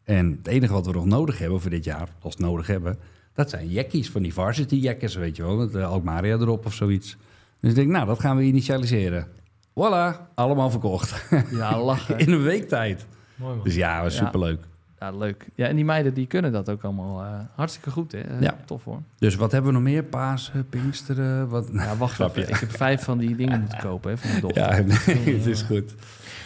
En 0.04 0.30
het 0.30 0.46
enige 0.46 0.72
wat 0.72 0.86
we 0.86 0.92
nog 0.92 1.06
nodig 1.06 1.38
hebben 1.38 1.60
voor 1.60 1.70
dit 1.70 1.84
jaar, 1.84 2.08
als 2.20 2.36
we 2.36 2.42
het 2.42 2.50
nodig 2.50 2.66
hebben... 2.66 2.98
dat 3.32 3.50
zijn 3.50 3.68
jackies 3.68 4.10
van 4.10 4.22
die 4.22 4.34
varsity 4.34 4.74
jackers, 4.74 5.14
weet 5.14 5.36
je 5.36 5.42
wel. 5.42 5.56
Met 5.56 5.74
uh, 5.74 5.88
Alkmaria 5.88 6.34
erop 6.36 6.66
of 6.66 6.74
zoiets. 6.74 7.16
Dus 7.60 7.70
ik 7.70 7.76
denk, 7.76 7.90
nou, 7.90 8.06
dat 8.06 8.20
gaan 8.20 8.36
we 8.36 8.42
initialiseren. 8.42 9.26
Voilà, 9.70 10.34
allemaal 10.34 10.70
verkocht. 10.70 11.24
Ja, 11.50 11.82
lachen. 11.82 12.18
In 12.26 12.32
een 12.32 12.42
week 12.42 12.68
tijd. 12.68 13.06
Mooi 13.34 13.54
man. 13.54 13.64
Dus 13.64 13.74
ja, 13.74 14.02
was 14.02 14.16
superleuk. 14.16 14.60
Ja, 14.60 14.68
leuk. 15.12 15.46
Ja, 15.54 15.66
en 15.66 15.76
die 15.76 15.84
meiden 15.84 16.14
die 16.14 16.26
kunnen 16.26 16.52
dat 16.52 16.68
ook 16.68 16.82
allemaal 16.82 17.22
eh, 17.22 17.28
hartstikke 17.54 17.90
goed. 17.90 18.12
Hè? 18.12 18.20
Ja. 18.40 18.56
Tof 18.64 18.84
hoor. 18.84 19.02
Dus 19.18 19.34
wat 19.34 19.52
hebben 19.52 19.70
we 19.70 19.76
nog 19.78 19.86
meer? 19.86 20.02
Pasen, 20.02 20.68
Pinksteren, 20.68 21.48
wat... 21.48 21.68
Ja, 21.72 21.96
wacht 21.96 22.20
even. 22.20 22.48
Ik 22.48 22.56
heb 22.56 22.70
vijf 22.76 23.02
van 23.02 23.18
die 23.18 23.36
dingen 23.36 23.60
moeten 23.60 23.78
kopen 23.78 24.10
hè, 24.10 24.16
van 24.16 24.28
mijn 24.28 24.40
dochter. 24.40 24.62
Ja, 24.62 24.82
nee, 25.24 25.36
het 25.36 25.46
is 25.46 25.62
goed. 25.62 25.94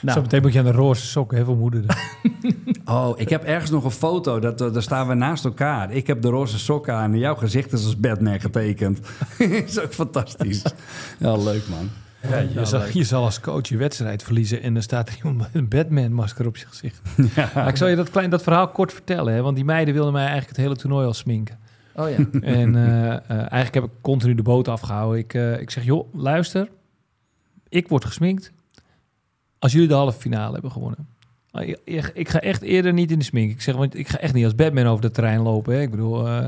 Nou, 0.02 0.16
Zometeen 0.16 0.42
moet 0.42 0.52
je 0.52 0.58
aan 0.58 0.64
de 0.64 0.72
roze 0.72 1.06
sokken 1.06 1.36
hebben 1.36 1.54
voor 1.54 1.62
moeder. 1.62 1.84
Oh, 2.84 3.20
ik 3.20 3.28
heb 3.28 3.44
ergens 3.44 3.70
nog 3.70 3.84
een 3.84 3.90
foto, 3.90 4.38
dat, 4.38 4.58
daar 4.58 4.82
staan 4.82 5.08
we 5.08 5.14
naast 5.14 5.44
elkaar. 5.44 5.92
Ik 5.92 6.06
heb 6.06 6.22
de 6.22 6.28
roze 6.28 6.58
sokken 6.58 6.94
aan 6.94 7.12
en 7.12 7.18
jouw 7.18 7.34
gezicht 7.34 7.72
is 7.72 7.84
als 7.84 7.96
Batman 7.96 8.40
getekend. 8.40 9.00
is 9.38 9.80
ook 9.80 9.92
fantastisch. 9.92 10.62
Ja, 11.18 11.36
leuk 11.36 11.68
man. 11.68 11.90
Ja, 12.22 12.38
je, 12.38 12.64
zal, 12.64 12.82
je 12.92 13.14
als 13.14 13.40
coach 13.40 13.68
je 13.68 13.76
wedstrijd 13.76 14.22
verliezen 14.22 14.62
en 14.62 14.72
dan 14.74 14.82
staat 14.82 15.08
er 15.08 15.16
iemand 15.16 15.36
met 15.38 15.48
een 15.52 15.68
Batman-masker 15.68 16.46
op 16.46 16.56
zijn 16.56 16.70
gezicht. 16.70 17.00
Maar 17.54 17.68
ik 17.68 17.76
zal 17.76 17.88
je 17.88 17.96
dat, 17.96 18.10
klein, 18.10 18.30
dat 18.30 18.42
verhaal 18.42 18.68
kort 18.68 18.92
vertellen, 18.92 19.34
hè, 19.34 19.42
want 19.42 19.56
die 19.56 19.64
meiden 19.64 19.94
wilden 19.94 20.12
mij 20.12 20.22
eigenlijk 20.26 20.56
het 20.56 20.64
hele 20.66 20.76
toernooi 20.76 21.06
al 21.06 21.14
sminken. 21.14 21.58
oh 21.94 22.10
ja. 22.10 22.16
En 22.40 22.74
eh, 22.76 23.12
eh, 23.14 23.20
eigenlijk 23.30 23.74
heb 23.74 23.84
ik 23.84 23.90
continu 24.00 24.34
de 24.34 24.42
boot 24.42 24.68
afgehouden. 24.68 25.18
Ik, 25.18 25.34
eh, 25.34 25.60
ik 25.60 25.70
zeg, 25.70 25.84
joh, 25.84 26.14
luister, 26.14 26.68
ik 27.68 27.88
word 27.88 28.04
gesminkt 28.04 28.52
als 29.58 29.72
jullie 29.72 29.88
de 29.88 29.94
halve 29.94 30.18
finale 30.20 30.52
hebben 30.52 30.72
gewonnen. 30.72 31.08
Ah, 31.50 31.68
ik- 31.68 31.80
Ik, 31.84 32.10
ik 32.14 32.28
ga 32.28 32.40
echt 32.40 32.62
eerder 32.62 32.92
niet 32.92 33.10
in 33.10 33.18
de 33.18 33.24
smink. 33.24 33.50
Ik 33.50 33.62
zeg, 33.62 33.74
want 33.74 33.94
ik 33.98 34.08
ga 34.08 34.18
echt 34.18 34.34
niet 34.34 34.44
als 34.44 34.54
Batman 34.54 34.86
over 34.86 35.04
het 35.04 35.14
terrein 35.14 35.40
lopen. 35.40 35.74
Hè. 35.74 35.80
Ik 35.80 35.90
bedoel, 35.90 36.26
eh, 36.28 36.46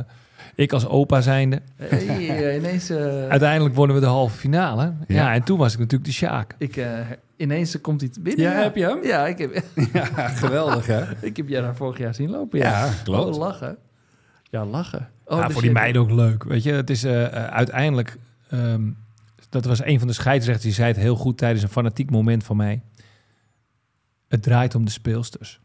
ik 0.54 0.72
als 0.72 0.86
opa 0.86 1.20
zijnde. 1.20 1.60
Hey, 1.76 2.46
eh, 2.46 2.56
ineens, 2.56 2.90
eh, 2.90 3.28
Uiteindelijk 3.28 3.74
wonnen 3.74 3.96
we 3.96 4.02
de 4.02 4.08
halve 4.08 4.36
finale. 4.36 4.82
Ja, 4.82 4.94
Ja. 5.06 5.34
en 5.34 5.42
toen 5.42 5.58
was 5.58 5.72
ik 5.72 5.78
natuurlijk 5.78 6.10
de 6.10 6.16
Sjaak. 6.16 6.54
ik, 6.58 6.76
eh, 6.76 6.98
ineens 7.36 7.80
komt 7.80 8.00
hij 8.00 8.10
binnen. 8.20 8.44
Ja, 8.44 8.52
heb 8.52 8.76
je 8.76 8.84
hem? 8.84 9.04
Ja, 9.04 9.26
ik 9.26 9.38
heb, 9.38 9.62
Ja, 9.92 10.28
geweldig 10.28 10.86
hè? 10.86 11.02
ik 11.28 11.36
heb 11.36 11.48
jij 11.48 11.60
daar 11.60 11.76
vorig 11.76 11.98
jaar 11.98 12.14
zien 12.14 12.30
lopen. 12.30 12.58
Ja, 12.58 12.84
Ja, 12.84 12.92
klopt. 13.04 13.34
Oh, 13.34 13.40
lachen. 13.40 13.76
Ja, 14.50 14.64
lachen. 14.66 15.08
Oh, 15.24 15.38
ja, 15.38 15.44
dus 15.44 15.52
voor 15.52 15.62
die 15.62 15.70
meiden 15.72 16.02
ook 16.02 16.10
leuk. 16.10 16.44
Weet 16.44 16.62
je, 16.62 16.72
het 16.72 16.90
is 16.90 17.06
uiteindelijk. 17.06 18.16
ehm, 18.50 18.90
dat 19.48 19.64
was 19.64 19.84
een 19.84 19.98
van 19.98 20.08
de 20.08 20.14
scheidsrechters 20.14 20.64
die 20.66 20.74
zei 20.74 20.88
het 20.88 20.96
heel 20.96 21.16
goed 21.16 21.38
tijdens 21.38 21.62
een 21.62 21.68
fanatiek 21.68 22.10
moment 22.10 22.44
van 22.44 22.56
mij. 22.56 22.82
Het 24.28 24.42
draait 24.42 24.74
om 24.74 24.84
de 24.84 24.90
speelsters. 24.90 25.60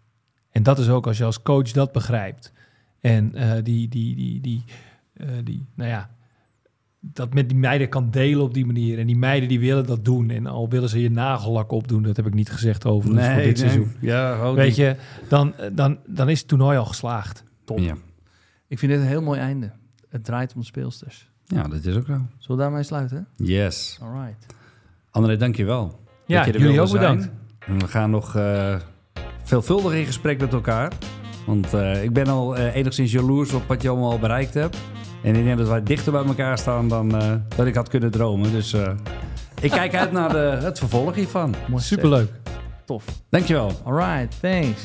En 0.51 0.63
dat 0.63 0.79
is 0.79 0.89
ook 0.89 1.07
als 1.07 1.17
je 1.17 1.23
als 1.23 1.41
coach 1.41 1.71
dat 1.71 1.91
begrijpt. 1.91 2.51
En 3.05 3.35
eh, 3.35 3.63
die, 3.63 3.87
die, 3.87 4.15
die, 4.15 4.41
die, 4.41 4.63
eh, 5.13 5.27
die, 5.43 5.65
nou 5.75 5.89
ja, 5.89 6.09
dat 6.99 7.33
met 7.33 7.49
die 7.49 7.57
meiden 7.57 7.89
kan 7.89 8.11
delen 8.11 8.43
op 8.43 8.53
die 8.53 8.65
manier. 8.65 8.99
En 8.99 9.07
die 9.07 9.17
meiden 9.17 9.49
die 9.49 9.59
willen 9.59 9.85
dat 9.85 10.05
doen. 10.05 10.29
En 10.29 10.47
al 10.47 10.69
willen 10.69 10.89
ze 10.89 11.01
je 11.01 11.11
nagellak 11.11 11.71
opdoen, 11.71 12.03
dat 12.03 12.15
heb 12.15 12.25
ik 12.25 12.33
niet 12.33 12.49
gezegd 12.49 12.85
over 12.85 13.09
voor 13.09 13.43
dit 13.43 13.59
seizoen. 13.59 13.91
Ja, 13.99 14.35
ook 14.35 14.55
Weet 14.55 14.67
niet. 14.67 14.75
je, 14.75 14.95
dan, 15.29 15.53
dan, 15.73 15.97
dan 16.07 16.29
is 16.29 16.39
het 16.39 16.47
toernooi 16.47 16.77
al 16.77 16.85
geslaagd. 16.85 17.43
Top. 17.63 17.79
Ja. 17.79 17.95
Ik 18.67 18.79
vind 18.79 18.91
dit 18.91 19.01
een 19.01 19.07
heel 19.07 19.21
mooi 19.21 19.39
einde. 19.39 19.71
Het 20.09 20.25
draait 20.25 20.53
om 20.53 20.59
de 20.59 20.65
speelsters. 20.65 21.29
ja, 21.45 21.63
dat 21.63 21.85
is 21.85 21.95
ook 21.95 22.05
zo. 22.05 22.13
Zullen 22.13 22.27
we 22.47 22.55
daarmee 22.55 22.83
sluiten? 22.83 23.27
Yes. 23.35 23.99
All 24.01 24.21
right. 24.25 24.45
André, 25.11 25.37
dankjewel. 25.37 25.99
Ja, 26.25 26.37
dat 26.37 26.45
je 26.45 26.53
er 26.53 26.59
jullie 26.59 26.81
ook 26.81 26.91
bedankt. 26.91 27.23
zijn. 27.23 27.37
En 27.59 27.79
we 27.79 27.87
gaan 27.87 28.09
nog 28.09 28.35
eh, 28.35 28.75
veelvuldig 29.43 29.93
in 29.93 30.05
gesprek 30.05 30.39
met 30.39 30.53
elkaar. 30.53 30.91
Want 31.45 31.73
eh, 31.73 32.03
ik 32.03 32.13
ben 32.13 32.27
al 32.27 32.55
eh, 32.55 32.75
enigszins 32.75 33.11
jaloers 33.11 33.53
op 33.53 33.67
wat 33.67 33.81
je 33.81 33.89
allemaal 33.89 34.11
al 34.11 34.19
bereikt 34.19 34.53
hebt. 34.53 34.77
En 35.25 35.35
ik 35.35 35.43
denk 35.43 35.57
dat 35.57 35.67
wij 35.67 35.83
dichter 35.83 36.11
bij 36.11 36.23
elkaar 36.23 36.57
staan 36.57 36.87
dan 36.87 37.15
eh, 37.15 37.33
dat 37.55 37.65
ik 37.67 37.75
had 37.75 37.89
kunnen 37.89 38.11
dromen. 38.11 38.51
Dus 38.51 38.73
eh, 38.73 38.91
ik 39.61 39.71
kijk 39.71 39.95
uit 39.95 40.11
naar 40.11 40.29
de, 40.31 40.57
het 40.61 40.79
vervolg 40.79 41.15
hiervan. 41.15 41.55
Mooi 41.67 41.83
Superleuk. 41.83 42.29
Tof. 42.85 43.03
Dankjewel. 43.29 43.71
All 43.83 43.93
right. 43.93 44.39
Thanks. 44.41 44.81